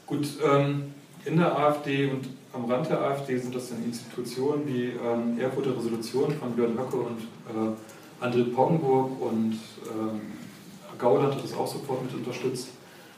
Gut, 0.06 0.26
ähm, 0.44 0.84
in 1.24 1.36
der 1.36 1.58
AfD 1.58 2.10
und 2.10 2.28
am 2.52 2.66
Rand 2.66 2.88
der 2.88 3.00
AfD 3.00 3.38
sind 3.38 3.54
das 3.54 3.70
dann 3.70 3.82
Institutionen 3.84 4.66
wie 4.66 4.84
ähm, 4.84 5.38
Erfurter 5.40 5.76
Resolution 5.76 6.32
von 6.32 6.52
Björn 6.52 6.78
Höcke 6.78 6.96
und 6.96 7.20
äh, 7.48 8.24
André 8.24 8.44
Poggenburg 8.54 9.20
und 9.20 9.54
äh, 9.54 10.98
Gauland 10.98 11.34
hat 11.34 11.42
das 11.42 11.54
auch 11.54 11.66
sofort 11.66 12.02
mit 12.04 12.14
unterstützt. 12.14 12.68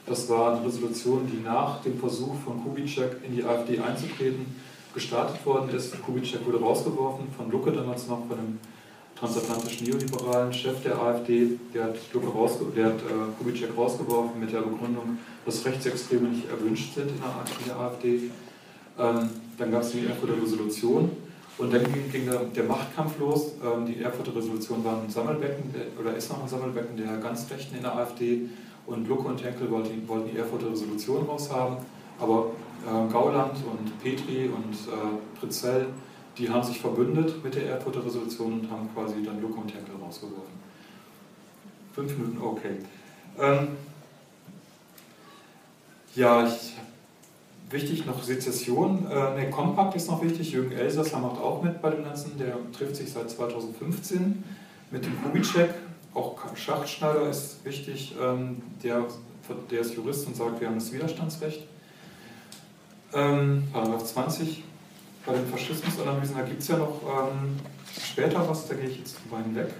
Das 0.07 0.29
war 0.29 0.57
eine 0.57 0.67
Resolution, 0.67 1.29
die 1.31 1.43
nach 1.43 1.83
dem 1.83 1.99
Versuch 1.99 2.35
von 2.45 2.63
Kubitschek 2.63 3.17
in 3.27 3.35
die 3.35 3.45
AfD 3.45 3.79
einzutreten 3.79 4.47
gestartet 4.95 5.45
worden 5.45 5.69
ist. 5.71 6.01
Kubitschek 6.03 6.47
wurde 6.47 6.59
rausgeworfen, 6.59 7.27
von 7.37 7.51
Lucke 7.51 7.71
damals 7.71 8.07
noch, 8.09 8.27
von 8.27 8.39
einem 8.39 8.59
transatlantisch 9.19 9.81
neoliberalen 9.81 10.53
Chef 10.53 10.83
der 10.83 11.01
AfD, 11.01 11.59
der 11.73 11.85
hat, 11.85 11.97
rausge 12.15 12.67
der 12.77 12.87
hat 12.87 13.01
äh, 13.01 13.33
Kubitschek 13.39 13.71
rausgeworfen 13.77 14.39
mit 14.39 14.53
der 14.53 14.61
Begründung, 14.61 15.19
dass 15.45 15.65
Rechtsextreme 15.65 16.29
nicht 16.29 16.49
erwünscht 16.51 16.95
sind 16.95 17.09
in 17.09 17.67
der, 17.67 17.77
AfD. 17.77 18.31
Ähm, 18.99 19.31
dann 19.59 19.71
gab 19.71 19.83
es 19.83 19.93
die 19.93 20.07
Erfurter 20.07 20.35
Resolution 20.41 21.11
und 21.59 21.73
dann 21.73 21.85
ging, 21.85 22.11
ging 22.13 22.27
der, 22.27 22.41
der, 22.45 22.65
Machtkampf 22.65 23.19
los. 23.19 23.53
Ähm, 23.65 23.87
die 23.87 24.03
Erfurter 24.03 24.37
Resolution 24.37 24.85
war 24.85 25.03
ein 25.03 25.11
Sammelbecken 25.11 25.73
der, 25.73 25.99
oder 25.99 26.15
ist 26.17 26.31
noch 26.31 26.43
ein 26.43 26.49
Sammelbecken 26.49 26.97
der 26.97 27.17
ganz 27.17 27.51
Rechten 27.51 27.77
in 27.77 27.83
der 27.83 27.97
AfD 27.97 28.43
und 28.87 29.09
Lucke 29.09 29.29
und 29.29 29.43
Henkel 29.43 29.71
wollten, 29.71 30.07
wollten 30.07 30.31
die 30.31 30.39
Erfurter 30.39 30.71
Resolution 30.71 31.25
raushaben, 31.27 31.79
aber 32.21 32.51
äh, 32.85 33.13
Gauland 33.13 33.57
und 33.65 34.03
Petri 34.03 34.49
und 34.49 34.75
äh, 34.75 35.39
Pritzell 35.41 35.87
die 36.39 36.49
haben 36.49 36.63
sich 36.63 36.79
verbündet 36.79 37.43
mit 37.43 37.55
der 37.55 37.71
Erfurter 37.71 38.05
Resolution 38.05 38.61
und 38.61 38.71
haben 38.71 38.89
quasi 38.95 39.23
dann 39.25 39.41
Lucke 39.41 39.61
und 39.61 39.73
Henkel 39.73 39.95
rausgeworfen. 40.03 40.55
Fünf 41.95 42.17
Minuten, 42.19 42.39
okay. 42.43 42.77
Ähm, 43.39 43.69
ja, 46.15 46.47
ich 46.47 46.75
wichtig 47.71 48.07
noch 48.07 48.23
Sezession, 48.23 49.07
äh, 49.11 49.45
ne, 49.45 49.51
Kompakt 49.51 49.97
ist 49.97 50.09
noch 50.09 50.23
wichtig, 50.23 50.53
Jürgen 50.53 50.73
Elsässer 50.73 51.19
macht 51.19 51.41
auch 51.41 51.63
mit 51.63 51.81
bei 51.81 51.91
dem 51.91 52.05
Ganzen, 52.05 52.39
der 52.39 52.57
trifft 52.73 52.97
sich 52.97 53.11
seit 53.11 53.31
2015 53.31 54.45
mit 54.91 55.05
dem 55.05 55.23
Kubitschek, 55.23 55.71
auch 56.15 56.37
Schachtschneider 56.55 57.29
ist 57.29 57.65
wichtig, 57.65 58.15
ähm, 58.23 58.63
der, 58.83 59.05
der 59.71 59.81
ist 59.81 59.95
Jurist 59.95 60.27
und 60.27 60.37
sagt, 60.37 60.61
wir 60.61 60.69
haben 60.69 60.77
das 60.77 60.93
Widerstandsrecht. 60.93 61.67
Ähm, 63.13 63.65
Paragraph 63.73 64.05
20 64.05 64.63
bei 65.27 65.33
den 65.33 65.47
Faschismusanalysen, 65.47 66.37
da 66.37 66.43
gibt 66.43 66.63
es 66.63 66.69
ja 66.69 66.79
noch 66.79 67.03
ähm, 67.03 67.57
später 68.01 68.49
was, 68.49 68.69
da 68.69 68.75
gehe 68.75 68.89
ich 68.89 68.99
jetzt 68.99 69.19
drüber 69.21 69.43
hinweg. 69.43 69.75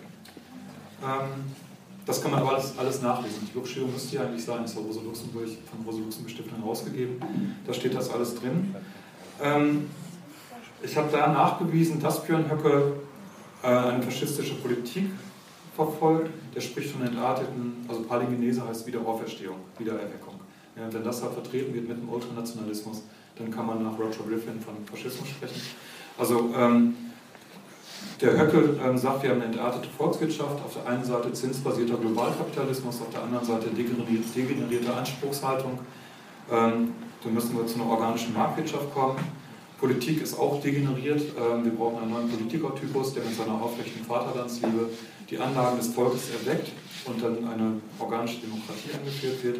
Ähm, 1.03 1.45
das 2.05 2.23
kann 2.23 2.33
man 2.33 2.41
aber 2.41 2.55
alles, 2.55 2.77
alles 2.77 3.03
nachlesen. 3.03 3.49
Die 3.51 3.57
Luxschirung 3.57 3.93
müsste 3.93 4.17
ja 4.17 4.23
eigentlich 4.23 4.45
sein, 4.45 4.65
ist 4.65 4.75
ja 4.75 4.81
Rosa 4.81 5.01
Luxemburg 5.01 5.49
von 5.71 5.85
Rosa 5.87 5.99
Luxemburg 6.01 6.31
Stiftung 6.31 6.59
herausgegeben. 6.59 7.21
Da 7.67 7.73
steht 7.73 7.95
das 7.95 8.11
alles 8.11 8.35
drin. 8.37 8.75
Ähm, 9.43 9.89
ich 10.83 10.97
habe 10.97 11.09
da 11.11 11.29
nachgewiesen, 11.29 12.01
dass 12.01 12.23
Björn 12.25 12.51
Höcke 12.51 12.93
äh, 13.63 13.67
eine 13.67 14.03
faschistische 14.03 14.55
Politik 14.55 15.11
verfolgt. 15.75 16.31
Der 16.55 16.61
spricht 16.61 16.91
von 16.91 17.07
entarteten, 17.07 17.85
also 17.89 18.03
Palingenese 18.03 18.67
heißt 18.67 18.87
Wiederauferstehung, 18.87 19.57
Wiedererweckung. 19.79 20.35
Ja, 20.77 20.93
wenn 20.93 21.05
das 21.05 21.23
halt 21.23 21.33
vertreten 21.33 21.75
wird 21.75 21.89
mit 21.89 21.99
dem 21.99 22.09
Ultranationalismus, 22.09 23.03
dann 23.39 23.51
kann 23.51 23.67
man 23.67 23.83
nach 23.83 23.99
Roger 23.99 24.25
Griffin 24.29 24.61
von 24.61 24.75
Faschismus 24.91 25.29
sprechen. 25.29 25.61
Also 26.19 26.55
ähm, 26.57 26.95
der 28.21 28.39
Höcke 28.39 28.79
ähm, 28.83 28.97
sagt, 28.97 29.23
wir 29.23 29.31
haben 29.31 29.43
eine 29.43 29.53
entartete 29.53 29.89
Volkswirtschaft, 29.89 30.65
auf 30.65 30.75
der 30.75 30.91
einen 30.91 31.05
Seite 31.05 31.33
zinsbasierter 31.33 31.97
Globalkapitalismus, 31.97 33.01
auf 33.03 33.11
der 33.11 33.23
anderen 33.23 33.45
Seite 33.45 33.69
degenerierte, 33.69 34.29
degenerierte 34.35 34.95
Anspruchshaltung. 34.95 35.79
Ähm, 36.51 36.93
dann 37.23 37.35
müssen 37.35 37.57
wir 37.57 37.67
zu 37.67 37.75
einer 37.75 37.91
organischen 37.91 38.33
Marktwirtschaft 38.33 38.93
kommen. 38.95 39.19
Politik 39.79 40.23
ist 40.23 40.39
auch 40.39 40.61
degeneriert. 40.61 41.21
Ähm, 41.21 41.65
wir 41.65 41.73
brauchen 41.73 42.03
einen 42.03 42.13
neuen 42.13 42.29
Politikertypus, 42.29 43.15
der 43.15 43.25
mit 43.25 43.37
seiner 43.37 43.61
aufrechten 43.61 44.05
Vaterlandsliebe 44.05 44.89
die 45.29 45.39
Anlagen 45.39 45.77
des 45.77 45.89
Volkes 45.89 46.31
erweckt 46.31 46.73
und 47.05 47.23
dann 47.23 47.47
eine 47.47 47.81
organische 47.99 48.41
Demokratie 48.41 48.91
angeführt 48.97 49.45
wird. 49.45 49.59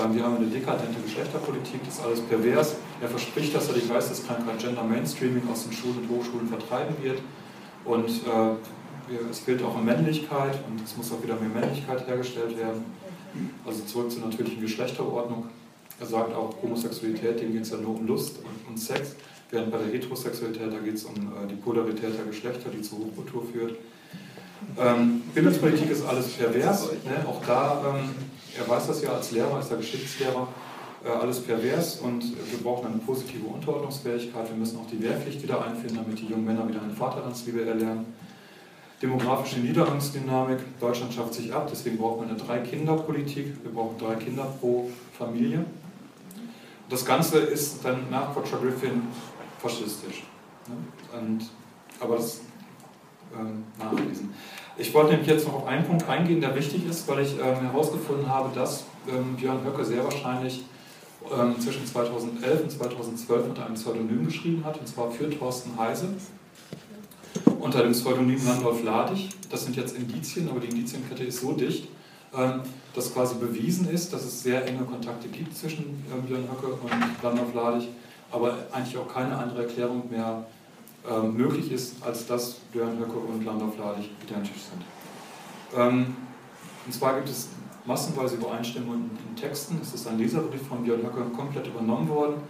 Ähm, 0.00 0.14
wir 0.14 0.22
haben 0.22 0.36
eine 0.36 0.46
dekadente 0.46 1.00
Geschlechterpolitik, 1.04 1.80
das 1.84 1.94
ist 1.94 2.04
alles 2.04 2.20
pervers. 2.20 2.76
Er 3.00 3.08
verspricht, 3.08 3.54
dass 3.54 3.68
er 3.68 3.74
die 3.74 3.86
Geisteskrankheit 3.86 4.58
Gender 4.58 4.84
Mainstreaming 4.84 5.42
aus 5.50 5.64
den 5.64 5.72
Schulen 5.72 5.98
und 5.98 6.08
Hochschulen 6.08 6.48
vertreiben 6.48 6.94
wird. 7.02 7.20
Und 7.84 8.08
äh, 8.08 9.30
es 9.30 9.40
fehlt 9.40 9.62
auch 9.62 9.76
an 9.76 9.84
Männlichkeit 9.84 10.58
und 10.68 10.82
es 10.82 10.96
muss 10.96 11.12
auch 11.12 11.22
wieder 11.22 11.34
mehr 11.36 11.48
Männlichkeit 11.48 12.06
hergestellt 12.06 12.56
werden. 12.56 12.84
Also 13.66 13.82
zurück 13.84 14.10
zur 14.10 14.22
natürlichen 14.26 14.60
Geschlechterordnung. 14.60 15.48
Er 15.98 16.06
sagt 16.06 16.34
auch, 16.34 16.54
Homosexualität, 16.62 17.40
dem 17.40 17.52
geht 17.52 17.62
es 17.62 17.70
ja 17.70 17.76
nur 17.76 17.96
um 17.96 18.06
Lust 18.06 18.38
und, 18.38 18.70
und, 18.70 18.78
Sex, 18.78 19.16
während 19.50 19.70
bei 19.70 19.78
der 19.78 19.88
Heterosexualität, 19.88 20.72
da 20.72 20.78
geht 20.78 20.94
es 20.94 21.04
um 21.04 21.14
äh, 21.14 21.46
die 21.48 21.56
Polarität 21.56 22.16
der 22.16 22.24
Geschlechter, 22.24 22.70
die 22.70 22.82
zur 22.82 22.98
Hochkultur 22.98 23.44
führt. 23.52 23.76
Ähm, 24.78 25.22
Bildungspolitik 25.34 25.90
ist 25.90 26.04
alles 26.06 26.28
pervers, 26.28 26.90
ne? 27.04 27.26
auch 27.26 27.44
da, 27.44 27.82
ähm, 27.88 28.10
er 28.58 28.68
weiß 28.68 28.88
das 28.88 29.02
ja 29.02 29.12
als 29.12 29.32
Lehrer, 29.32 29.54
als 29.54 29.68
Geschichtslehrer, 29.70 30.48
äh, 31.04 31.08
alles 31.08 31.40
pervers 31.40 31.96
und 31.96 32.22
wir 32.22 32.58
brauchen 32.62 32.86
eine 32.86 32.98
positive 32.98 33.46
Unterordnungsfähigkeit. 33.46 34.48
Wir 34.48 34.56
müssen 34.56 34.78
auch 34.78 34.86
die 34.86 35.02
Wehrpflicht 35.02 35.42
wieder 35.42 35.64
einführen, 35.64 35.96
damit 35.96 36.18
die 36.18 36.26
jungen 36.26 36.44
Männer 36.44 36.68
wieder 36.68 36.82
eine 36.82 36.92
Vaterlandsliebe 36.92 37.64
erlernen. 37.64 38.06
Demografische 39.00 39.60
Niedergangsdynamik. 39.60 40.58
Deutschland 40.78 41.14
schafft 41.14 41.32
sich 41.32 41.54
ab, 41.54 41.68
deswegen 41.72 41.96
brauchen 41.96 42.26
wir 42.26 42.28
eine 42.28 42.38
Drei-Kinder-Politik. 42.38 43.56
Wir 43.62 43.72
brauchen 43.72 43.96
drei 43.98 44.16
Kinder 44.16 44.46
pro 44.60 44.90
Familie. 45.16 45.64
Das 46.90 47.06
Ganze 47.06 47.38
ist 47.38 47.82
dann 47.82 48.10
nach 48.10 48.36
Roger 48.36 48.58
Griffin 48.60 49.02
faschistisch. 49.60 50.24
Ne? 50.68 51.18
Und, 51.18 51.50
aber 52.00 52.16
das 52.16 52.40
ähm, 53.38 53.64
nachlesen. 53.78 54.34
Ich 54.76 54.92
wollte 54.94 55.10
nämlich 55.12 55.28
jetzt 55.28 55.46
noch 55.46 55.54
auf 55.54 55.66
einen 55.66 55.84
Punkt 55.84 56.08
eingehen, 56.08 56.40
der 56.40 56.54
wichtig 56.54 56.86
ist, 56.88 57.06
weil 57.08 57.20
ich 57.20 57.34
ähm, 57.34 57.60
herausgefunden 57.60 58.28
habe, 58.28 58.50
dass 58.54 58.84
ähm, 59.08 59.36
Björn 59.36 59.64
Höcke 59.64 59.84
sehr 59.84 60.02
wahrscheinlich 60.02 60.64
ähm, 61.30 61.60
zwischen 61.60 61.86
2011 61.86 62.62
und 62.62 62.70
2012 62.70 63.48
unter 63.48 63.66
einem 63.66 63.74
Pseudonym 63.74 64.24
geschrieben 64.24 64.64
hat, 64.64 64.78
und 64.78 64.88
zwar 64.88 65.10
für 65.10 65.28
Thorsten 65.30 65.78
Heise, 65.78 66.08
unter 67.58 67.82
dem 67.82 67.92
Pseudonym 67.92 68.44
Landolf 68.44 68.82
Ladig. 68.82 69.28
Das 69.50 69.64
sind 69.64 69.76
jetzt 69.76 69.96
Indizien, 69.96 70.48
aber 70.48 70.60
die 70.60 70.68
Indizienkette 70.68 71.24
ist 71.24 71.40
so 71.40 71.52
dicht, 71.52 71.88
ähm, 72.34 72.62
dass 72.94 73.12
quasi 73.12 73.34
bewiesen 73.34 73.88
ist, 73.90 74.12
dass 74.12 74.24
es 74.24 74.42
sehr 74.42 74.66
enge 74.66 74.84
Kontakte 74.84 75.28
gibt 75.28 75.56
zwischen 75.56 76.04
ähm, 76.12 76.22
Björn 76.26 76.48
Höcke 76.50 76.72
und 76.72 77.22
Landolf 77.22 77.54
Ladig, 77.54 77.88
aber 78.30 78.58
eigentlich 78.72 78.96
auch 78.98 79.08
keine 79.08 79.36
andere 79.36 79.62
Erklärung 79.62 80.10
mehr 80.10 80.46
ähm, 81.08 81.36
möglich 81.36 81.72
ist, 81.72 82.02
als 82.04 82.26
dass 82.26 82.54
Björn 82.72 82.98
Höcke 82.98 83.18
und 83.18 83.44
Landolf 83.44 83.78
Ladig 83.78 84.10
identisch 84.22 84.62
sind. 84.70 84.84
und 86.86 86.92
zwar 86.92 87.14
gibt 87.14 87.28
es 87.28 87.48
massenweise 87.84 88.36
Übereinstimmungen 88.36 89.10
in 89.28 89.36
Texten. 89.36 89.78
Es 89.80 89.94
ist 89.94 90.06
ein 90.06 90.18
Leserbrief 90.18 90.66
von 90.66 90.82
Björn 90.82 91.02
Höcke 91.02 91.22
komplett 91.34 91.66
übernommen 91.66 92.08
worden 92.08 92.42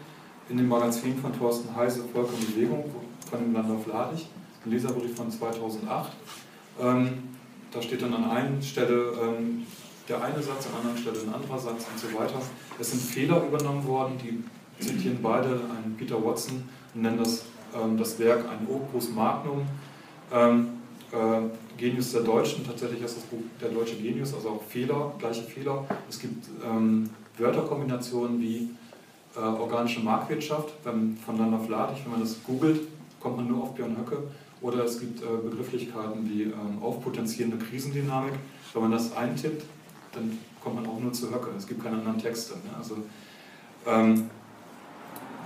in 0.51 0.57
dem 0.57 0.69
Magazin 0.69 1.17
von 1.17 1.33
Thorsten 1.37 1.75
Heise, 1.75 2.03
Volk 2.13 2.29
und 2.33 2.55
Bewegung, 2.55 2.85
von 3.31 3.39
dem 3.39 3.55
Landorf 3.55 3.87
Ladig, 3.87 4.27
ein 4.65 4.71
Leserbrief 4.71 5.17
von 5.17 5.31
2008. 5.31 6.13
Ähm, 6.81 7.23
da 7.71 7.81
steht 7.81 8.03
dann 8.03 8.13
an 8.15 8.31
einer 8.31 8.61
Stelle 8.61 9.13
ähm, 9.23 9.65
der 10.09 10.23
eine 10.23 10.43
Satz, 10.43 10.67
an 10.67 10.73
einer 10.73 10.91
anderen 10.91 10.99
Stelle 10.99 11.21
ein 11.21 11.35
anderer 11.35 11.59
Satz 11.59 11.87
und 11.93 11.99
so 11.99 12.19
weiter. 12.19 12.41
Es 12.81 12.91
sind 12.91 13.01
Fehler 13.01 13.45
übernommen 13.47 13.87
worden, 13.87 14.19
die 14.19 14.43
zitieren 14.81 15.19
beide 15.23 15.49
einen 15.49 15.97
Peter 15.99 16.23
Watson 16.25 16.63
und 16.95 17.03
nennen 17.03 17.19
das, 17.19 17.45
ähm, 17.75 17.97
das 17.97 18.19
Werk 18.19 18.45
ein 18.49 18.67
Opus 18.69 19.11
Magnum. 19.11 19.63
Ähm, 20.33 20.69
äh, 21.13 21.77
Genius 21.77 22.13
der 22.13 22.23
Deutschen, 22.23 22.65
tatsächlich 22.67 23.03
ist 23.03 23.17
das 23.17 23.25
Buch 23.25 23.41
der 23.61 23.71
deutsche 23.71 23.97
Genius, 23.97 24.35
also 24.35 24.51
auch 24.51 24.63
Fehler, 24.63 25.13
gleiche 25.19 25.43
Fehler. 25.43 25.87
Es 26.09 26.19
gibt 26.19 26.47
ähm, 26.65 27.09
Wörterkombinationen 27.39 28.41
wie 28.41 28.71
äh, 29.37 29.41
organische 29.41 30.01
Marktwirtschaft 30.01 30.75
wenn, 30.85 31.17
von 31.17 31.39
Landolf 31.39 31.69
Ladig, 31.69 31.99
wenn 32.05 32.13
man 32.13 32.21
das 32.21 32.37
googelt, 32.45 32.81
kommt 33.19 33.37
man 33.37 33.49
nur 33.49 33.63
auf 33.63 33.75
Björn 33.75 33.97
Höcke. 33.97 34.19
Oder 34.61 34.85
es 34.85 35.01
gibt 35.01 35.23
äh, 35.23 35.27
Begrifflichkeiten 35.43 36.29
wie 36.29 36.43
ähm, 36.43 36.83
aufpotenzierende 36.83 37.57
Krisendynamik. 37.57 38.35
Wenn 38.75 38.83
man 38.83 38.93
das 38.93 39.17
eintippt, 39.17 39.65
dann 40.13 40.39
kommt 40.63 40.77
man 40.77 40.87
auch 40.87 41.01
nur 41.01 41.13
zu 41.13 41.31
Höcke. 41.31 41.49
Es 41.57 41.67
gibt 41.67 41.83
keine 41.83 41.97
anderen 41.97 42.19
Texte. 42.19 42.55
Ne? 42.55 42.77
Also, 42.77 42.99
ähm, 43.87 44.29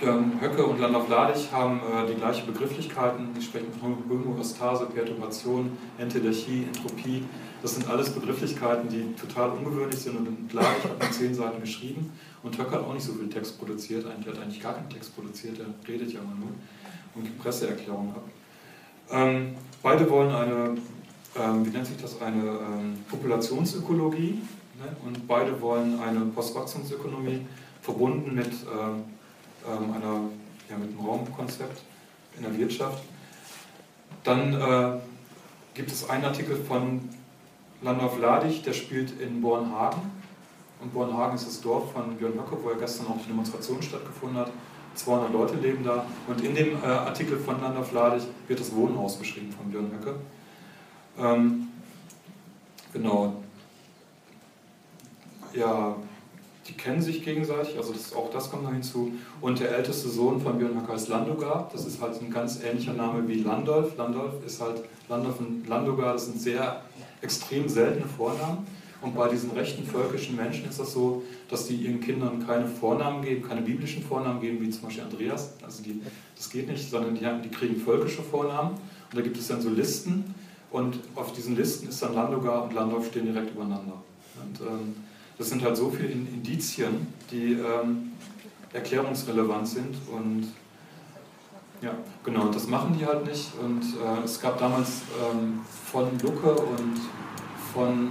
Höcke 0.00 0.64
und 0.64 0.80
Landau-Vladig 0.80 1.52
haben 1.52 1.80
äh, 1.80 2.06
die 2.08 2.14
gleichen 2.14 2.46
Begrifflichkeiten. 2.46 3.28
Die 3.36 3.42
sprechen 3.42 3.72
von 3.80 3.96
Homöostase, 4.08 4.86
Perturbation, 4.86 5.76
Entelechy, 5.98 6.64
Entropie. 6.64 7.24
Das 7.62 7.74
sind 7.76 7.88
alles 7.88 8.10
Begrifflichkeiten, 8.10 8.88
die 8.88 9.14
total 9.14 9.50
ungewöhnlich 9.50 9.98
sind. 9.98 10.16
Und 10.16 10.50
Vladig 10.50 10.84
hat 10.84 11.00
nur 11.00 11.10
zehn 11.10 11.34
Seiten 11.34 11.60
geschrieben 11.60 12.12
und 12.42 12.58
Höcke 12.58 12.72
hat 12.72 12.82
auch 12.82 12.92
nicht 12.92 13.04
so 13.04 13.14
viel 13.14 13.28
Text 13.28 13.58
produziert. 13.58 14.04
Er 14.04 14.32
hat 14.32 14.38
eigentlich 14.38 14.62
gar 14.62 14.74
keinen 14.74 14.90
Text 14.90 15.14
produziert, 15.14 15.58
er 15.58 15.66
redet 15.88 16.12
ja 16.12 16.20
immer 16.20 16.34
nur 16.34 16.50
und 17.14 17.24
gibt 17.24 17.38
Presseerklärungen 17.38 18.10
ab. 18.10 18.24
Ähm, 19.10 19.54
beide 19.82 20.08
wollen 20.10 20.30
eine, 20.30 20.76
ähm, 21.36 21.66
wie 21.66 21.70
nennt 21.70 21.86
sich 21.86 21.96
das, 21.96 22.20
eine 22.20 22.42
ähm, 22.42 22.98
Populationsökologie 23.08 24.42
ne? 24.78 24.96
und 25.06 25.26
beide 25.26 25.58
wollen 25.60 25.98
eine 26.00 26.20
Postwachstumsökonomie 26.26 27.46
verbunden 27.80 28.34
mit 28.34 28.46
ähm, 28.46 29.04
einer, 29.72 30.20
ja, 30.68 30.76
mit 30.76 30.90
einem 30.90 31.06
Raumkonzept 31.06 31.82
in 32.36 32.42
der 32.42 32.56
Wirtschaft. 32.56 33.02
Dann 34.22 34.54
äh, 34.54 34.98
gibt 35.74 35.90
es 35.90 36.08
einen 36.08 36.24
Artikel 36.24 36.56
von 36.56 37.08
Landorf 37.82 38.18
Ladig, 38.18 38.62
der 38.62 38.72
spielt 38.72 39.20
in 39.20 39.40
Bornhagen. 39.42 40.00
Und 40.80 40.92
Bornhagen 40.92 41.36
ist 41.36 41.46
das 41.46 41.60
Dorf 41.60 41.92
von 41.92 42.16
Björn 42.16 42.34
Höcke, 42.34 42.56
wo 42.62 42.70
ja 42.70 42.76
gestern 42.76 43.06
auch 43.06 43.18
die 43.18 43.28
Demonstration 43.28 43.82
stattgefunden 43.82 44.38
hat. 44.38 44.50
200 44.94 45.32
Leute 45.32 45.56
leben 45.56 45.84
da. 45.84 46.06
Und 46.26 46.40
in 46.42 46.54
dem 46.54 46.82
äh, 46.82 46.86
Artikel 46.86 47.38
von 47.38 47.60
Landorf 47.60 47.92
Ladig 47.92 48.22
wird 48.48 48.60
das 48.60 48.74
Wohnhaus 48.74 49.16
beschrieben 49.16 49.52
von 49.52 49.70
Björn 49.70 49.90
Höcke. 49.92 50.14
Ähm, 51.18 51.68
genau. 52.92 53.34
Ja, 55.52 55.96
die 56.68 56.72
kennen 56.72 57.02
sich 57.02 57.24
gegenseitig, 57.24 57.76
also 57.76 57.92
das, 57.92 58.14
auch 58.14 58.30
das 58.30 58.50
kommt 58.50 58.62
noch 58.62 58.72
hinzu. 58.72 59.12
Und 59.40 59.60
der 59.60 59.76
älteste 59.76 60.08
Sohn 60.08 60.40
von 60.40 60.58
Björn 60.58 60.80
Höcke 60.80 60.92
heißt 60.92 61.08
Landogar. 61.08 61.68
Das 61.72 61.84
ist 61.84 62.00
halt 62.00 62.20
ein 62.20 62.30
ganz 62.30 62.60
ähnlicher 62.62 62.94
Name 62.94 63.26
wie 63.28 63.42
Landolf. 63.42 63.96
Landolf 63.96 64.34
ist 64.46 64.60
halt, 64.60 64.82
Landolf 65.08 65.40
und 65.40 65.68
Landogar, 65.68 66.14
das 66.14 66.26
sind 66.26 66.40
sehr 66.40 66.82
extrem 67.20 67.68
seltene 67.68 68.06
Vornamen. 68.06 68.66
Und 69.02 69.14
bei 69.14 69.28
diesen 69.28 69.50
rechten 69.50 69.84
völkischen 69.84 70.34
Menschen 70.34 70.66
ist 70.66 70.80
das 70.80 70.94
so, 70.94 71.22
dass 71.50 71.66
die 71.66 71.76
ihren 71.76 72.00
Kindern 72.00 72.46
keine 72.46 72.66
Vornamen 72.66 73.22
geben, 73.22 73.46
keine 73.46 73.60
biblischen 73.60 74.02
Vornamen 74.02 74.40
geben, 74.40 74.62
wie 74.62 74.70
zum 74.70 74.84
Beispiel 74.84 75.04
Andreas. 75.04 75.52
Also 75.62 75.82
die, 75.82 76.00
das 76.34 76.48
geht 76.48 76.68
nicht, 76.68 76.88
sondern 76.88 77.14
die, 77.14 77.26
haben, 77.26 77.42
die 77.42 77.50
kriegen 77.50 77.76
völkische 77.76 78.22
Vornamen. 78.22 78.70
Und 78.70 79.18
da 79.18 79.20
gibt 79.20 79.36
es 79.36 79.48
dann 79.48 79.60
so 79.60 79.68
Listen. 79.68 80.34
Und 80.70 80.98
auf 81.14 81.34
diesen 81.34 81.54
Listen 81.54 81.88
ist 81.88 82.02
dann 82.02 82.14
Landogar 82.14 82.64
und 82.64 82.72
Landolf 82.72 83.08
stehen 83.08 83.26
direkt 83.26 83.50
übereinander. 83.50 84.02
Und, 84.42 84.60
ähm, 84.66 84.96
das 85.38 85.48
sind 85.48 85.62
halt 85.62 85.76
so 85.76 85.90
viele 85.90 86.10
Indizien, 86.10 87.06
die, 87.30 87.54
ähm, 87.54 88.12
erklärungsrelevant 88.74 89.66
sind 89.66 89.94
und 90.12 90.52
ja, 91.80 91.92
genau, 92.24 92.48
das 92.48 92.66
machen 92.66 92.96
die 92.98 93.06
halt 93.06 93.24
nicht. 93.26 93.52
Und 93.60 93.82
äh, 93.82 94.24
es 94.24 94.40
gab 94.40 94.58
damals 94.58 95.02
ähm, 95.22 95.60
von 95.66 96.18
Lucke 96.20 96.52
und 96.54 97.00
von 97.72 98.10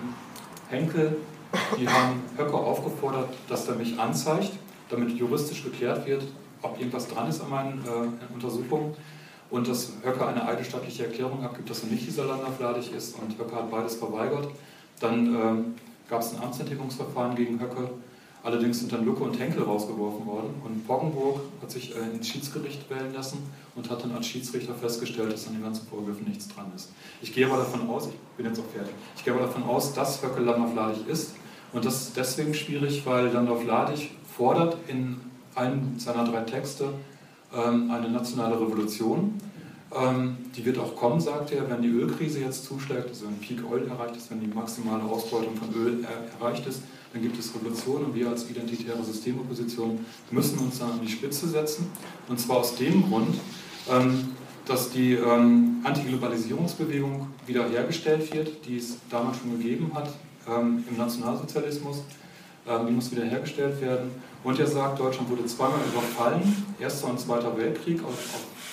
Henkel, 0.69 1.17
die 1.78 1.88
haben 1.88 2.21
Höcke 2.38 2.53
aufgefordert, 2.53 3.30
dass 3.47 3.67
er 3.67 3.76
mich 3.76 3.99
anzeigt, 3.99 4.51
damit 4.89 5.11
juristisch 5.11 5.63
geklärt 5.63 6.05
wird, 6.05 6.24
ob 6.61 6.80
irgendwas 6.80 7.07
dran 7.07 7.30
ist 7.30 7.41
an 7.41 7.49
meinen 7.49 7.84
äh, 7.86 8.34
Untersuchungen. 8.34 8.95
Und 9.49 9.67
dass 9.67 9.93
Höcke 10.03 10.26
eine 10.26 10.47
eidesstattliche 10.47 11.05
Erklärung 11.05 11.43
abgibt, 11.43 11.69
dass 11.69 11.84
er 11.84 11.89
nicht 11.89 12.07
dieser 12.07 12.26
landafladig 12.26 12.91
ist. 12.93 13.15
Und 13.19 13.38
Höcke 13.38 13.55
hat 13.55 13.69
beides 13.69 13.95
verweigert. 13.95 14.47
Dann 14.99 15.36
ähm, 15.36 15.76
gab 16.10 16.22
es 16.22 16.34
ein 16.34 16.43
Amtsenthebungsverfahren 16.43 17.36
gegen 17.36 17.60
Höcke. 17.60 17.89
Allerdings 18.43 18.80
sind 18.80 18.91
dann 18.91 19.06
Lucke 19.06 19.24
und 19.24 19.39
Henkel 19.39 19.64
rausgeworfen 19.64 20.26
worden 20.26 20.49
und 20.66 20.86
Poggenburg 20.86 21.39
hat 21.62 21.72
sich 21.72 21.95
äh, 21.95 21.99
ins 22.14 22.28
Schiedsgericht 22.28 22.89
wählen 22.89 23.14
lassen 23.14 23.38
und 23.74 23.89
hat 23.89 24.04
dann 24.04 24.12
als 24.12 24.28
Schiedsrichter 24.28 24.76
festgestellt, 24.76 25.32
dass 25.32 25.47
an 25.47 25.54
den 25.54 25.64
ganzen 25.64 25.88
Vorwürfen 25.88 26.28
nichts 26.28 26.49
dran 26.49 26.66
ist. 26.76 26.91
Ich 27.22 27.34
gehe 27.34 27.45
aber 27.45 27.58
davon 27.58 27.88
aus, 27.89 28.08
ich 28.08 28.14
bin 28.36 28.45
jetzt 28.45 28.60
auch 28.60 28.70
fertig, 28.76 28.93
ich 29.16 29.24
gehe 29.24 29.34
aber 29.34 29.43
davon 29.43 29.64
aus, 29.64 29.93
dass 29.93 30.22
Höcke 30.22 30.41
landlaufladig 30.41 31.08
ist 31.08 31.36
und 31.72 31.86
das 31.86 32.01
ist 32.01 32.18
deswegen 32.18 32.54
schwierig, 32.54 33.06
weil 33.06 33.28
landlaufladig 33.28 34.12
fordert 34.36 34.78
in 34.89 35.22
einem 35.56 35.97
seiner 35.97 36.26
drei 36.26 36.41
Texte 36.41 36.89
ähm, 37.56 37.91
eine 37.91 38.10
nationale 38.10 38.60
Revolution. 38.60 39.36
Ähm, 39.96 40.38
die 40.56 40.66
wird 40.66 40.80
auch 40.80 40.96
kommen, 40.96 41.20
sagt 41.20 41.52
er, 41.52 41.70
wenn 41.70 41.82
die 41.82 41.89
Ölkrise 41.89 42.39
jetzt 42.39 42.66
zuschlägt, 42.66 43.10
also 43.10 43.26
wenn 43.28 43.38
Peak 43.39 43.60
Oil 43.70 43.88
erreicht 43.88 44.16
ist, 44.16 44.32
wenn 44.32 44.39
die 44.39 44.48
maximale 44.48 45.04
Ausbeutung 45.04 45.56
von 45.56 45.74
Öl 45.76 46.06
erreicht 46.39 46.66
ist, 46.66 46.82
dann 47.12 47.22
gibt 47.22 47.38
es 47.38 47.54
Revolution 47.54 48.06
und 48.06 48.16
wir 48.16 48.28
als 48.30 48.50
identitäre 48.50 49.04
Systemopposition 49.04 50.04
müssen 50.32 50.58
uns 50.60 50.80
dann 50.80 50.94
an 50.94 51.02
die 51.02 51.12
Spitze 51.12 51.48
setzen. 51.48 51.91
Und 52.28 52.39
zwar 52.39 52.58
aus 52.58 52.76
dem 52.76 53.04
Grund, 53.08 53.36
ähm, 53.91 54.30
dass 54.66 54.89
die 54.89 55.14
ähm, 55.14 55.82
Antiglobalisierungsbewegung 55.84 57.28
wiederhergestellt 57.46 58.34
wird, 58.34 58.66
die 58.66 58.78
es 58.78 58.98
damals 59.10 59.38
schon 59.38 59.60
gegeben 59.60 59.91
hat 59.94 60.10
ähm, 60.48 60.84
im 60.89 60.98
Nationalsozialismus. 60.98 62.04
Die 62.66 62.91
muss 62.94 63.12
wiederhergestellt 63.12 63.82
werden. 63.82 64.10
Und 64.41 64.58
er 64.58 64.68
sagt, 64.68 64.98
Deutschland 64.98 65.30
wurde 65.30 65.46
zweimal 65.46 65.82
überfallen, 65.86 66.66
Erster 66.80 67.10
und 67.10 67.20
Zweiter 67.20 67.58
Weltkrieg, 67.58 68.00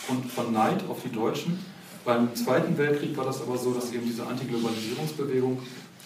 aufgrund 0.01 0.31
von 0.31 0.53
Neid 0.53 0.83
auf 0.89 1.03
die 1.03 1.13
Deutschen. 1.13 1.59
Beim 2.05 2.35
Zweiten 2.35 2.77
Weltkrieg 2.79 3.17
war 3.17 3.27
das 3.27 3.43
aber 3.43 3.59
so, 3.59 3.73
dass 3.73 3.93
eben 3.93 4.05
diese 4.05 4.27
Antiglobalisierungsbewegung 4.27 5.59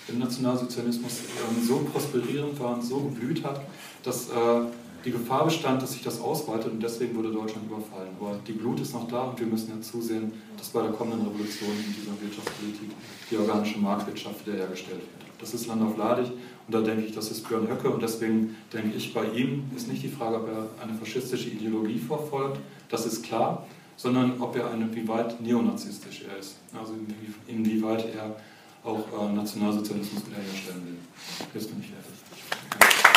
im 0.09 0.19
Nationalsozialismus 0.19 1.21
ähm, 1.21 1.65
so 1.67 1.79
prosperierend 1.93 2.59
war 2.61 2.75
und 2.75 2.83
so 2.83 3.01
geblüht 3.01 3.45
hat, 3.45 3.61
dass 4.03 4.29
äh, 4.29 4.33
die 5.05 5.13
Gefahr 5.13 5.45
bestand, 5.45 5.83
dass 5.83 5.93
sich 5.93 6.03
das 6.03 6.21
ausweitet 6.21 6.73
und 6.73 6.83
deswegen 6.83 7.15
wurde 7.15 7.31
Deutschland 7.31 7.67
überfallen. 7.67 8.11
Aber 8.21 8.39
die 8.47 8.55
Glut 8.55 8.81
ist 8.81 8.93
noch 8.93 9.07
da 9.09 9.25
und 9.25 9.39
wir 9.39 9.47
müssen 9.47 9.73
jetzt 9.77 9.91
zusehen, 9.91 10.33
dass 10.57 10.69
bei 10.69 10.83
der 10.83 10.93
kommenden 10.93 11.27
Revolution 11.27 11.71
in 11.71 11.95
dieser 11.95 12.21
Wirtschaftspolitik 12.21 12.91
die 13.31 13.37
organische 13.37 13.79
Marktwirtschaft 13.79 14.47
wiederhergestellt 14.47 15.01
wird. 15.01 15.25
Das 15.41 15.55
ist 15.55 15.67
Land 15.67 15.83
auf 15.83 15.97
Ladig 15.97 16.27
und 16.67 16.75
da 16.75 16.81
denke 16.81 17.05
ich, 17.05 17.15
das 17.15 17.31
ist 17.31 17.47
Björn 17.47 17.69
Höcke 17.69 17.91
und 17.91 18.03
deswegen 18.03 18.57
denke 18.73 18.97
ich, 18.97 19.13
bei 19.13 19.27
ihm 19.27 19.65
ist 19.77 19.89
nicht 19.89 20.03
die 20.03 20.09
Frage, 20.09 20.37
ob 20.37 20.49
er 20.49 20.69
eine 20.83 20.95
faschistische 20.99 21.51
Ideologie 21.51 21.99
verfolgt, 21.99 22.59
das 22.89 23.07
ist 23.07 23.23
klar, 23.23 23.67
sondern 23.97 24.41
ob 24.41 24.57
er 24.57 24.71
eine, 24.71 24.95
wie 24.95 25.07
weit 25.07 25.41
neonazistisch 25.41 26.25
er 26.29 26.39
ist. 26.39 26.57
Also 26.77 26.95
inwieweit 27.47 28.07
er 28.15 28.37
auch 28.83 28.99
äh, 28.99 29.33
Nationalsozialismus 29.33 30.27
wiederherstellen 30.27 30.87
will. 30.87 30.99
Jetzt 31.55 31.69
bin 31.69 31.81
ich 31.81 31.91
fertig. 31.91 33.14